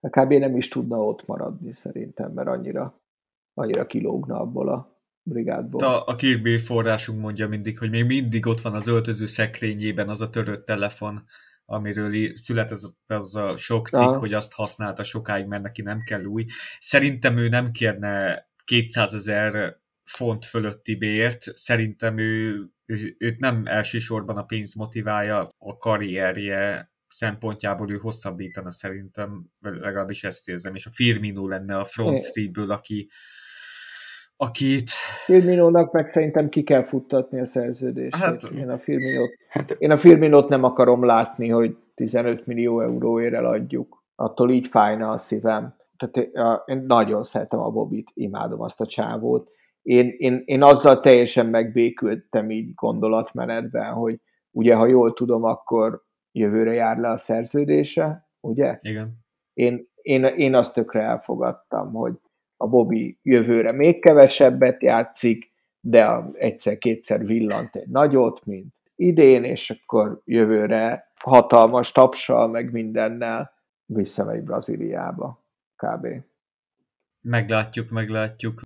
A 0.00 0.08
kb. 0.20 0.32
nem 0.32 0.56
is 0.56 0.68
tudna 0.68 0.98
ott 0.98 1.26
maradni 1.26 1.72
szerintem, 1.72 2.32
mert 2.32 2.48
annyira, 2.48 3.02
annyira 3.54 3.86
kilógna 3.86 4.40
abból 4.40 4.68
a 4.68 5.02
brigádból. 5.22 5.84
A, 5.84 6.06
a 6.06 6.14
Kirby 6.14 6.58
forrásunk 6.58 7.20
mondja 7.20 7.48
mindig, 7.48 7.78
hogy 7.78 7.90
még 7.90 8.06
mindig 8.06 8.46
ott 8.46 8.60
van 8.60 8.74
az 8.74 8.86
öltöző 8.86 9.26
szekrényében 9.26 10.08
az 10.08 10.20
a 10.20 10.30
törött 10.30 10.66
telefon, 10.66 11.24
amiről 11.64 12.12
í- 12.12 12.36
született 12.36 12.78
az 13.06 13.34
a 13.34 13.56
sok 13.56 13.88
cikk, 13.88 14.00
Aha. 14.00 14.18
hogy 14.18 14.32
azt 14.32 14.52
használta 14.52 15.02
sokáig, 15.02 15.46
mert 15.46 15.62
neki 15.62 15.82
nem 15.82 16.02
kell 16.02 16.24
új. 16.24 16.44
Szerintem 16.78 17.36
ő 17.36 17.48
nem 17.48 17.70
kérne 17.70 18.44
200 18.64 19.14
ezer 19.14 19.78
font 20.04 20.44
fölötti 20.44 20.94
bért, 20.94 21.40
szerintem 21.40 22.18
ő, 22.18 22.66
ő, 22.86 23.16
őt 23.18 23.38
nem 23.38 23.62
elsősorban 23.66 24.36
a 24.36 24.44
pénz 24.44 24.74
motiválja, 24.74 25.48
a 25.58 25.76
karrierje 25.76 26.92
szempontjából 27.10 27.90
ő 27.90 27.96
hosszabbítana 27.96 28.70
szerintem, 28.70 29.46
legalábbis 29.60 30.24
ezt 30.24 30.48
érzem, 30.48 30.74
és 30.74 30.86
a 30.86 30.90
Firmino 30.92 31.48
lenne 31.48 31.76
a 31.76 31.84
front 31.84 32.18
É. 32.18 32.20
streetből, 32.20 32.70
aki, 32.70 33.08
akit 34.36 34.90
Firminónak 35.24 35.92
meg 35.92 36.10
szerintem 36.10 36.48
ki 36.48 36.62
kell 36.62 36.84
futtatni 36.84 37.40
a 37.40 37.46
szerződést. 37.46 38.16
Hát- 38.16 38.42
én, 38.42 38.68
a 38.70 38.78
Firminót, 38.78 39.30
Hát 39.48 39.70
én 39.70 39.90
a 39.90 39.98
Firminót 39.98 40.48
nem 40.48 40.64
akarom 40.64 41.04
látni, 41.04 41.48
hogy 41.48 41.76
15 41.94 42.46
millió 42.46 42.80
euróért 42.80 43.34
eladjuk. 43.34 44.04
Attól 44.14 44.50
így 44.50 44.68
fájna 44.68 45.10
a 45.10 45.16
szívem. 45.16 45.74
Tehát 45.96 46.30
én 46.64 46.84
nagyon 46.86 47.22
szeretem 47.22 47.60
a 47.60 47.70
Bobit, 47.70 48.10
imádom 48.14 48.60
azt 48.60 48.80
a 48.80 48.86
csávót. 48.86 49.50
Én, 49.82 50.14
én, 50.18 50.42
én 50.44 50.62
azzal 50.62 51.00
teljesen 51.00 51.46
megbékültem 51.46 52.50
így 52.50 52.74
gondolatmenetben, 52.74 53.92
hogy 53.92 54.20
ugye, 54.50 54.74
ha 54.74 54.86
jól 54.86 55.12
tudom, 55.12 55.44
akkor 55.44 56.02
jövőre 56.32 56.72
jár 56.72 56.98
le 56.98 57.10
a 57.10 57.16
szerződése, 57.16 58.28
ugye? 58.40 58.76
igen, 58.80 59.18
én, 59.52 59.88
én, 60.02 60.24
én 60.24 60.54
azt 60.54 60.74
tökre 60.74 61.00
elfogadtam, 61.00 61.92
hogy 61.92 62.14
a 62.56 62.66
Bobby 62.66 63.18
jövőre 63.22 63.72
még 63.72 64.00
kevesebbet 64.00 64.82
játszik, 64.82 65.52
de 65.80 66.30
egyszer-kétszer 66.32 67.24
villant 67.26 67.76
egy 67.76 67.88
nagyot, 67.88 68.44
mint 68.44 68.74
idén, 68.96 69.44
és 69.44 69.70
akkor 69.70 70.22
jövőre 70.24 71.12
hatalmas 71.14 71.92
tapsal, 71.92 72.48
meg 72.48 72.72
mindennel 72.72 73.52
visszamegy 73.86 74.42
Brazíliába, 74.42 75.44
kb. 75.76 76.06
Meglátjuk, 77.20 77.90
meglátjuk. 77.90 78.62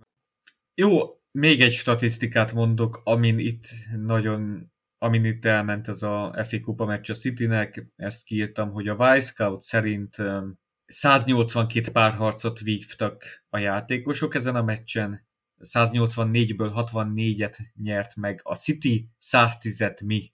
Jó, 0.73 0.89
még 1.31 1.61
egy 1.61 1.71
statisztikát 1.71 2.53
mondok, 2.53 3.01
amin 3.03 3.39
itt 3.39 3.65
nagyon 3.97 4.71
amin 5.05 5.25
itt 5.25 5.45
elment 5.45 5.87
ez 5.87 6.01
a 6.01 6.35
FA 6.43 6.59
Kupa 6.59 6.85
meccs 6.85 7.09
a 7.09 7.13
Citynek, 7.13 7.87
ezt 7.95 8.23
kiírtam, 8.23 8.71
hogy 8.71 8.87
a 8.87 8.95
Wisecout 8.95 9.61
szerint 9.61 10.17
öm, 10.19 10.59
182 10.85 11.91
párharcot 11.91 12.59
vívtak 12.59 13.45
a 13.49 13.57
játékosok 13.57 14.35
ezen 14.35 14.55
a 14.55 14.63
meccsen, 14.63 15.27
184-ből 15.59 16.71
64-et 16.75 17.57
nyert 17.75 18.15
meg 18.15 18.39
a 18.43 18.55
City, 18.55 19.09
110-et 19.21 20.05
mi. 20.05 20.33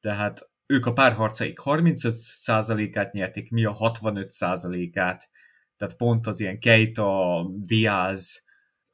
Tehát 0.00 0.50
ők 0.66 0.86
a 0.86 0.92
párharcaik 0.92 1.58
35%-át 1.64 3.12
nyerték, 3.12 3.50
mi 3.50 3.64
a 3.64 3.74
65%-át. 3.74 5.30
Tehát 5.76 5.96
pont 5.96 6.26
az 6.26 6.40
ilyen 6.40 6.58
Keita, 6.58 7.46
Diaz, 7.56 8.43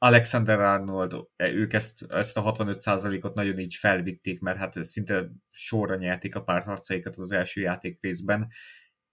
Alexander 0.03 0.59
Arnold, 0.59 1.27
ők 1.37 1.73
ezt, 1.73 2.05
ezt 2.09 2.37
a 2.37 2.51
65%-ot 2.51 3.33
nagyon 3.33 3.59
így 3.59 3.75
felvitték, 3.75 4.39
mert 4.39 4.57
hát 4.57 4.83
szinte 4.83 5.31
sorra 5.47 5.95
nyerték 5.95 6.35
a 6.35 6.43
párharcaikat 6.43 7.15
az 7.15 7.31
első 7.31 7.61
játék 7.61 7.97
részben, 8.01 8.47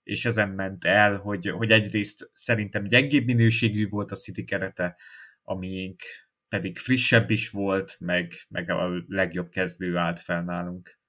és 0.03 0.25
ezen 0.25 0.49
ment 0.49 0.85
el, 0.85 1.17
hogy, 1.17 1.49
hogy 1.49 1.71
egyrészt 1.71 2.31
szerintem 2.33 2.85
gyengébb 2.85 3.25
minőségű 3.25 3.89
volt 3.89 4.11
a 4.11 4.17
City 4.17 4.45
kerete, 4.45 4.99
amiénk 5.43 6.03
pedig 6.49 6.79
frissebb 6.79 7.31
is 7.31 7.51
volt, 7.51 7.97
meg, 8.01 8.33
meg 8.49 8.71
a 8.71 9.05
legjobb 9.07 9.49
kezdő 9.49 9.97
állt 9.97 10.21
fel 10.21 10.43
nálunk. 10.43 11.01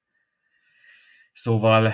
Szóval 1.32 1.92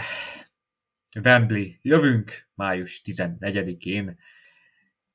Wembley, 1.24 1.68
jövünk 1.82 2.50
május 2.54 3.02
14-én. 3.06 4.20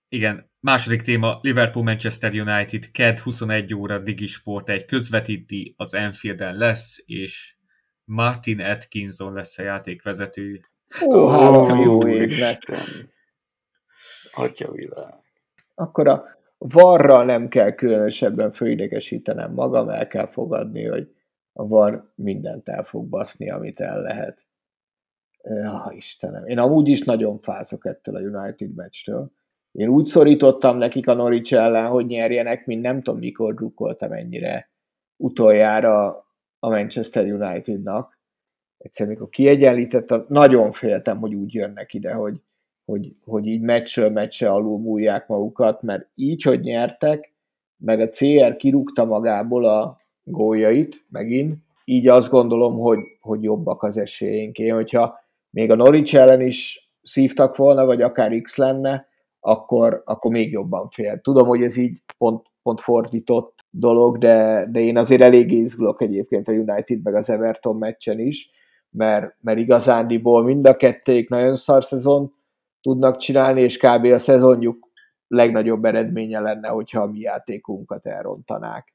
Igen, 0.08 0.49
második 0.60 1.02
téma 1.02 1.38
Liverpool-Manchester 1.42 2.32
United, 2.32 2.90
KED 2.92 3.18
21 3.18 3.74
óra 3.74 3.98
Digisport 3.98 4.68
egy 4.68 4.84
közvetíti, 4.84 5.74
az 5.76 5.94
Anfielden 5.94 6.56
lesz, 6.56 7.02
és 7.06 7.54
Martin 8.04 8.60
Atkinson 8.60 9.32
lesz 9.32 9.58
a 9.58 9.62
játékvezető. 9.62 10.60
Ó, 11.06 11.28
hála 11.28 11.62
a 11.62 11.82
jó 11.82 11.96
Ó, 11.96 12.08
égnek. 12.08 12.62
Isten. 12.68 13.10
Atya 14.32 14.70
világ. 14.72 15.14
Akkor 15.74 16.08
a 16.08 16.24
varral 16.58 17.24
nem 17.24 17.48
kell 17.48 17.70
különösebben 17.70 18.52
fölidegesítenem 18.52 19.52
magam, 19.52 19.88
el 19.88 20.06
kell 20.06 20.30
fogadni, 20.30 20.84
hogy 20.84 21.08
a 21.52 21.66
var 21.66 22.12
mindent 22.14 22.68
el 22.68 22.84
fog 22.84 23.08
baszni, 23.08 23.50
amit 23.50 23.80
el 23.80 24.02
lehet. 24.02 24.46
Ja, 25.42 25.92
Istenem. 25.96 26.46
Én 26.46 26.58
amúgy 26.58 26.88
is 26.88 27.02
nagyon 27.02 27.40
fázok 27.40 27.86
ettől 27.86 28.16
a 28.16 28.20
United 28.20 28.74
meccstől. 28.74 29.32
Én 29.72 29.88
úgy 29.88 30.04
szorítottam 30.04 30.76
nekik 30.76 31.08
a 31.08 31.14
Norwich 31.14 31.52
ellen, 31.52 31.86
hogy 31.86 32.06
nyerjenek, 32.06 32.66
mint 32.66 32.82
nem 32.82 33.02
tudom 33.02 33.20
mikor 33.20 33.54
drukkoltam 33.54 34.12
ennyire 34.12 34.70
utoljára 35.16 36.06
a 36.58 36.68
Manchester 36.68 37.24
Unitednak. 37.24 38.18
Egyszerűen, 38.78 39.14
mikor 39.14 39.28
kiegyenlített, 39.28 40.28
nagyon 40.28 40.72
féltem, 40.72 41.18
hogy 41.18 41.34
úgy 41.34 41.54
jönnek 41.54 41.94
ide, 41.94 42.12
hogy, 42.12 42.40
hogy, 42.84 43.14
hogy 43.24 43.46
így 43.46 43.60
meccsről 43.60 44.10
meccsre 44.10 44.50
alul 44.50 44.78
múlják 44.78 45.28
magukat, 45.28 45.82
mert 45.82 46.08
így, 46.14 46.42
hogy 46.42 46.60
nyertek, 46.60 47.32
meg 47.76 48.00
a 48.00 48.08
CR 48.08 48.56
kirúgta 48.56 49.04
magából 49.04 49.64
a 49.64 50.00
góljait 50.22 51.04
megint, 51.08 51.56
így 51.84 52.08
azt 52.08 52.30
gondolom, 52.30 52.78
hogy, 52.78 52.98
hogy 53.20 53.42
jobbak 53.42 53.82
az 53.82 53.98
esélyeink. 53.98 54.58
Én, 54.58 54.74
hogyha 54.74 55.20
még 55.50 55.70
a 55.70 55.74
Norwich 55.74 56.14
ellen 56.14 56.40
is 56.40 56.90
szívtak 57.02 57.56
volna, 57.56 57.84
vagy 57.84 58.02
akár 58.02 58.40
X 58.40 58.56
lenne, 58.56 59.08
akkor, 59.40 60.02
akkor 60.04 60.30
még 60.30 60.52
jobban 60.52 60.88
fél. 60.88 61.20
Tudom, 61.20 61.48
hogy 61.48 61.62
ez 61.62 61.76
így 61.76 62.02
pont, 62.18 62.46
pont 62.62 62.80
fordított 62.80 63.64
dolog, 63.70 64.18
de, 64.18 64.66
de 64.70 64.80
én 64.80 64.96
azért 64.96 65.22
elég 65.22 65.52
izgulok 65.52 66.02
egyébként 66.02 66.48
a 66.48 66.52
United 66.52 67.02
meg 67.02 67.14
az 67.14 67.30
Everton 67.30 67.76
meccsen 67.76 68.18
is, 68.18 68.50
mert, 68.90 69.36
mert 69.40 69.58
igazándiból 69.58 70.42
mind 70.44 70.66
a 70.66 70.76
kettőjük 70.76 71.28
nagyon 71.28 71.56
szar 71.56 71.84
szezon 71.84 72.32
tudnak 72.80 73.16
csinálni, 73.16 73.60
és 73.60 73.76
kb. 73.76 74.04
a 74.04 74.18
szezonjuk 74.18 74.88
legnagyobb 75.26 75.84
eredménye 75.84 76.40
lenne, 76.40 76.68
hogyha 76.68 77.02
a 77.02 77.06
mi 77.06 77.18
játékunkat 77.18 78.06
elrontanák. 78.06 78.94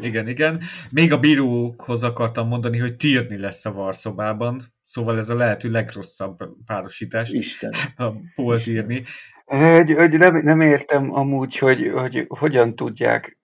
Igen, 0.00 0.28
igen. 0.28 0.60
Még 0.92 1.12
a 1.12 1.20
bírókhoz 1.20 2.04
akartam 2.04 2.48
mondani, 2.48 2.78
hogy 2.78 2.96
tírni 2.96 3.38
lesz 3.38 3.66
a 3.66 3.72
varszobában, 3.72 4.60
szóval 4.82 5.18
ez 5.18 5.28
a 5.28 5.36
lehető 5.36 5.70
legrosszabb 5.70 6.36
párosítás. 6.66 7.30
Isten. 7.30 7.72
A 7.96 8.12
Polt 8.34 8.66
írni. 8.66 9.02
Hogy, 9.44 9.92
hogy 9.92 10.18
nem, 10.18 10.36
nem 10.36 10.60
értem 10.60 11.12
amúgy, 11.12 11.58
hogy, 11.58 11.90
hogy 11.94 12.24
hogyan 12.28 12.76
tudják 12.76 13.38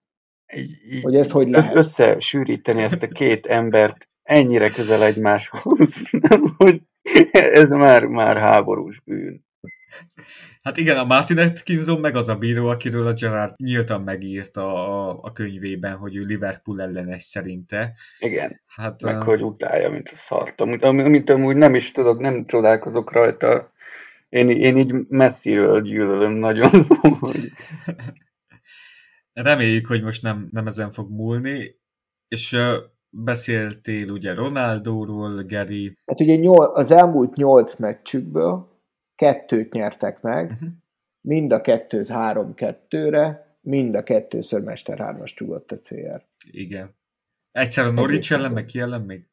így, 0.54 0.70
így 0.90 1.02
hogy 1.02 1.14
ezt 1.14 1.30
hogy 1.30 1.48
lehet? 1.48 1.74
összesűríteni 1.74 2.82
ezt 2.82 3.02
a 3.02 3.06
két 3.06 3.46
embert 3.46 4.08
ennyire 4.22 4.68
közel 4.68 5.02
egymáshoz. 5.02 6.02
Nem, 6.28 6.54
hogy 6.56 6.80
ez 7.32 7.70
már, 7.70 8.04
már 8.04 8.36
háborús 8.36 9.00
bűn. 9.04 9.44
Hát 10.62 10.76
igen, 10.76 10.96
a 10.96 11.04
Martin 11.04 11.38
Atkinson 11.38 12.00
meg 12.00 12.16
az 12.16 12.28
a 12.28 12.36
bíró, 12.36 12.68
akiről 12.68 13.06
a 13.06 13.12
Gerard 13.12 13.54
nyíltan 13.56 14.02
megírta 14.02 14.88
a, 14.88 15.18
a 15.22 15.32
könyvében, 15.32 15.96
hogy 15.96 16.16
ő 16.16 16.24
Liverpool 16.24 16.80
ellenes 16.80 17.22
szerinte. 17.22 17.92
Igen, 18.18 18.60
hát, 18.66 19.02
meg 19.02 19.16
um... 19.16 19.24
hogy 19.24 19.42
utálja, 19.42 19.90
mint 19.90 20.08
a 20.08 20.16
szart. 20.16 20.60
Amit, 20.60 20.84
amit 20.84 21.30
amúgy 21.30 21.56
nem 21.56 21.74
is 21.74 21.92
tudok, 21.92 22.20
nem 22.20 22.46
csodálkozok 22.46 23.12
rajta. 23.12 23.72
Én, 24.28 24.50
én 24.50 24.78
így 24.78 24.94
messziről 25.08 25.82
gyűlölöm 25.82 26.32
nagyon, 26.32 26.70
szóval, 26.82 27.16
hogy... 27.20 27.52
Reméljük, 29.32 29.86
hogy 29.86 30.02
most 30.02 30.22
nem, 30.22 30.48
nem 30.50 30.66
ezen 30.66 30.90
fog 30.90 31.10
múlni, 31.10 31.78
és 32.28 32.52
uh, 32.52 32.74
beszéltél 33.10 34.10
ugye 34.10 34.34
Ronaldóról, 34.34 35.42
Geri. 35.42 35.96
Hát 36.06 36.20
ugye 36.20 36.36
nyol, 36.36 36.64
az 36.64 36.90
elmúlt 36.90 37.34
nyolc 37.34 37.76
meccsükből 37.76 38.69
kettőt 39.20 39.72
nyertek 39.72 40.20
meg, 40.20 40.50
uh-huh. 40.50 40.68
mind 41.20 41.52
a 41.52 41.60
kettőt 41.60 42.08
három-kettőre, 42.08 43.56
mind 43.60 43.94
a 43.94 44.02
kettőször 44.02 44.60
Mester 44.60 44.98
hármas 44.98 45.34
csugott 45.34 45.72
a 45.72 45.78
CR. 45.78 46.26
Igen. 46.50 46.96
Egyszer 47.52 47.84
a 47.84 47.90
Norwich 47.90 48.32
ellen, 48.32 48.52
meg 48.52 48.64
ki 48.64 48.80
ellen 48.80 49.00
még? 49.00 49.28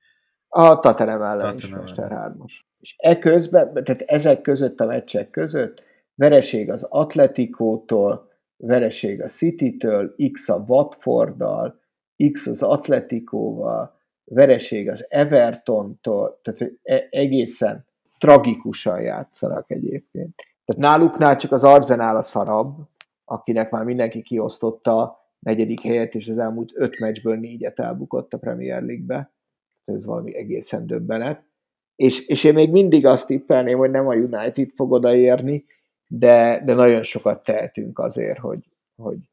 A 0.47 0.79
Tottenham 0.79 1.21
ellen 1.21 1.37
Tottenham 1.37 1.83
is 1.83 1.89
Mester 1.89 2.11
hármas. 2.11 2.67
És 2.79 2.95
e 2.97 3.17
közben, 3.17 3.83
tehát 3.83 4.01
ezek 4.01 4.41
között 4.41 4.79
a 4.79 4.85
meccsek 4.85 5.29
között 5.29 5.83
vereség 6.15 6.69
az 6.69 6.83
Atletikótól, 6.83 8.31
vereség 8.57 9.21
a 9.21 9.27
City-től, 9.27 10.15
X 10.31 10.49
a 10.49 10.63
Watforddal, 10.67 11.79
X 12.31 12.47
az 12.47 12.63
Atletikóval, 12.63 13.99
vereség 14.23 14.89
az 14.89 15.05
Evertontól, 15.09 16.39
tehát 16.41 16.73
e- 16.83 17.07
egészen 17.09 17.85
tragikusan 18.17 19.01
játszanak 19.01 19.71
egyébként. 19.71 20.35
Tehát 20.65 20.81
náluknál 20.81 21.35
csak 21.35 21.51
az 21.51 21.63
Arzenál 21.63 22.17
a 22.17 22.21
szarabb, 22.21 22.75
akinek 23.25 23.71
már 23.71 23.83
mindenki 23.83 24.21
kiosztotta 24.21 25.01
a 25.01 25.31
negyedik 25.39 25.81
helyet, 25.81 26.15
és 26.15 26.27
az 26.27 26.37
elmúlt 26.37 26.71
öt 26.75 26.99
meccsből 26.99 27.35
négyet 27.35 27.79
elbukott 27.79 28.33
a 28.33 28.37
Premier 28.37 28.83
League-be. 28.83 29.31
Ez 29.85 30.05
valami 30.05 30.35
egészen 30.35 30.87
döbbenet. 30.87 31.45
És, 31.95 32.27
és 32.27 32.43
én 32.43 32.53
még 32.53 32.71
mindig 32.71 33.05
azt 33.05 33.27
tippelném, 33.27 33.77
hogy 33.77 33.91
nem 33.91 34.07
a 34.07 34.13
United 34.15 34.69
fog 34.75 34.91
odaérni, 34.91 35.65
de, 36.07 36.61
de 36.65 36.73
nagyon 36.73 37.03
sokat 37.03 37.43
tehetünk 37.43 37.99
azért, 37.99 38.39
hogy, 38.39 38.69
hogy, 38.95 39.29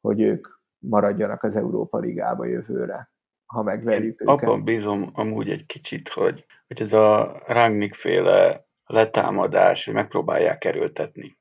hogy 0.00 0.20
ők 0.20 0.48
maradjanak 0.78 1.42
az 1.42 1.56
Európa 1.56 1.98
Ligába 1.98 2.44
jövőre, 2.44 3.10
ha 3.46 3.62
megverjük 3.62 4.20
őket. 4.20 4.42
Abban 4.42 4.64
bízom 4.64 5.10
amúgy 5.12 5.50
egy 5.50 5.66
kicsit, 5.66 6.08
hogy 6.08 6.44
hogy 6.66 6.82
ez 6.82 6.92
a 6.92 7.42
Rangnick 7.46 7.94
féle 7.94 8.66
letámadás, 8.84 9.84
hogy 9.84 9.94
megpróbálják 9.94 10.64
erőltetni. 10.64 11.38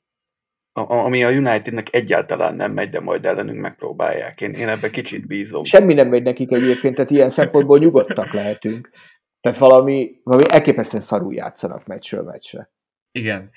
A, 0.72 0.94
ami 0.94 1.24
a 1.24 1.30
Unitednek 1.30 1.94
egyáltalán 1.94 2.56
nem 2.56 2.72
megy, 2.72 2.90
de 2.90 3.00
majd 3.00 3.26
ellenünk 3.26 3.60
megpróbálják. 3.60 4.42
Én, 4.42 4.52
én 4.52 4.68
ebben 4.68 4.92
kicsit 4.92 5.28
bízom. 5.28 5.64
Semmi 5.64 5.94
nem 5.94 6.08
megy 6.08 6.24
nekik 6.24 6.52
egyébként, 6.52 6.96
tehát 6.96 7.12
ilyen 7.12 7.30
szempontból 7.30 7.78
nyugodtak 7.78 8.34
lehetünk. 8.34 8.90
Tehát 9.42 9.58
valami, 9.58 10.20
valami 10.24 10.44
elképesztően 10.48 11.02
szarul 11.02 11.34
játszanak 11.34 11.86
meccsről 11.86 12.24
meccsre. 12.24 12.72
Igen. 13.12 13.50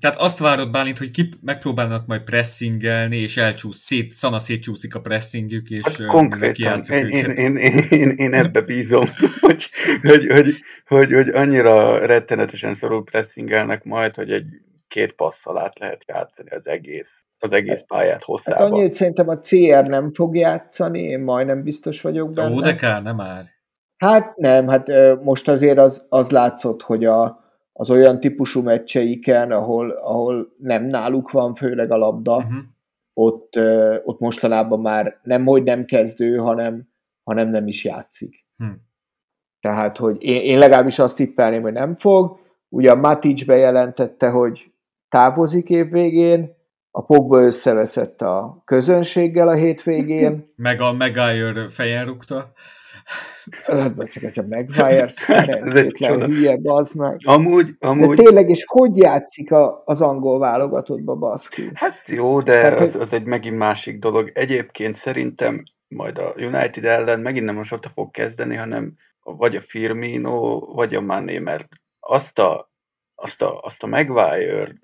Tehát 0.00 0.16
azt 0.16 0.38
várod, 0.38 0.70
Bálint, 0.70 0.98
hogy 0.98 1.10
ki 1.10 1.28
megpróbálnak 1.40 2.06
majd 2.06 2.22
pressingelni, 2.22 3.16
és 3.16 3.36
elcsúsz, 3.36 3.76
szét, 3.76 4.10
szana 4.10 4.38
szétcsúszik 4.38 4.94
a 4.94 5.00
pressingjük, 5.00 5.70
és 5.70 5.84
hát 5.84 6.06
konkrétan, 6.06 6.80
én, 6.90 7.08
én, 7.08 7.56
én, 7.56 7.86
én, 7.90 8.10
én, 8.10 8.34
ebbe 8.34 8.60
bízom, 8.60 9.04
hogy, 9.40 9.68
hogy, 10.02 10.26
hogy, 10.26 10.48
hogy, 10.86 11.12
hogy 11.12 11.28
annyira 11.28 12.06
rettenetesen 12.06 12.74
szorul 12.74 13.04
pressingelnek 13.04 13.84
majd, 13.84 14.14
hogy 14.14 14.32
egy 14.32 14.46
két 14.88 15.12
passzal 15.12 15.58
át 15.58 15.78
lehet 15.78 16.04
játszani 16.06 16.50
az 16.50 16.66
egész, 16.66 17.10
az 17.38 17.52
egész 17.52 17.82
pályát 17.86 18.22
hosszába. 18.22 18.62
Hát 18.62 18.70
annyit 18.70 18.92
szerintem 18.92 19.28
a 19.28 19.38
CR 19.38 19.86
nem 19.86 20.12
fog 20.12 20.36
játszani, 20.36 21.00
én 21.00 21.20
majdnem 21.20 21.62
biztos 21.62 22.00
vagyok 22.00 22.30
benne. 22.30 22.54
Ó, 22.54 22.60
de 22.60 22.74
kár, 22.74 23.02
nem 23.02 23.16
már. 23.16 23.44
Hát 23.96 24.36
nem, 24.36 24.68
hát 24.68 24.88
most 25.22 25.48
azért 25.48 25.78
az, 25.78 26.06
az 26.08 26.30
látszott, 26.30 26.82
hogy 26.82 27.04
a, 27.04 27.45
az 27.76 27.90
olyan 27.90 28.20
típusú 28.20 28.62
meccseiken, 28.62 29.50
ahol, 29.50 29.90
ahol 29.90 30.54
nem 30.58 30.84
náluk 30.84 31.30
van 31.30 31.54
főleg 31.54 31.90
a 31.90 31.96
labda, 31.96 32.36
uh-huh. 32.36 32.56
ott, 33.14 33.58
ott 34.04 34.18
mostanában 34.18 34.80
már 34.80 35.20
nem, 35.22 35.44
hogy 35.44 35.62
nem 35.62 35.84
kezdő, 35.84 36.36
hanem, 36.36 36.88
hanem 37.22 37.48
nem 37.48 37.66
is 37.66 37.84
játszik. 37.84 38.44
Uh-huh. 38.58 38.76
Tehát, 39.60 39.96
hogy 39.96 40.22
én, 40.22 40.40
én 40.40 40.58
legalábbis 40.58 40.98
azt 40.98 41.16
tippelném, 41.16 41.62
hogy 41.62 41.72
nem 41.72 41.94
fog. 41.94 42.38
Ugye 42.68 42.90
a 42.90 42.94
Matic 42.94 43.44
bejelentette, 43.44 44.28
hogy 44.28 44.72
távozik 45.08 45.68
évvégén, 45.68 46.54
a 46.90 47.04
Pogba 47.04 47.42
összeveszett 47.42 48.22
a 48.22 48.62
közönséggel 48.64 49.48
a 49.48 49.54
hétvégén. 49.54 50.52
Meg 50.56 50.80
a 50.80 50.92
Maguire 50.92 51.68
fejen 51.68 52.04
rúgta. 52.04 52.52
Beszek, 53.96 54.22
ez 54.22 54.38
a 54.38 54.42
Maguire 54.48 55.08
szerencsétlen 55.18 56.20
hülye, 56.20 56.56
bazd 56.56 56.96
meg. 56.96 57.20
Amúgy, 57.24 57.74
amúgy... 57.78 58.16
De 58.16 58.22
tényleg, 58.22 58.50
és 58.50 58.64
hogy 58.66 58.96
játszik 58.96 59.52
a, 59.52 59.82
az 59.84 60.00
angol 60.00 60.38
válogatottba, 60.38 61.14
baszki? 61.14 61.70
Hát 61.74 62.08
jó, 62.08 62.40
de 62.40 62.52
Tehát, 62.52 62.80
az, 62.80 62.94
az, 62.94 63.12
egy 63.12 63.24
megint 63.24 63.56
másik 63.56 63.98
dolog. 63.98 64.30
Egyébként 64.34 64.96
szerintem 64.96 65.62
majd 65.88 66.18
a 66.18 66.34
United 66.36 66.84
ellen 66.84 67.20
megint 67.20 67.44
nem 67.44 67.54
most 67.54 67.72
ott 67.72 67.90
fog 67.94 68.10
kezdeni, 68.10 68.54
hanem 68.54 68.94
vagy 69.22 69.56
a 69.56 69.60
Firmino, 69.66 70.60
vagy 70.60 70.94
a 70.94 71.00
Mané, 71.00 71.38
mert 71.38 71.68
azt 72.00 72.38
a, 72.38 72.70
azt 73.14 73.42
a, 73.42 73.60
azt 73.60 73.82
a 73.82 73.86
Maguire 73.86 74.74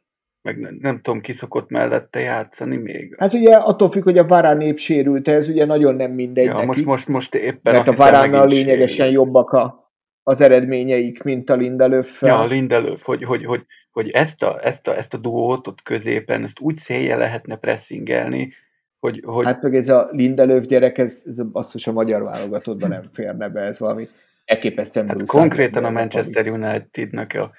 meg 0.42 0.58
nem, 0.58 0.78
nem 0.80 1.00
tudom, 1.00 1.20
ki 1.20 1.32
szokott 1.32 1.70
mellette 1.70 2.20
játszani 2.20 2.76
még. 2.76 3.14
Hát 3.18 3.32
ugye 3.32 3.54
attól 3.54 3.90
függ, 3.90 4.02
hogy 4.02 4.18
a 4.18 4.26
Varán 4.26 4.60
épp 4.60 4.76
sérült, 4.76 5.28
ez 5.28 5.48
ugye 5.48 5.64
nagyon 5.64 5.94
nem 5.94 6.10
mindegy 6.10 6.44
ja, 6.44 6.52
neki. 6.52 6.66
Most, 6.66 6.84
most, 6.84 7.08
most 7.08 7.34
éppen 7.34 7.74
Mert 7.74 7.88
a 7.88 7.92
Varánnal 7.92 8.48
lényegesen 8.48 9.06
sérült. 9.06 9.14
jobbak 9.14 9.50
a, 9.50 9.92
az 10.22 10.40
eredményeik, 10.40 11.22
mint 11.22 11.50
a 11.50 11.54
lindelöf 11.54 12.22
Ja, 12.22 12.38
a 12.38 12.46
Lindelöf, 12.46 13.02
hogy, 13.02 13.24
hogy, 13.24 13.44
hogy, 13.44 13.66
hogy 13.90 14.10
ezt, 14.10 14.42
a, 14.42 14.58
ezt, 14.62 14.88
a, 14.88 14.96
ezt 14.96 15.14
a 15.14 15.18
duót 15.18 15.66
ott 15.66 15.82
középen, 15.82 16.42
ezt 16.42 16.60
úgy 16.60 16.76
szélje 16.76 17.16
lehetne 17.16 17.56
pressingelni, 17.56 18.52
hogy, 18.98 19.22
hogy... 19.24 19.44
Hát 19.44 19.62
meg 19.62 19.76
ez 19.76 19.88
a 19.88 20.08
Lindelöf 20.12 20.64
gyerek, 20.64 20.98
ez, 20.98 21.22
ez 21.26 21.46
basszus 21.52 21.86
a 21.86 21.92
magyar 21.92 22.22
válogatottban 22.22 22.88
nem 22.88 23.02
férne 23.12 23.48
be, 23.48 23.60
ez 23.60 23.78
valami 23.78 24.04
elképesztően 24.44 25.08
hát 25.08 25.26
konkrétan 25.26 25.84
a 25.84 25.90
Manchester 25.90 26.48
Unitednek 26.48 27.34
a 27.34 27.50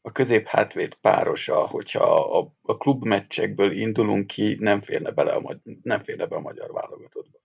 a 0.00 0.12
középhátvéd 0.12 0.94
párosa, 0.94 1.66
hogyha 1.66 2.38
a, 2.38 2.54
a 2.62 2.76
klubmeccsekből 2.76 3.72
indulunk 3.72 4.26
ki, 4.26 4.56
nem 4.60 4.82
férne, 4.82 5.10
bele 5.10 5.32
a, 5.32 5.60
nem 5.82 6.02
férne 6.02 6.26
be 6.26 6.36
a 6.36 6.40
magyar 6.40 6.72
válogatottba. 6.72 7.38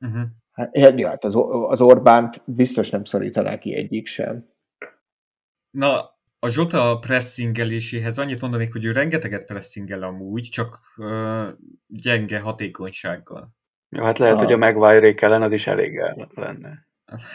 Uh-huh. 0.00 0.28
Hát, 0.52 0.98
ja, 0.98 1.08
hát 1.08 1.24
az, 1.24 1.34
az 1.68 1.80
Orbánt 1.80 2.42
biztos 2.46 2.90
nem 2.90 3.04
szorítaná 3.04 3.58
ki 3.58 3.74
egyik 3.74 4.06
sem. 4.06 4.48
Na, 5.70 6.18
a 6.38 6.48
Zsota 6.48 6.98
pressingeléséhez 6.98 8.18
annyit 8.18 8.40
mondanék, 8.40 8.72
hogy 8.72 8.84
ő 8.84 8.92
rengeteget 8.92 9.46
pressingel 9.46 10.02
amúgy, 10.02 10.42
csak 10.42 10.78
uh, 10.96 11.48
gyenge 11.86 12.40
hatékonysággal. 12.40 13.50
Jó, 13.88 14.02
hát 14.04 14.18
lehet, 14.18 14.36
ah. 14.36 14.42
hogy 14.42 14.52
a 14.52 14.56
Maguire 14.56 15.14
ellen 15.14 15.42
az 15.42 15.52
is 15.52 15.66
elég 15.66 16.00
lenne. 16.34 16.88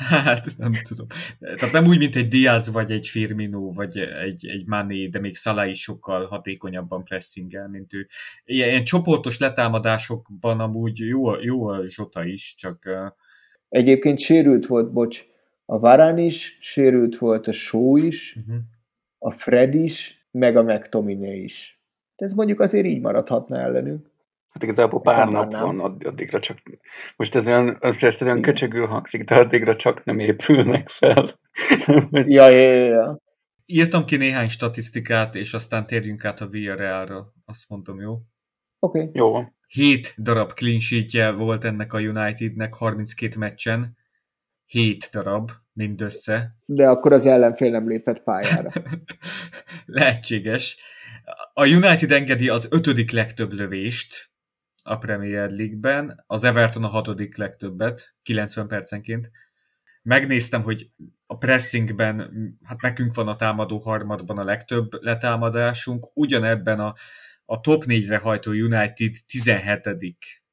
Hát 0.10 0.48
nem 0.58 0.74
tudom. 0.88 1.08
Tehát 1.40 1.72
nem 1.72 1.86
úgy, 1.86 1.98
mint 1.98 2.16
egy 2.16 2.28
Diaz, 2.28 2.72
vagy 2.72 2.92
egy 2.92 3.08
Firmino, 3.08 3.74
vagy 3.74 3.98
egy, 3.98 4.48
egy 4.48 4.66
Mané, 4.66 5.08
de 5.08 5.20
még 5.20 5.36
Salah 5.36 5.70
is 5.70 5.82
sokkal 5.82 6.26
hatékonyabban 6.26 7.04
pressingel, 7.04 7.68
mint 7.68 7.94
ő. 7.94 8.08
Ilyen, 8.46 8.70
ilyen 8.70 8.84
csoportos 8.84 9.40
letámadásokban 9.40 10.60
amúgy 10.60 10.98
jó, 11.00 11.40
jó 11.42 11.68
a 11.68 11.88
Zsota 11.88 12.24
is, 12.24 12.56
csak... 12.58 12.90
Egyébként 13.70 14.20
sérült 14.20 14.68
volt, 14.68 14.92
bocs, 14.92 15.26
a 15.66 15.80
Varane 15.80 16.22
is 16.22 16.58
sérült 16.62 17.18
volt, 17.18 17.48
a 17.48 17.52
Shaw 17.52 17.96
is, 17.98 18.38
Uh-huh. 18.40 18.64
a 19.18 19.32
Fred 19.32 19.74
is, 19.74 20.28
meg 20.32 20.58
a 20.58 20.64
McTominay 20.64 21.44
is. 21.44 21.80
Ez 22.16 22.34
mondjuk 22.34 22.60
azért 22.60 22.86
így 22.86 23.02
maradhatna 23.02 23.60
ellenünk. 23.60 24.12
Hát 24.56 24.64
igazából 24.64 25.02
pár 25.02 25.28
nap 25.28 25.52
van, 25.52 25.80
add- 25.80 26.06
addigra 26.06 26.40
csak... 26.40 26.58
Most 27.16 27.36
ez 27.36 27.48
olyan, 27.48 27.78
ez 27.80 27.96
ez 28.00 28.22
olyan 28.22 28.42
köcsögül 28.42 28.88
hangzik, 28.88 29.24
de 29.24 29.36
addigra 29.36 29.76
csak 29.76 30.04
nem 30.04 30.20
épülnek 30.20 30.90
fel. 30.90 31.40
Ja, 32.12 32.50
ja, 32.50 32.74
ja, 32.74 32.86
ja. 32.86 33.20
Írtam 33.66 34.06
ki 34.06 34.18
néhány 34.18 34.48
statisztikát, 34.48 35.36
és 35.36 35.54
aztán 35.54 35.86
térjünk 35.86 36.26
át 36.26 36.42
a 36.42 36.48
Villarrealra. 36.48 37.34
Azt 37.46 37.70
mondom, 37.70 38.00
jó? 38.00 38.14
Oké. 38.80 39.00
Okay. 39.00 39.10
Jó 39.14 39.32
van. 39.32 39.56
7 39.68 40.14
darab 40.18 40.52
clean 40.54 40.80
sheetje 40.80 41.32
volt 41.32 41.64
ennek 41.64 41.94
a 41.94 42.00
Unitednek 42.00 42.74
32 42.74 43.40
meccsen. 43.40 43.98
7 44.66 45.10
darab 45.12 45.52
mindössze. 45.74 46.56
De 46.66 46.88
akkor 46.88 47.14
az 47.14 47.26
ellenfél 47.26 47.72
nem 47.72 47.88
lépett 47.88 48.24
pályára. 48.24 48.70
Lehetséges. 49.86 50.78
A 51.54 51.68
United 51.68 52.12
engedi 52.12 52.50
az 52.50 52.68
ötödik 52.72 53.12
legtöbb 53.12 53.52
lövést 53.52 54.34
a 54.88 54.98
Premier 54.98 55.50
League-ben, 55.50 56.24
az 56.28 56.44
Everton 56.44 56.84
a 56.84 56.88
hatodik 56.88 57.38
legtöbbet, 57.38 58.16
90 58.24 58.68
percenként. 58.68 59.32
Megnéztem, 60.02 60.62
hogy 60.62 60.90
a 61.28 61.38
pressingben, 61.38 62.18
hát 62.64 62.82
nekünk 62.82 63.14
van 63.14 63.28
a 63.28 63.36
támadó 63.36 63.80
harmadban 63.80 64.38
a 64.38 64.44
legtöbb 64.44 65.04
letámadásunk, 65.04 66.12
ugyanebben 66.14 66.80
a, 66.80 66.94
a 67.46 67.60
top 67.60 67.84
4-re 67.88 68.18
hajtó 68.18 68.52
United 68.52 69.16
17 69.28 70.46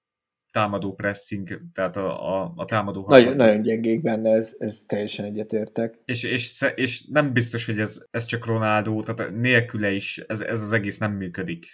támadó 0.51 0.95
pressing, 0.95 1.61
tehát 1.73 1.97
a, 1.97 2.43
a, 2.43 2.53
a 2.57 2.65
támadó 2.65 3.01
nagyon, 3.01 3.11
harmadban. 3.11 3.47
nagyon 3.47 3.63
gyengék 3.63 4.03
benne, 4.03 4.31
ez, 4.31 4.55
ez 4.59 4.83
teljesen 4.87 5.25
egyetértek. 5.25 5.99
És, 6.05 6.23
és, 6.23 6.65
és 6.75 7.07
nem 7.07 7.33
biztos, 7.33 7.67
hogy 7.67 7.79
ez, 7.79 8.05
ez 8.11 8.25
csak 8.25 8.47
Ronaldo, 8.47 9.03
tehát 9.03 9.33
nélküle 9.33 9.91
is 9.91 10.19
ez, 10.19 10.41
ez 10.41 10.63
az 10.63 10.73
egész 10.73 10.99
nem 10.99 11.13
működik. 11.13 11.65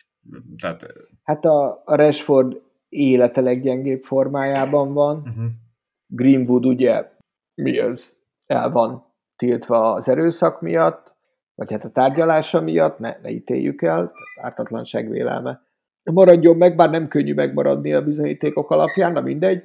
Tehát, 0.60 0.86
Hát 1.22 1.44
a, 1.44 1.82
a 1.84 1.94
Rashford 1.94 2.60
élete 2.88 3.40
leggyengébb 3.40 4.02
formájában 4.02 4.92
van. 4.92 5.16
uh-huh. 5.16 5.44
Greenwood 6.06 6.66
ugye 6.66 7.10
mi 7.54 7.78
az? 7.78 8.16
El 8.46 8.70
van 8.70 9.06
tiltva 9.36 9.92
az 9.92 10.08
erőszak 10.08 10.60
miatt, 10.60 11.12
vagy 11.54 11.72
hát 11.72 11.84
a 11.84 11.90
tárgyalása 11.90 12.60
miatt, 12.60 12.98
ne, 12.98 13.16
ne 13.22 13.30
ítéljük 13.30 13.82
el, 13.82 14.12
ártatlanság 14.40 15.10
vélelme. 15.10 15.66
Maradjon 16.12 16.56
meg, 16.56 16.76
bár 16.76 16.90
nem 16.90 17.08
könnyű 17.08 17.34
megmaradni 17.34 17.92
a 17.92 18.04
bizonyítékok 18.04 18.70
alapján, 18.70 19.12
na 19.12 19.20
mindegy. 19.20 19.62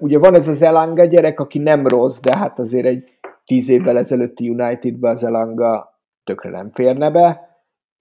Ugye 0.00 0.18
van 0.18 0.34
ez 0.34 0.48
az 0.48 0.62
Elanga 0.62 1.04
gyerek, 1.04 1.40
aki 1.40 1.58
nem 1.58 1.86
rossz, 1.86 2.20
de 2.20 2.36
hát 2.36 2.58
azért 2.58 2.86
egy 2.86 3.18
tíz 3.44 3.68
évvel 3.68 3.98
ezelőtti 3.98 4.48
Unitedbe 4.48 5.08
az 5.08 5.24
Elanga 5.24 6.00
tökre 6.24 6.50
nem 6.50 6.70
férne 6.70 7.10
be, 7.10 7.53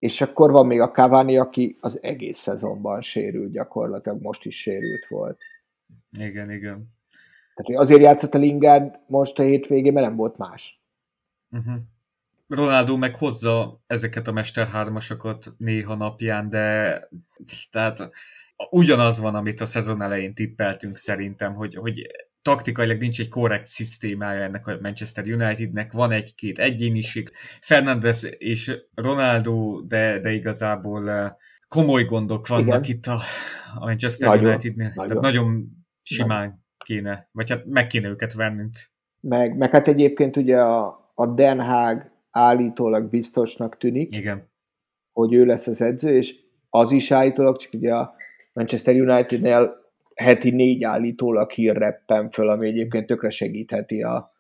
és 0.04 0.22
akkor 0.22 0.52
van 0.52 0.66
még 0.66 0.80
a 0.80 0.92
Cavani, 0.92 1.38
aki 1.38 1.78
az 1.80 2.00
egész 2.02 2.38
szezonban 2.38 3.02
sérült, 3.02 3.52
gyakorlatilag 3.52 4.22
most 4.22 4.46
is 4.46 4.62
sérült 4.62 5.06
volt. 5.08 5.40
Igen, 6.20 6.52
igen. 6.52 6.94
Tehát 7.54 7.82
azért 7.82 8.02
játszott 8.02 8.34
a 8.34 8.38
Lingard 8.38 9.00
most 9.08 9.40
a 9.40 9.44
hétvégén, 9.44 9.94
mert 9.94 10.08
nem 10.08 10.16
volt 10.16 10.38
más. 10.38 10.82
Uh-huh. 11.50 11.76
Ronaldo 12.48 12.98
meg 12.98 13.16
hozza 13.16 13.84
ezeket 13.88 14.28
a 14.28 14.32
Mester 14.32 14.68
hármasokat 14.68 15.54
néha 15.58 15.96
napján, 15.96 16.50
de 16.50 17.00
tehát 17.72 18.10
ugyanaz 18.70 19.20
van, 19.20 19.36
amit 19.36 19.62
a 19.62 19.66
szezon 19.66 20.02
elején 20.02 20.34
tippeltünk 20.34 20.98
szerintem, 20.98 21.54
hogy, 21.54 21.76
hogy 21.76 22.08
taktikailag 22.44 22.98
nincs 22.98 23.20
egy 23.20 23.30
korrekt 23.30 23.66
szisztémája 23.66 24.42
ennek 24.42 24.68
a 24.68 24.78
Manchester 24.82 25.24
Unitednek, 25.24 25.92
van 25.92 26.12
egy-két 26.12 26.60
egyéniség, 26.60 27.30
Fernandes 27.62 28.24
és 28.38 28.80
Ronaldo, 28.96 29.82
de, 29.82 30.20
de 30.20 30.32
igazából 30.32 31.10
eh, 31.10 31.30
komoly 31.68 32.04
gondok 32.04 32.48
vannak 32.48 32.88
Igen. 32.88 32.98
itt 32.98 33.06
a, 33.06 33.18
a 33.76 33.86
Manchester 33.86 34.30
Nagyon, 34.30 34.46
Unitednél. 34.46 34.92
nagyon. 34.96 35.08
Tehát 35.08 35.24
nagyon 35.24 35.70
simán 36.02 36.66
kéne, 36.86 37.30
vagy 37.32 37.50
hát 37.50 37.66
meg 37.66 37.88
kéne 37.88 38.08
őket 38.08 38.34
vennünk. 38.34 38.76
Meg, 39.20 39.58
meg 39.58 39.72
hát 39.72 39.88
egyébként 39.88 40.38
ugye 40.38 40.58
a, 40.62 41.12
a 41.16 41.28
Den 41.28 41.60
Haag 41.60 42.12
állítólag 42.32 43.10
biztosnak 43.10 43.78
tűnik, 43.78 44.12
Igen. 44.12 44.44
hogy 45.12 45.34
ő 45.34 45.46
lesz 45.46 45.68
az 45.68 45.82
edző, 45.82 46.16
és 46.16 46.36
az 46.70 46.92
is 46.92 47.12
állítólag, 47.12 47.58
csak 47.58 47.74
ugye 47.74 47.94
a 47.94 48.16
Manchester 48.54 48.96
Unitednél 48.96 49.83
heti 50.16 50.50
négy 50.50 50.84
állítólag 50.84 51.52
hírreppen 51.52 52.30
föl, 52.30 52.50
ami 52.50 52.68
egyébként 52.68 53.06
tökre 53.06 53.30
segítheti 53.30 54.02
a, 54.02 54.34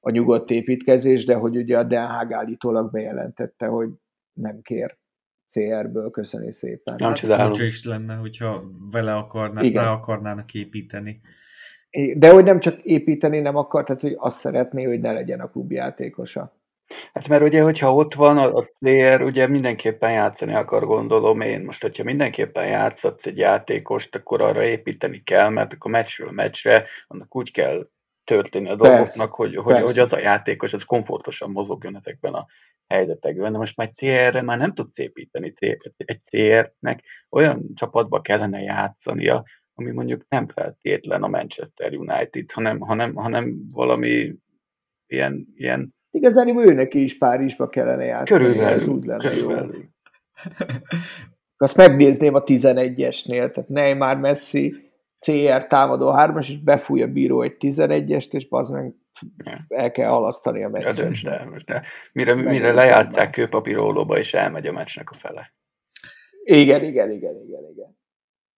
a 0.00 0.10
nyugodt 0.10 0.50
építkezés, 0.50 1.24
de 1.24 1.34
hogy 1.34 1.56
ugye 1.56 1.78
a 1.78 1.84
Den 1.84 2.06
Haag 2.06 2.32
állítólag 2.32 2.90
bejelentette, 2.90 3.66
hogy 3.66 3.88
nem 4.32 4.60
kér 4.62 4.98
CR-ből, 5.52 6.10
köszöni 6.10 6.52
szépen. 6.52 6.94
Nem 6.98 7.08
Hát 7.08 7.18
furcsa 7.18 7.64
is 7.64 7.84
lenne, 7.84 8.14
hogyha 8.14 8.60
vele 8.90 9.14
akarná, 9.14 9.62
Igen. 9.62 9.84
be 9.84 9.90
akarnának 9.90 10.54
építeni. 10.54 11.20
De 12.16 12.32
hogy 12.32 12.44
nem 12.44 12.60
csak 12.60 12.82
építeni 12.82 13.40
nem 13.40 13.56
akar, 13.56 13.84
tehát 13.84 14.00
hogy 14.00 14.14
azt 14.18 14.38
szeretné, 14.38 14.84
hogy 14.84 15.00
ne 15.00 15.12
legyen 15.12 15.40
a 15.40 15.50
klubjátékosa. 15.50 16.57
Hát 17.12 17.28
mert 17.28 17.42
ugye, 17.42 17.62
hogyha 17.62 17.94
ott 17.94 18.14
van 18.14 18.38
a, 18.38 18.56
a 18.56 18.68
player, 18.78 19.22
ugye 19.22 19.46
mindenképpen 19.46 20.12
játszani 20.12 20.54
akar, 20.54 20.86
gondolom 20.86 21.40
én. 21.40 21.60
Most, 21.60 21.82
hogyha 21.82 22.04
mindenképpen 22.04 22.66
játszatsz 22.66 23.26
egy 23.26 23.38
játékost, 23.38 24.14
akkor 24.14 24.42
arra 24.42 24.64
építeni 24.64 25.22
kell, 25.22 25.48
mert 25.48 25.72
akkor 25.72 25.90
meccsről 25.90 26.30
meccsre 26.30 26.86
annak 27.06 27.36
úgy 27.36 27.52
kell 27.52 27.88
történni 28.24 28.68
a 28.68 28.76
Persze, 28.76 28.94
dolgoknak, 28.94 29.34
hogy, 29.34 29.56
hogy, 29.56 29.64
persze. 29.64 29.82
hogy 29.82 29.98
az 29.98 30.12
a 30.12 30.18
játékos 30.18 30.72
az 30.72 30.82
komfortosan 30.82 31.50
mozogjon 31.50 31.96
ezekben 31.96 32.34
a 32.34 32.46
helyzetekben. 32.88 33.52
De 33.52 33.58
most 33.58 33.76
már 33.76 33.88
CR-re 33.88 34.42
már 34.42 34.58
nem 34.58 34.74
tudsz 34.74 34.98
építeni. 34.98 35.52
Egy 35.96 36.20
CR-nek 36.22 37.02
olyan 37.30 37.66
csapatba 37.74 38.20
kellene 38.20 38.60
játszania, 38.60 39.44
ami 39.74 39.90
mondjuk 39.90 40.24
nem 40.28 40.48
feltétlen 40.48 41.22
a 41.22 41.28
Manchester 41.28 41.92
United, 41.94 42.50
hanem, 42.52 42.80
hanem, 42.80 43.14
hanem 43.14 43.56
valami 43.72 44.34
ilyen, 45.06 45.46
ilyen 45.54 45.96
Igazán 46.18 46.58
őnek 46.58 46.94
is 46.94 47.18
Párizsba 47.18 47.68
kellene 47.68 48.04
játszani, 48.04 48.44
ez 48.44 48.52
körülbelül, 48.52 48.94
úgy 48.94 49.04
lenne 49.04 49.30
jó. 49.40 49.46
körülbelül. 49.46 49.84
Azt 51.56 51.76
megnézném 51.76 52.34
a 52.34 52.42
11-esnél, 52.42 53.50
tehát 53.52 53.68
Neymar, 53.68 54.16
Messi, 54.16 54.74
CR 55.18 55.66
támadó 55.66 56.10
hármas, 56.10 56.48
és 56.48 56.62
befúj 56.62 57.02
a 57.02 57.06
bíró 57.06 57.42
egy 57.42 57.56
11-est, 57.60 58.32
és 58.32 58.46
az 58.50 58.68
meg 58.68 58.94
Ja. 59.44 59.64
el 59.68 59.90
kell 59.90 60.08
halasztani 60.08 60.58
a 60.58 60.60
Ja, 60.60 60.68
meccset. 60.68 60.94
döntsd 60.96 61.26
el 61.26 61.46
most. 61.50 61.66
De 61.66 61.82
mire, 62.12 62.34
Megint 62.34 62.50
mire 62.52 62.72
lejátszák 62.72 63.30
kőpapírólóba, 63.30 64.18
és 64.18 64.34
elmegy 64.34 64.66
a 64.66 64.72
meccsnek 64.72 65.10
a 65.10 65.14
fele. 65.14 65.52
Igen, 66.44 66.84
igen, 66.84 67.10
igen, 67.10 67.34
igen, 67.46 67.64
igen. 67.72 67.98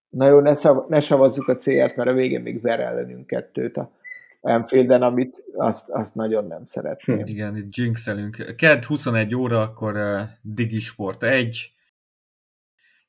Na 0.08 0.26
jó, 0.28 0.40
ne, 0.40 0.54
szav, 0.54 0.88
ne 0.88 1.00
savazzuk 1.00 1.48
a 1.48 1.54
CR-t, 1.56 1.96
mert 1.96 2.08
a 2.08 2.12
végén 2.12 2.40
még 2.40 2.60
ver 2.60 2.80
ellenünk 2.80 3.26
kettőt 3.26 3.76
a 3.76 3.92
Anfielden, 4.40 5.02
amit 5.02 5.42
azt, 5.52 5.88
azt 5.88 6.14
nagyon 6.14 6.46
nem 6.46 6.66
szeretném. 6.66 7.26
Igen, 7.26 7.56
itt 7.56 7.74
jinxelünk. 7.74 8.54
Ked 8.56 8.84
21 8.84 9.34
óra, 9.34 9.60
akkor 9.60 9.96
uh, 9.96 10.20
Digi 10.42 10.80
Sport 10.80 11.22
1. 11.22 11.72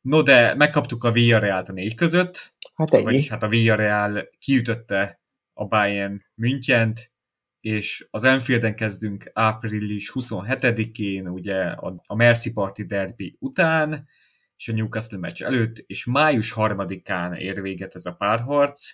No, 0.02 0.22
de 0.22 0.56
megkaptuk 0.56 1.04
a 1.04 1.12
Villarreal-t 1.12 1.70
a 1.70 1.74
négy 1.74 1.96
között, 1.96 2.54
Hát 2.76 2.94
ennyi. 2.94 3.04
vagyis 3.04 3.30
hát 3.30 3.44
a 3.44 3.48
Villarreal 3.48 4.30
kiütötte 4.40 5.22
a 5.54 5.66
Bayern 5.66 6.22
Münchent, 6.36 7.12
és 7.60 8.08
az 8.12 8.24
Anfielden 8.24 8.76
kezdünk 8.76 9.32
április 9.34 10.12
27-én, 10.14 11.28
ugye 11.28 11.64
a, 11.64 12.02
a 12.08 12.16
Mercy 12.16 12.52
Party 12.54 12.82
derby 12.84 13.36
után, 13.40 14.08
és 14.56 14.68
a 14.70 14.74
Newcastle 14.74 15.18
meccs 15.18 15.44
előtt, 15.44 15.78
és 15.88 16.06
május 16.06 16.54
3-án 16.56 17.38
ér 17.38 17.62
véget 17.62 17.96
ez 17.96 18.06
a 18.06 18.16
párharc 18.16 18.92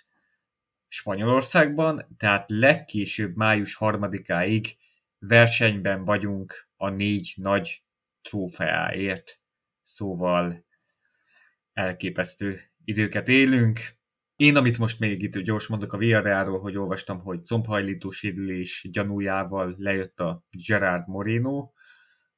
Spanyolországban, 0.88 2.16
tehát 2.16 2.50
legkésőbb 2.50 3.36
május 3.36 3.76
3-áig 3.80 4.72
versenyben 5.18 6.04
vagyunk 6.04 6.68
a 6.76 6.88
négy 6.88 7.32
nagy 7.36 7.84
trófeáért, 8.22 9.40
szóval 9.82 10.66
elképesztő 11.72 12.60
időket 12.84 13.28
élünk. 13.28 13.80
Én, 14.36 14.56
amit 14.56 14.78
most 14.78 14.98
még 14.98 15.22
itt 15.22 15.38
gyors 15.38 15.66
mondok 15.66 15.92
a 15.92 15.98
Villarrealról, 15.98 16.60
hogy 16.60 16.76
olvastam, 16.76 17.20
hogy 17.20 17.42
combhajlító 17.42 18.10
sérülés 18.10 18.88
gyanújával 18.90 19.74
lejött 19.78 20.20
a 20.20 20.46
Gerard 20.66 21.08
Moreno, 21.08 21.70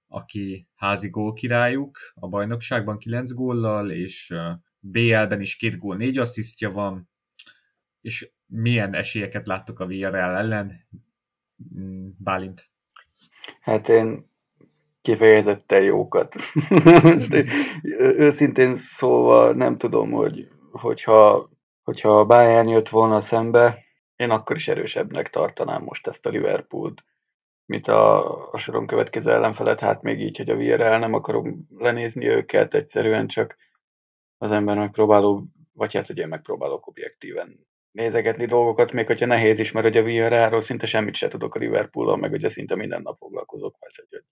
aki 0.06 0.68
házi 0.74 1.08
gólkirályuk 1.08 1.98
a 2.14 2.28
bajnokságban 2.28 2.98
9 2.98 3.32
góllal, 3.32 3.90
és 3.90 4.34
BL-ben 4.78 5.40
is 5.40 5.56
két 5.56 5.78
gól, 5.78 5.96
négy 5.96 6.18
asszisztja 6.18 6.70
van, 6.70 7.10
és 8.00 8.30
milyen 8.50 8.94
esélyeket 8.94 9.46
láttok 9.46 9.80
a 9.80 9.86
Villarreal 9.86 10.36
ellen? 10.36 10.86
Mm, 11.78 12.08
Bálint. 12.18 12.70
Hát 13.60 13.88
én 13.88 14.24
kifejezetten 15.02 15.82
jókat. 15.82 16.34
Őszintén 18.16 18.76
szólva 18.76 19.52
nem 19.52 19.78
tudom, 19.78 20.10
hogy 20.10 20.48
hogyha, 20.72 21.50
hogyha 21.82 22.18
a 22.18 22.26
Bayern 22.26 22.68
jött 22.68 22.88
volna 22.88 23.20
szembe, 23.20 23.84
én 24.16 24.30
akkor 24.30 24.56
is 24.56 24.68
erősebbnek 24.68 25.30
tartanám 25.30 25.82
most 25.82 26.06
ezt 26.06 26.26
a 26.26 26.30
Liverpoolt, 26.30 27.04
mint 27.64 27.88
a, 27.88 28.52
a 28.52 28.58
soron 28.58 28.86
következő 28.86 29.30
ellenfelet, 29.30 29.80
hát 29.80 30.02
még 30.02 30.20
így, 30.20 30.36
hogy 30.36 30.50
a 30.50 30.56
VRL 30.56 30.98
nem 30.98 31.14
akarom 31.14 31.66
lenézni 31.78 32.28
őket, 32.28 32.74
egyszerűen 32.74 33.26
csak 33.26 33.56
az 34.38 34.50
ember 34.50 34.76
megpróbáló, 34.76 35.44
vagy 35.72 35.94
hát, 35.94 36.06
hogy 36.06 36.18
én 36.18 36.28
megpróbálok 36.28 36.86
objektíven 36.86 37.68
nézegetni 37.92 38.44
dolgokat, 38.44 38.92
még 38.92 39.06
hogyha 39.06 39.26
nehéz 39.26 39.58
is, 39.58 39.72
mert 39.72 39.86
hogy 39.86 39.96
a 39.96 40.02
VRL-ról 40.02 40.62
szinte 40.62 40.86
semmit 40.86 41.14
se 41.14 41.28
tudok 41.28 41.54
a 41.54 41.58
liverpool 41.58 42.16
meg 42.16 42.32
ugye 42.32 42.48
szinte 42.48 42.74
minden 42.74 43.02
nap 43.02 43.16
foglalkozok, 43.16 43.76
vagy 43.78 44.22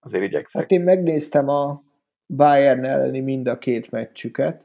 azért 0.00 0.24
igyekszek. 0.24 0.60
Hát 0.60 0.70
én 0.70 0.82
megnéztem 0.82 1.48
a 1.48 1.82
Bayern 2.26 2.84
elleni 2.84 3.20
mind 3.20 3.46
a 3.46 3.58
két 3.58 3.90
meccsüket, 3.90 4.64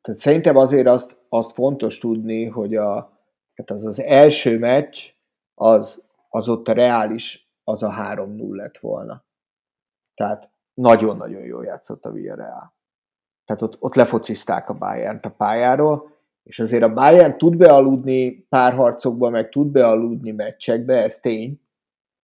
tehát 0.00 0.20
szerintem 0.20 0.56
azért 0.56 0.86
azt, 0.86 1.16
azt 1.28 1.52
fontos 1.52 1.98
tudni, 1.98 2.44
hogy 2.44 2.76
a, 2.76 3.18
tehát 3.54 3.70
az, 3.70 3.84
az 3.84 4.00
első 4.00 4.58
meccs, 4.58 5.10
az, 5.54 6.04
az 6.28 6.48
ott 6.48 6.68
a 6.68 6.72
reális, 6.72 7.48
az 7.64 7.82
a 7.82 7.90
3-0 7.90 8.50
lett 8.50 8.78
volna. 8.78 9.24
Tehát 10.14 10.50
nagyon-nagyon 10.74 11.42
jól 11.42 11.64
játszott 11.64 12.04
a 12.04 12.10
Villarreal. 12.10 12.74
Tehát 13.44 13.62
ott, 13.62 13.76
ott 13.78 13.94
lefocizták 13.94 14.68
a 14.68 14.74
bayern 14.74 15.18
a 15.22 15.28
pályáról, 15.28 16.13
és 16.44 16.58
azért 16.58 16.82
a 16.82 16.92
Bayern 16.92 17.38
tud 17.38 17.56
bealudni 17.56 18.46
párharcokba, 18.48 19.30
meg 19.30 19.48
tud 19.48 19.66
bealudni 19.66 20.30
meccsekbe, 20.30 21.02
ez 21.02 21.18
tény, 21.18 21.60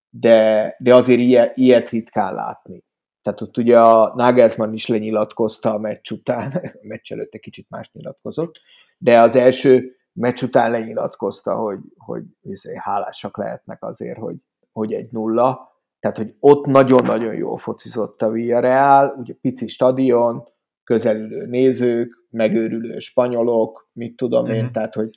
de, 0.09 0.75
de 0.79 0.95
azért 0.95 1.19
ilyet, 1.19 1.57
ilyet 1.57 1.89
ritkán 1.89 2.33
látni. 2.33 2.83
Tehát 3.21 3.41
ott 3.41 3.57
ugye 3.57 3.79
a 3.79 4.13
Nagelsmann 4.15 4.73
is 4.73 4.87
lenyilatkozta 4.87 5.73
a 5.73 5.77
meccs 5.77 6.11
után, 6.11 6.51
a 6.81 6.87
meccs 6.87 7.11
előtte 7.11 7.37
kicsit 7.37 7.69
más 7.69 7.91
nyilatkozott, 7.93 8.61
de 8.97 9.21
az 9.21 9.35
első 9.35 9.95
meccs 10.13 10.41
után 10.41 10.71
lenyilatkozta, 10.71 11.55
hogy, 11.55 11.79
hogy 11.97 12.23
hálásak 12.75 13.37
lehetnek 13.37 13.83
azért, 13.83 14.17
hogy, 14.17 14.35
hogy 14.71 14.93
egy 14.93 15.11
nulla. 15.11 15.69
Tehát, 15.99 16.17
hogy 16.17 16.35
ott 16.39 16.65
nagyon-nagyon 16.65 17.33
jól 17.33 17.57
focizott 17.57 18.21
a 18.21 18.29
Villarreal, 18.29 19.15
ugye 19.19 19.33
pici 19.41 19.67
stadion, 19.67 20.47
közelülő 20.91 21.45
nézők, 21.45 22.25
megőrülő 22.29 22.99
spanyolok, 22.99 23.89
mit 23.93 24.15
tudom 24.15 24.45
én, 24.45 24.55
uh-huh. 24.55 24.71
tehát, 24.71 24.93
hogy 24.93 25.09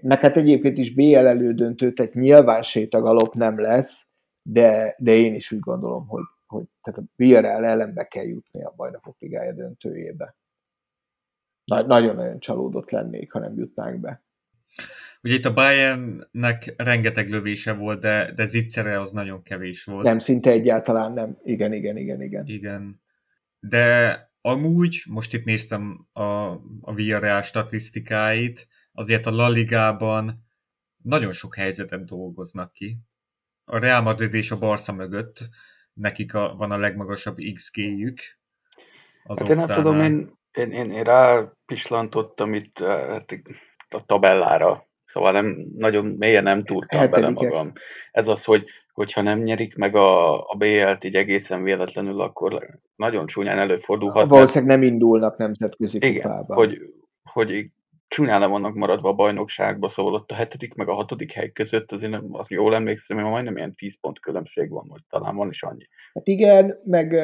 meg 0.00 0.20
hát 0.20 0.36
egyébként 0.36 0.78
is 0.78 0.94
BL 0.94 1.16
elődöntő, 1.16 1.92
tehát 1.92 2.14
nyilván 2.14 2.62
sétagalop 2.62 3.34
nem 3.34 3.60
lesz, 3.60 4.06
de, 4.42 4.94
de 4.98 5.12
én 5.12 5.34
is 5.34 5.52
úgy 5.52 5.58
gondolom, 5.60 6.06
hogy, 6.06 6.24
hogy 6.46 6.64
tehát 6.82 7.00
a 7.00 7.04
BRL 7.16 7.64
ellen 7.64 7.94
be 7.94 8.04
kell 8.04 8.24
jutni 8.24 8.64
a 8.64 8.72
bajnokok 8.76 9.16
ligája 9.18 9.52
döntőjébe. 9.52 10.36
nagyon-nagyon 11.64 12.38
csalódott 12.38 12.90
lennék, 12.90 13.32
ha 13.32 13.38
nem 13.38 13.58
jutnánk 13.58 14.00
be. 14.00 14.22
Ugye 15.22 15.34
itt 15.34 15.44
a 15.44 15.52
Bayernnek 15.52 16.74
rengeteg 16.76 17.28
lövése 17.28 17.72
volt, 17.72 18.00
de, 18.00 18.32
de 18.34 18.44
zicsere 18.44 19.00
az 19.00 19.12
nagyon 19.12 19.42
kevés 19.42 19.84
volt. 19.84 20.04
Nem, 20.04 20.18
szinte 20.18 20.50
egyáltalán 20.50 21.12
nem. 21.12 21.38
Igen, 21.42 21.72
igen, 21.72 21.96
igen, 21.96 22.22
igen. 22.22 22.46
Igen. 22.46 23.02
De 23.58 24.32
amúgy, 24.46 25.02
most 25.10 25.34
itt 25.34 25.44
néztem 25.44 26.06
a, 26.12 26.22
a 26.80 26.94
Villarreal 26.94 27.42
statisztikáit, 27.42 28.68
azért 28.92 29.26
a 29.26 29.30
La 29.30 29.48
Ligában 29.48 30.44
nagyon 31.02 31.32
sok 31.32 31.54
helyzetet 31.54 32.04
dolgoznak 32.04 32.72
ki. 32.72 32.98
A 33.64 33.78
Real 33.78 34.02
Madrid 34.02 34.34
és 34.34 34.50
a 34.50 34.58
Barca 34.58 34.92
mögött 34.92 35.48
nekik 35.92 36.34
a, 36.34 36.54
van 36.56 36.70
a 36.70 36.76
legmagasabb 36.76 37.36
XG-jük. 37.54 38.18
Az 39.24 39.40
hát 39.40 39.48
én 39.48 39.56
nem 39.56 39.66
tudom, 39.66 40.00
én, 40.00 40.38
én, 40.52 40.70
én, 40.70 40.90
én 40.90 41.02
rápislantottam 41.02 42.54
itt 42.54 42.78
eh, 42.78 43.08
hát, 43.08 43.42
a 43.88 44.04
tabellára, 44.04 44.88
szóval 45.04 45.32
nem, 45.32 45.66
nagyon 45.76 46.04
mélyen 46.04 46.42
nem 46.42 46.64
túrtam 46.64 47.10
bele 47.10 47.30
magam. 47.30 47.72
Ez 48.10 48.28
az, 48.28 48.44
hogy 48.44 48.64
hogyha 48.94 49.22
nem 49.22 49.42
nyerik 49.42 49.76
meg 49.76 49.96
a, 49.96 50.40
a 50.40 50.54
BL-t 50.58 51.04
így 51.04 51.14
egészen 51.14 51.62
véletlenül, 51.62 52.20
akkor 52.20 52.78
nagyon 52.96 53.26
csúnyán 53.26 53.58
előfordulhat. 53.58 54.28
Valószínűleg 54.28 54.78
nem 54.78 54.88
indulnak 54.88 55.36
nemzetközi 55.36 55.96
igen, 55.96 56.14
kupába. 56.14 56.54
hogy, 56.54 56.78
hogy 57.32 57.70
csúnyán 58.08 58.40
le 58.40 58.46
vannak 58.46 58.74
maradva 58.74 59.08
a 59.08 59.14
bajnokságba, 59.14 59.88
szóval 59.88 60.14
ott 60.14 60.30
a 60.30 60.34
hetedik 60.34 60.74
meg 60.74 60.88
a 60.88 60.94
hatodik 60.94 61.32
hely 61.32 61.52
között 61.52 61.92
azért 61.92 62.10
nem, 62.10 62.28
az 62.32 62.48
jól 62.48 62.74
emlékszem, 62.74 63.16
hogy 63.16 63.30
majdnem 63.30 63.56
ilyen 63.56 63.74
10 63.74 64.00
pont 64.00 64.20
különbség 64.20 64.70
van, 64.70 64.86
vagy 64.88 65.00
talán 65.08 65.36
van 65.36 65.48
is 65.48 65.62
annyi. 65.62 65.88
Hát 66.14 66.26
igen, 66.26 66.80
meg, 66.84 67.14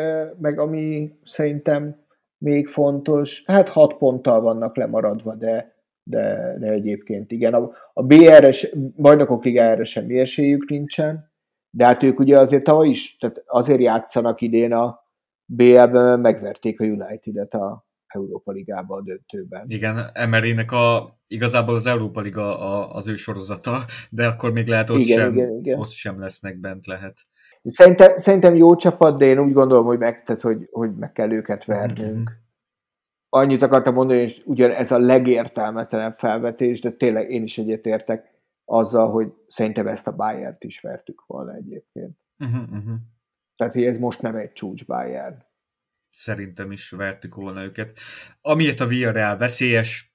meg 0.40 0.58
ami 0.58 1.12
szerintem 1.22 1.96
még 2.38 2.66
fontos, 2.66 3.42
hát 3.46 3.68
6 3.68 3.96
ponttal 3.96 4.40
vannak 4.40 4.76
lemaradva, 4.76 5.34
de, 5.34 5.74
de, 6.02 6.56
de 6.58 6.70
egyébként 6.70 7.32
igen. 7.32 7.54
A, 7.54 7.70
a 7.92 8.02
BR-es, 8.02 8.74
bajnokok 8.96 9.44
ligájára 9.44 9.84
semmi 9.84 10.18
esélyük 10.18 10.68
nincsen, 10.68 11.29
de 11.70 11.84
hát 11.84 12.02
ők 12.02 12.18
ugye 12.18 12.38
azért 12.38 12.64
tavaly 12.64 12.88
is, 12.88 13.16
tehát 13.16 13.42
azért 13.46 13.80
játszanak 13.80 14.40
idén 14.40 14.72
a 14.72 15.00
BL-ben, 15.44 16.20
megverték 16.20 16.80
a 16.80 16.84
United-et 16.84 17.54
a, 17.54 17.88
Európa 18.14 18.52
Ligába 18.52 18.96
a 18.96 19.02
döntőben. 19.02 19.64
Igen, 19.66 20.10
Emerynek 20.12 20.72
a, 20.72 21.18
igazából 21.26 21.74
az 21.74 21.86
Európa 21.86 22.20
Liga 22.20 22.58
a, 22.58 22.90
az 22.94 23.08
ő 23.08 23.14
sorozata, 23.14 23.76
de 24.10 24.26
akkor 24.26 24.52
még 24.52 24.66
lehet 24.66 24.90
ott, 24.90 24.98
igen, 24.98 25.18
sem, 25.18 25.32
igen, 25.32 25.58
igen. 25.58 25.78
ott 25.78 25.90
sem 25.90 26.18
lesznek 26.18 26.60
bent 26.60 26.86
lehet. 26.86 27.14
Szerintem, 27.62 28.16
szerintem 28.16 28.56
jó 28.56 28.76
csapat, 28.76 29.18
de 29.18 29.24
én 29.24 29.38
úgy 29.38 29.52
gondolom, 29.52 29.86
hogy 29.86 29.98
meg, 29.98 30.22
tehát, 30.24 30.42
hogy, 30.42 30.68
hogy 30.70 30.94
meg 30.94 31.12
kell 31.12 31.32
őket 31.32 31.64
vernünk. 31.64 32.10
Mm-hmm. 32.10 32.24
Annyit 33.28 33.62
akartam 33.62 33.94
mondani, 33.94 34.20
hogy 34.20 34.42
ugyan 34.44 34.70
ez 34.70 34.90
a 34.90 34.98
legértelmetlenebb 34.98 36.18
felvetés, 36.18 36.80
de 36.80 36.90
tényleg 36.90 37.30
én 37.30 37.42
is 37.42 37.58
egyetértek 37.58 38.39
azzal, 38.70 39.10
hogy 39.10 39.32
szerintem 39.46 39.86
ezt 39.86 40.06
a 40.06 40.16
Bayern-t 40.16 40.64
is 40.64 40.80
vertük 40.80 41.24
volna 41.26 41.54
egyébként. 41.54 42.18
Uh-huh, 42.38 42.62
uh-huh. 42.62 42.98
Tehát, 43.56 43.72
hogy 43.72 43.84
ez 43.84 43.98
most 43.98 44.22
nem 44.22 44.36
egy 44.36 44.52
csúcs 44.52 44.86
Bayern 44.86 45.48
szerintem 46.10 46.72
is 46.72 46.90
vertük 46.90 47.34
volna 47.34 47.62
őket. 47.62 47.98
Amiért 48.40 48.80
a 48.80 48.86
Villarreal 48.86 49.36
veszélyes, 49.36 50.14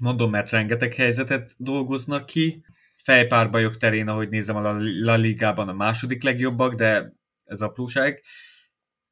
mondom, 0.00 0.30
mert 0.30 0.50
rengeteg 0.50 0.94
helyzetet 0.94 1.54
dolgoznak 1.58 2.26
ki, 2.26 2.64
fejpárbajok 2.96 3.76
terén, 3.76 4.08
ahogy 4.08 4.28
nézem, 4.28 4.56
a 4.56 4.72
La 4.80 5.14
Ligában 5.14 5.68
a 5.68 5.72
második 5.72 6.22
legjobbak, 6.22 6.74
de 6.74 7.12
ez 7.44 7.60
apróság. 7.60 8.22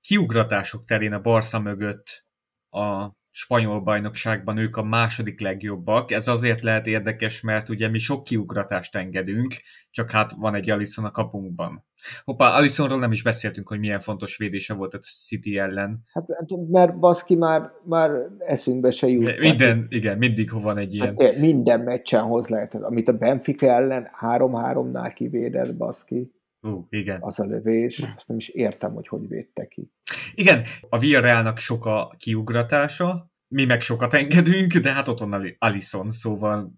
Kiugratások 0.00 0.84
terén 0.84 1.12
a 1.12 1.20
Barca 1.20 1.58
mögött 1.58 2.24
a 2.70 3.10
spanyol 3.38 3.80
bajnokságban 3.80 4.56
ők 4.56 4.76
a 4.76 4.82
második 4.82 5.40
legjobbak. 5.40 6.10
Ez 6.10 6.28
azért 6.28 6.62
lehet 6.62 6.86
érdekes, 6.86 7.40
mert 7.40 7.68
ugye 7.68 7.88
mi 7.88 7.98
sok 7.98 8.24
kiugratást 8.24 8.96
engedünk, 8.96 9.54
csak 9.90 10.10
hát 10.10 10.32
van 10.32 10.54
egy 10.54 10.70
Alisson 10.70 11.04
a 11.04 11.10
kapunkban. 11.10 11.84
Hoppá, 12.24 12.56
Alissonról 12.56 12.98
nem 12.98 13.12
is 13.12 13.22
beszéltünk, 13.22 13.68
hogy 13.68 13.78
milyen 13.78 13.98
fontos 13.98 14.36
védése 14.36 14.74
volt 14.74 14.94
a 14.94 14.98
City 14.98 15.58
ellen. 15.58 16.02
Hát, 16.12 16.24
hát 16.38 16.48
mert 16.70 16.98
baszki 16.98 17.34
már, 17.34 17.70
már 17.84 18.10
eszünkbe 18.38 18.90
se 18.90 19.06
jut. 19.06 19.24
De 19.24 19.36
minden, 19.40 19.86
igen, 19.88 20.18
mindig 20.18 20.50
van 20.50 20.78
egy 20.78 20.94
ilyen. 20.94 21.16
Hát, 21.18 21.38
minden 21.38 21.80
meccsen 21.80 22.22
hoz 22.22 22.48
lehet, 22.48 22.74
amit 22.74 23.08
a 23.08 23.12
Benfica 23.12 23.66
ellen 23.66 24.08
3-3-nál 24.20 25.12
kivédett 25.14 25.76
baszki. 25.76 26.35
Uh, 26.66 26.84
igen. 26.88 27.22
Az 27.22 27.38
a 27.40 27.44
lövés, 27.44 28.02
azt 28.16 28.28
nem 28.28 28.36
is 28.36 28.48
értem, 28.48 28.92
hogy 28.92 29.08
hogy 29.08 29.28
védte 29.28 29.66
ki. 29.66 29.90
Igen, 30.34 30.64
a 30.88 30.98
Villarrealnak 30.98 31.58
sok 31.58 31.86
a 31.86 32.14
kiugratása, 32.18 33.30
mi 33.48 33.64
meg 33.64 33.80
sokat 33.80 34.14
engedünk, 34.14 34.72
de 34.76 34.92
hát 34.92 35.08
ott 35.08 35.18
van 35.18 35.56
Alison, 35.58 36.10
szóval 36.10 36.72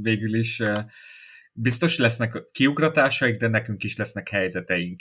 végül 0.00 0.34
is 0.34 0.62
biztos 1.52 1.98
lesznek 1.98 2.42
kiugratásaik, 2.52 3.36
de 3.36 3.48
nekünk 3.48 3.82
is 3.82 3.96
lesznek 3.96 4.28
helyzeteink. 4.28 5.00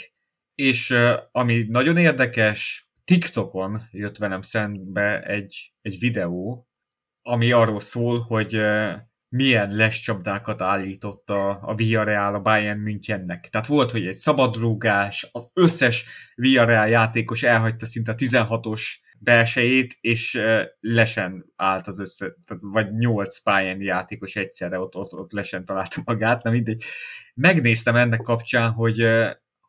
És 0.56 0.94
ami 1.32 1.66
nagyon 1.70 1.98
érdekes, 1.98 2.90
TikTokon 3.04 3.82
jött 3.92 4.18
velem 4.18 4.42
szembe 4.42 5.22
egy, 5.22 5.74
egy 5.82 5.98
videó, 6.00 6.68
ami 7.22 7.52
arról 7.52 7.80
szól, 7.80 8.20
hogy 8.20 8.62
milyen 9.36 9.76
lescsapdákat 9.76 10.62
állított 10.62 11.30
a, 11.30 11.60
a 11.62 11.76
Villarreal 11.76 12.36
a 12.36 12.40
Bayern 12.40 12.80
Münchennek. 12.80 13.50
Tehát 13.50 13.68
volt, 13.68 13.92
hogy 13.92 14.06
egy 14.06 14.14
szabadrúgás, 14.14 15.30
az 15.32 15.52
összes 15.54 16.06
Villarreal 16.36 16.88
játékos 16.88 17.44
elhagyta 17.44 17.86
szinte 17.86 18.12
a 18.12 18.16
16-os 18.16 18.82
belsejét, 19.20 19.98
és 20.02 20.40
lesen 20.80 21.54
állt 21.56 21.88
az 21.88 22.00
össze, 22.00 22.36
tehát 22.46 22.64
vagy 22.64 22.92
8 22.92 23.44
Bayern 23.44 23.82
játékos 23.82 24.36
egyszerre 24.36 24.80
ott, 24.80 24.96
ott, 24.96 25.14
ott 25.14 25.32
lesen 25.32 25.66
találta 25.66 26.02
magát, 26.06 26.44
na 26.44 26.52
mindegy. 26.52 26.84
Megnéztem 27.34 27.96
ennek 27.96 28.22
kapcsán, 28.22 28.72
hogy, 28.72 29.08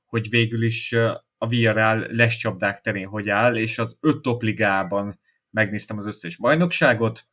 hogy 0.07 0.29
végül 0.29 0.62
is 0.62 0.93
a 1.39 1.47
Villarreal 1.49 2.07
lescsapdák 2.11 2.81
terén 2.81 3.07
hogy 3.07 3.29
áll, 3.29 3.57
és 3.57 3.79
az 3.79 3.99
öt 4.01 4.23
topligában 4.23 5.21
megnéztem 5.51 5.97
az 5.97 6.07
összes 6.07 6.37
bajnokságot, 6.37 7.29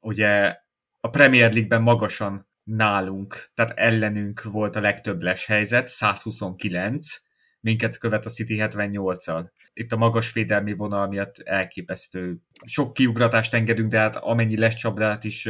ugye 0.00 0.60
a 1.04 1.10
Premier 1.10 1.52
League-ben 1.52 1.82
magasan 1.82 2.48
nálunk, 2.64 3.50
tehát 3.54 3.78
ellenünk 3.78 4.42
volt 4.42 4.76
a 4.76 4.80
legtöbb 4.80 5.22
les 5.22 5.46
helyzet, 5.46 5.88
129, 5.88 7.06
minket 7.60 7.98
követ 7.98 8.26
a 8.26 8.30
City 8.30 8.56
78-al. 8.58 9.50
Itt 9.72 9.92
a 9.92 9.96
magas 9.96 10.32
védelmi 10.32 10.72
vonal 10.72 11.08
miatt 11.08 11.38
elképesztő. 11.38 12.36
Sok 12.64 12.94
kiugratást 12.94 13.54
engedünk, 13.54 13.90
de 13.90 13.98
hát 13.98 14.16
amennyi 14.16 14.58
lescsapdát 14.58 15.24
is 15.24 15.48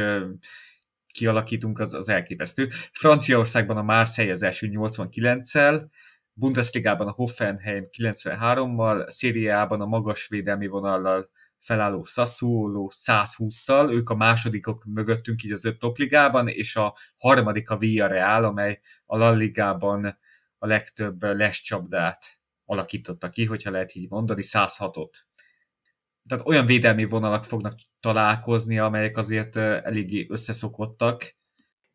kialakítunk, 1.07 1.79
az, 1.79 1.93
az 1.93 2.09
elképesztő. 2.09 2.67
Franciaországban 2.91 3.77
a 3.77 3.83
Marseille 3.83 4.31
az 4.31 4.43
első 4.43 4.69
89-szel, 4.71 5.85
Bundesligában 6.33 7.07
a 7.07 7.11
Hoffenheim 7.11 7.87
93-mal, 7.97 9.09
Szériában 9.09 9.81
a 9.81 9.85
magas 9.85 10.27
védelmi 10.27 10.67
vonallal 10.67 11.29
felálló 11.63 12.03
Sassuolo 12.03 12.87
120-szal, 12.89 13.91
ők 13.91 14.09
a 14.09 14.15
másodikok 14.15 14.83
mögöttünk 14.85 15.43
így 15.43 15.51
az 15.51 15.65
öt 15.65 15.79
topligában, 15.79 16.47
és 16.47 16.75
a 16.75 16.93
harmadik 17.17 17.69
a 17.69 17.77
Villarreal, 17.77 18.43
amely 18.43 18.79
a 19.05 19.17
La 19.17 19.31
Ligában 19.31 20.17
a 20.57 20.67
legtöbb 20.67 21.23
lescsapdát 21.23 22.25
alakította 22.65 23.29
ki, 23.29 23.45
hogyha 23.45 23.71
lehet 23.71 23.95
így 23.95 24.09
mondani, 24.09 24.41
106-ot. 24.45 25.11
Tehát 26.27 26.47
olyan 26.47 26.65
védelmi 26.65 27.05
vonalak 27.05 27.43
fognak 27.43 27.73
találkozni, 27.99 28.79
amelyek 28.79 29.17
azért 29.17 29.55
eléggé 29.55 30.25
összeszokottak. 30.29 31.35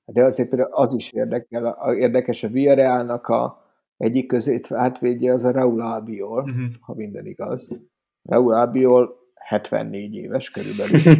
De 0.04 0.24
azért 0.24 0.48
például 0.48 0.72
az 0.72 0.92
is 0.92 1.12
érdekel, 1.12 1.76
érdekes 1.98 2.42
a 2.42 2.48
Villarrealnak 2.48 3.26
a 3.26 3.66
egyik 3.96 4.26
közét 4.26 4.72
átvédje 4.72 5.32
az 5.32 5.44
a 5.44 5.50
Raúl 5.50 5.80
Albiol, 5.82 6.42
uh-huh. 6.42 6.64
ha 6.80 6.94
minden 6.94 7.26
igaz. 7.26 7.68
Raúl 8.22 8.54
Albiol 8.54 9.17
74 9.48 10.14
éves 10.14 10.50
körülbelül. 10.50 11.00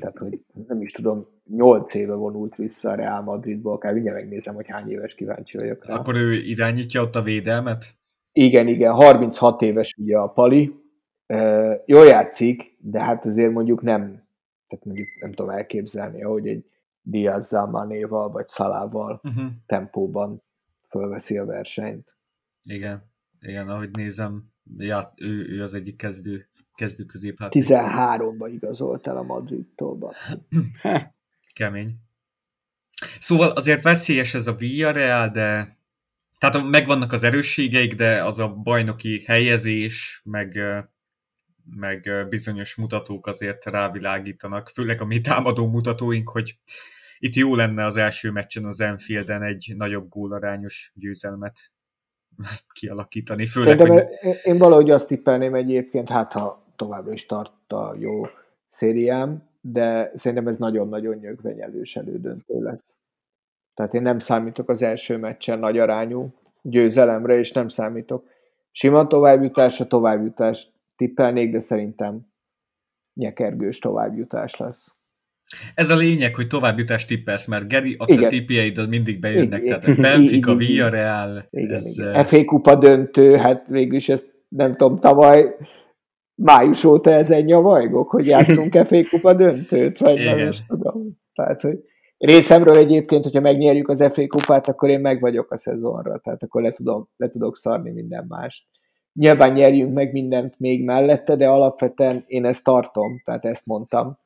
Tehát, 0.00 0.18
hogy 0.18 0.40
nem 0.68 0.82
is 0.82 0.92
tudom, 0.92 1.26
8 1.48 1.94
éve 1.94 2.14
vonult 2.14 2.56
vissza 2.56 2.90
a 2.90 2.94
Real 2.94 3.22
Madridból, 3.22 3.72
akár 3.72 3.92
mindjárt 3.92 4.18
megnézem, 4.18 4.54
hogy 4.54 4.66
hány 4.68 4.90
éves 4.90 5.14
kíváncsi 5.14 5.58
vagyok 5.58 5.84
rá. 5.84 5.94
Akkor 5.94 6.16
ő 6.16 6.32
irányítja 6.32 7.02
ott 7.02 7.14
a 7.14 7.22
védelmet? 7.22 7.84
Igen, 8.32 8.68
igen, 8.68 8.92
36 8.92 9.62
éves 9.62 9.94
ugye 9.98 10.18
a 10.18 10.28
Pali. 10.28 10.74
Jól 11.86 12.06
játszik, 12.06 12.76
de 12.78 13.00
hát 13.00 13.24
azért 13.24 13.52
mondjuk 13.52 13.82
nem, 13.82 14.00
tehát 14.68 14.84
mondjuk 14.84 15.06
nem 15.20 15.32
tudom 15.32 15.50
elképzelni, 15.50 16.20
hogy 16.20 16.48
egy 16.48 16.64
Diaz 17.02 17.50
Manéval 17.50 18.30
vagy 18.30 18.46
Szalával 18.46 19.20
uh-huh. 19.22 19.50
tempóban 19.66 20.42
fölveszi 20.88 21.38
a 21.38 21.44
versenyt. 21.44 22.16
Igen, 22.62 23.02
igen, 23.40 23.68
ahogy 23.68 23.90
nézem, 23.90 24.51
ja, 24.76 25.12
ő, 25.16 25.48
ő 25.48 25.62
az 25.62 25.74
egyik 25.74 25.96
kezdő, 25.96 26.48
kezdő 26.74 27.04
középhát. 27.04 27.52
13-ba 27.54 28.50
igazolt 28.52 29.06
el 29.06 29.16
a 29.16 29.22
Madridtól. 29.22 30.12
Kemény. 31.54 31.94
Szóval 33.18 33.50
azért 33.50 33.82
veszélyes 33.82 34.34
ez 34.34 34.46
a 34.46 34.54
Villarreal, 34.54 35.28
de 35.28 35.76
tehát 36.38 36.70
megvannak 36.70 37.12
az 37.12 37.22
erősségeik, 37.22 37.94
de 37.94 38.24
az 38.24 38.38
a 38.38 38.48
bajnoki 38.48 39.22
helyezés, 39.26 40.22
meg, 40.24 40.60
meg 41.64 42.26
bizonyos 42.28 42.74
mutatók 42.74 43.26
azért 43.26 43.64
rávilágítanak, 43.64 44.68
főleg 44.68 45.00
a 45.00 45.04
mi 45.04 45.20
támadó 45.20 45.68
mutatóink, 45.68 46.28
hogy 46.28 46.58
itt 47.18 47.34
jó 47.34 47.54
lenne 47.54 47.84
az 47.84 47.96
első 47.96 48.30
meccsen 48.30 48.64
az 48.64 48.80
Enfielden 48.80 49.42
egy 49.42 49.72
nagyobb 49.76 50.08
gólarányos 50.08 50.92
győzelmet 50.94 51.72
kialakítani. 52.80 53.46
Főleg, 53.46 53.80
hogy... 53.80 54.04
Én 54.42 54.58
valahogy 54.58 54.90
azt 54.90 55.08
tippelném 55.08 55.54
egyébként, 55.54 56.08
hát 56.08 56.32
ha 56.32 56.64
továbbra 56.76 57.12
is 57.12 57.26
tart 57.26 57.72
a 57.72 57.94
jó 57.98 58.22
szériám, 58.68 59.42
de 59.60 60.12
szerintem 60.14 60.48
ez 60.48 60.58
nagyon-nagyon 60.58 61.16
nyögvenyelős 61.16 61.96
elődöntő 61.96 62.62
lesz. 62.62 62.96
Tehát 63.74 63.94
én 63.94 64.02
nem 64.02 64.18
számítok 64.18 64.68
az 64.68 64.82
első 64.82 65.16
meccsen 65.16 65.58
nagy 65.58 65.78
arányú 65.78 66.34
győzelemre, 66.62 67.38
és 67.38 67.52
nem 67.52 67.68
számítok. 67.68 68.26
Sima 68.70 69.06
továbbjutásra 69.06 69.86
továbbjutás 69.86 70.68
tippelnék, 70.96 71.52
de 71.52 71.60
szerintem 71.60 72.26
nyekergős 73.14 73.78
továbbjutás 73.78 74.56
lesz. 74.56 74.94
Ez 75.74 75.90
a 75.90 75.96
lényeg, 75.96 76.34
hogy 76.34 76.46
továbbjutást 76.46 77.08
tippelsz, 77.08 77.46
mert 77.46 77.68
Geri, 77.68 77.94
a 77.98 78.04
te 78.04 78.26
tippjeid 78.26 78.88
mindig 78.88 79.20
bejönnek, 79.20 79.62
igen. 79.62 79.80
tehát 79.80 80.00
Benfica, 80.00 80.54
Villarreal. 80.54 81.46
Igen, 81.50 81.74
ez, 81.74 81.98
igen. 81.98 82.26
FA 82.26 82.44
kupa 82.44 82.74
döntő, 82.74 83.36
hát 83.36 83.68
végülis 83.68 84.08
ezt 84.08 84.32
nem 84.48 84.76
tudom, 84.76 84.98
tavaly 84.98 85.56
május 86.34 86.84
óta 86.84 87.10
ezen 87.10 87.44
nyavajgok, 87.44 88.10
hogy 88.10 88.26
játszunk 88.26 88.86
FA 88.86 89.08
kupa 89.10 89.34
döntőt, 89.44 89.98
vagy 89.98 90.20
igen. 90.20 90.36
nem 90.36 90.48
is 90.48 90.66
tudom. 90.66 91.20
Tehát, 91.34 91.60
hogy 91.60 91.78
részemről 92.18 92.76
egyébként, 92.76 93.24
hogyha 93.24 93.40
megnyerjük 93.40 93.88
az 93.88 94.08
FA 94.12 94.26
kupát, 94.26 94.68
akkor 94.68 94.88
én 94.88 95.00
meg 95.00 95.20
vagyok 95.20 95.50
a 95.50 95.56
szezonra, 95.56 96.18
tehát 96.18 96.42
akkor 96.42 96.62
le, 96.62 96.70
tudom, 96.70 97.08
le 97.16 97.28
tudok 97.28 97.56
szarni 97.56 97.90
minden 97.90 98.24
mást. 98.28 98.64
Nyilván 99.12 99.52
nyerjünk 99.52 99.94
meg 99.94 100.12
mindent 100.12 100.54
még 100.58 100.84
mellette, 100.84 101.36
de 101.36 101.48
alapvetően 101.48 102.24
én 102.26 102.44
ezt 102.44 102.64
tartom, 102.64 103.22
tehát 103.24 103.44
ezt 103.44 103.66
mondtam 103.66 104.20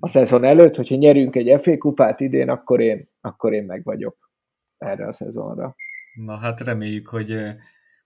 a 0.00 0.08
szezon 0.08 0.44
előtt, 0.44 0.74
hogyha 0.74 0.94
nyerünk 0.94 1.36
egy 1.36 1.60
FA 1.62 1.78
kupát 1.78 2.20
idén, 2.20 2.48
akkor 2.48 2.80
én, 2.80 3.10
akkor 3.20 3.52
én 3.52 3.64
meg 3.64 3.84
vagyok 3.84 4.30
erre 4.78 5.06
a 5.06 5.12
szezonra. 5.12 5.76
Na 6.14 6.36
hát 6.36 6.60
reméljük, 6.60 7.08
hogy, 7.08 7.38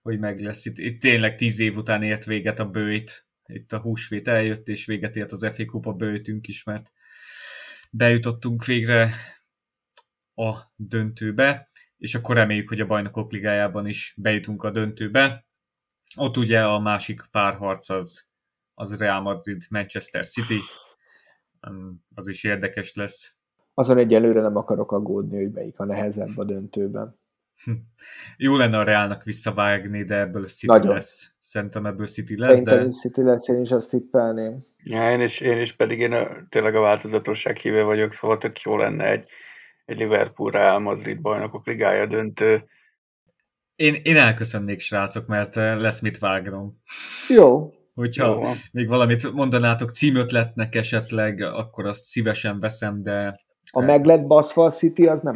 hogy 0.01 0.19
meg 0.19 0.39
lesz. 0.39 0.65
Itt, 0.65 0.77
itt 0.77 1.01
tényleg 1.01 1.35
tíz 1.35 1.59
év 1.59 1.77
után 1.77 2.03
ért 2.03 2.25
véget 2.25 2.59
a 2.59 2.69
bőjt. 2.69 3.27
Itt 3.45 3.71
a 3.71 3.79
húsvét 3.79 4.27
eljött, 4.27 4.67
és 4.67 4.85
véget 4.85 5.15
ért 5.15 5.31
az 5.31 5.47
FA 5.53 5.65
kupa 5.65 5.93
bőjtünk 5.93 6.47
is, 6.47 6.63
mert 6.63 6.91
bejutottunk 7.91 8.65
végre 8.65 9.09
a 10.35 10.53
döntőbe, 10.75 11.67
és 11.97 12.15
akkor 12.15 12.35
reméljük, 12.35 12.69
hogy 12.69 12.79
a 12.79 12.85
bajnokok 12.85 13.31
ligájában 13.31 13.87
is 13.87 14.13
bejutunk 14.17 14.63
a 14.63 14.71
döntőbe. 14.71 15.45
Ott 16.17 16.37
ugye 16.37 16.65
a 16.65 16.79
másik 16.79 17.21
párharc 17.31 17.89
az, 17.89 18.27
az 18.73 18.97
Real 18.97 19.21
Madrid 19.21 19.61
Manchester 19.69 20.25
City, 20.25 20.59
az 22.15 22.27
is 22.27 22.43
érdekes 22.43 22.95
lesz. 22.95 23.35
Azon 23.73 23.97
egyelőre 23.97 24.41
nem 24.41 24.55
akarok 24.55 24.91
aggódni, 24.91 25.37
hogy 25.37 25.51
melyik 25.51 25.79
a 25.79 25.85
nehezebb 25.85 26.37
a 26.37 26.43
döntőben. 26.43 27.19
Jó 28.37 28.55
lenne 28.55 28.77
a 28.77 28.83
Reálnak 28.83 29.23
visszavágni, 29.23 30.03
de 30.03 30.15
ebből 30.15 30.45
City 30.45 30.71
Nagyon. 30.71 30.93
lesz. 30.93 31.33
Szerintem 31.39 31.85
ebből 31.85 32.05
City 32.05 32.37
lesz, 32.37 32.49
Szerintem 32.49 32.83
de... 32.83 32.89
City 32.89 33.21
lesz, 33.21 33.47
én 33.47 33.61
is 33.61 33.71
azt 33.71 33.89
tippelném. 33.89 34.65
Ja, 34.83 35.11
én 35.11 35.21
is, 35.21 35.39
én 35.39 35.61
is 35.61 35.75
pedig 35.75 35.99
én 35.99 36.11
a, 36.11 36.27
tényleg 36.49 36.75
a 36.75 36.79
változatosság 36.79 37.57
híve 37.57 37.83
vagyok, 37.83 38.13
szóval 38.13 38.37
tök 38.37 38.61
jó 38.61 38.77
lenne 38.77 39.11
egy, 39.11 39.25
egy 39.85 39.97
Liverpool 39.97 40.51
Real 40.51 40.79
Madrid 40.79 41.21
bajnokok 41.21 41.65
ligája 41.65 42.05
döntő. 42.05 42.63
Én, 43.75 43.95
én 44.03 44.15
elköszönnék, 44.15 44.79
srácok, 44.79 45.27
mert 45.27 45.55
lesz 45.55 46.01
mit 46.01 46.17
vágnom. 46.17 46.81
Jó, 47.29 47.71
Hogyha 47.95 48.25
Jó. 48.25 48.41
még 48.71 48.87
valamit 48.87 49.33
mondanátok 49.33 49.89
címötletnek 49.89 50.75
esetleg, 50.75 51.41
akkor 51.41 51.85
azt 51.85 52.05
szívesen 52.05 52.59
veszem, 52.59 52.99
de 53.03 53.43
a 53.71 53.81
hát... 53.81 53.89
meg 53.89 54.05
lett 54.05 54.27
baszva 54.27 54.65
a 54.65 54.69
City, 54.69 55.05
az 55.05 55.21
nem 55.21 55.35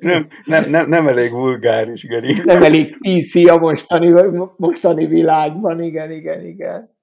nem, 0.00 0.26
nem, 0.44 0.70
nem, 0.70 0.88
nem 0.88 1.08
elég 1.08 1.30
vulgáris, 1.30 2.02
Geri. 2.02 2.40
Nem 2.44 2.62
elég 2.62 2.96
PC 2.98 3.34
a 3.34 3.58
mostani, 3.58 4.12
mostani 4.56 5.06
világban, 5.06 5.82
igen, 5.82 6.10
igen, 6.10 6.46
igen. 6.46 6.94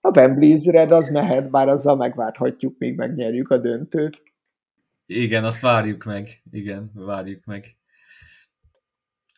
A 0.00 0.10
Wembley's 0.10 0.68
Red 0.70 0.92
az 0.92 1.08
mehet, 1.08 1.50
bár 1.50 1.68
azzal 1.68 1.96
megvárhatjuk, 1.96 2.78
még 2.78 2.96
megnyerjük 2.96 3.50
a 3.50 3.58
döntőt. 3.58 4.22
Igen, 5.06 5.44
azt 5.44 5.60
várjuk 5.60 6.04
meg. 6.04 6.28
Igen, 6.50 6.90
várjuk 6.94 7.44
meg. 7.44 7.64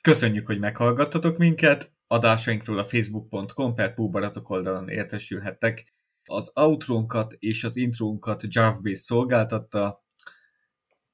Köszönjük, 0.03 0.47
hogy 0.47 0.59
meghallgattatok 0.59 1.39
minket 1.39 1.96
adásainkról 2.07 2.79
a 2.79 2.85
facebook.com 2.85 3.75
per 3.75 3.95
Púbaratok 3.95 4.51
oldalon 4.51 4.89
értesülhettek. 4.89 5.95
Az 6.25 6.51
outrónkat 6.55 7.33
és 7.39 7.65
az 7.65 7.77
intrónkat 7.77 8.43
Javbase 8.49 8.95
szolgáltatta, 8.95 10.05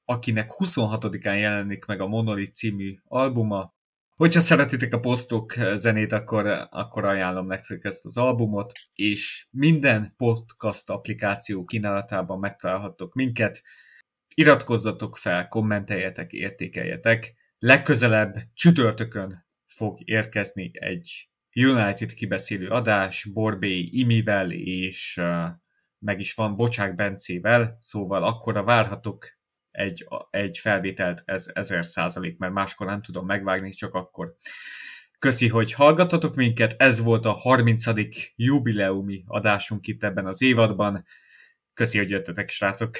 akinek 0.05 0.49
26-án 0.57 1.39
jelenik 1.39 1.85
meg 1.85 2.01
a 2.01 2.07
Monolith 2.07 2.51
című 2.51 2.95
albuma. 3.03 3.73
Hogyha 4.15 4.39
szeretitek 4.39 4.93
a 4.93 4.99
posztok 4.99 5.53
zenét, 5.73 6.11
akkor, 6.11 6.67
akkor 6.69 7.05
ajánlom 7.05 7.45
nektek 7.45 7.83
ezt 7.83 8.05
az 8.05 8.17
albumot, 8.17 8.71
és 8.93 9.47
minden 9.51 10.13
podcast 10.17 10.89
applikáció 10.89 11.63
kínálatában 11.63 12.39
megtalálhattok 12.39 13.13
minket. 13.13 13.61
Iratkozzatok 14.35 15.17
fel, 15.17 15.47
kommenteljetek, 15.47 16.31
értékeljetek. 16.31 17.33
Legközelebb 17.59 18.35
csütörtökön 18.53 19.42
fog 19.75 19.97
érkezni 20.03 20.71
egy 20.73 21.29
United 21.55 22.13
kibeszélő 22.13 22.67
adás 22.67 23.29
Borbé 23.33 23.79
Imivel 23.79 24.51
és 24.51 25.17
uh, 25.21 25.45
meg 25.99 26.19
is 26.19 26.33
van 26.33 26.55
Bocsák 26.55 26.95
Bencével, 26.95 27.77
szóval 27.79 28.23
akkora 28.23 28.63
várhatok 28.63 29.25
egy, 29.71 30.07
egy 30.29 30.57
felvételt 30.57 31.21
ez 31.25 31.51
ezer 31.53 31.85
százalék, 31.85 32.37
mert 32.37 32.53
máskor 32.53 32.87
nem 32.87 33.01
tudom 33.01 33.25
megvágni, 33.25 33.69
csak 33.69 33.93
akkor. 33.93 34.35
Köszi, 35.19 35.47
hogy 35.47 35.73
hallgattatok 35.73 36.35
minket, 36.35 36.75
ez 36.77 37.03
volt 37.03 37.25
a 37.25 37.31
30. 37.31 37.83
jubileumi 38.35 39.23
adásunk 39.27 39.87
itt 39.87 40.03
ebben 40.03 40.25
az 40.25 40.41
évadban. 40.41 41.03
Köszi, 41.73 41.97
hogy 41.97 42.09
jöttetek, 42.09 42.49
srácok! 42.49 42.97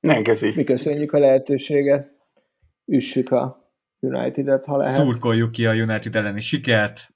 Nem 0.00 0.22
köszi. 0.22 0.52
Mi 0.54 0.64
köszönjük 0.64 1.12
a 1.12 1.18
lehetőséget. 1.18 2.10
Üssük 2.84 3.30
a 3.30 3.63
United-et, 4.04 4.64
ha 4.64 4.76
lehet. 4.76 4.94
Szurkoljuk 4.94 5.50
ki 5.50 5.66
a 5.66 5.72
United 5.72 6.16
elleni 6.16 6.40
sikert, 6.40 7.08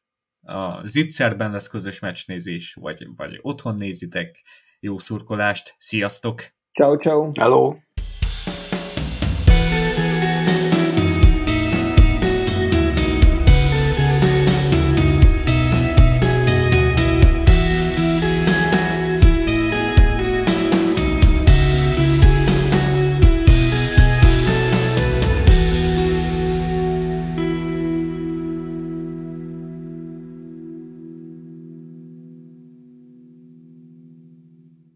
a 0.43 0.87
Zitzerben 0.87 1.51
lesz 1.51 1.69
közös 1.69 2.01
meccsnézés, 2.01 2.75
vagy, 2.75 3.07
vagy 3.17 3.39
otthon 3.43 3.77
nézitek. 3.77 4.43
Jó 4.81 4.99
szurkolást, 4.99 5.75
sziasztok! 5.79 6.43
Ciao, 6.73 6.97
ciao. 6.97 7.31
Hello. 7.35 7.77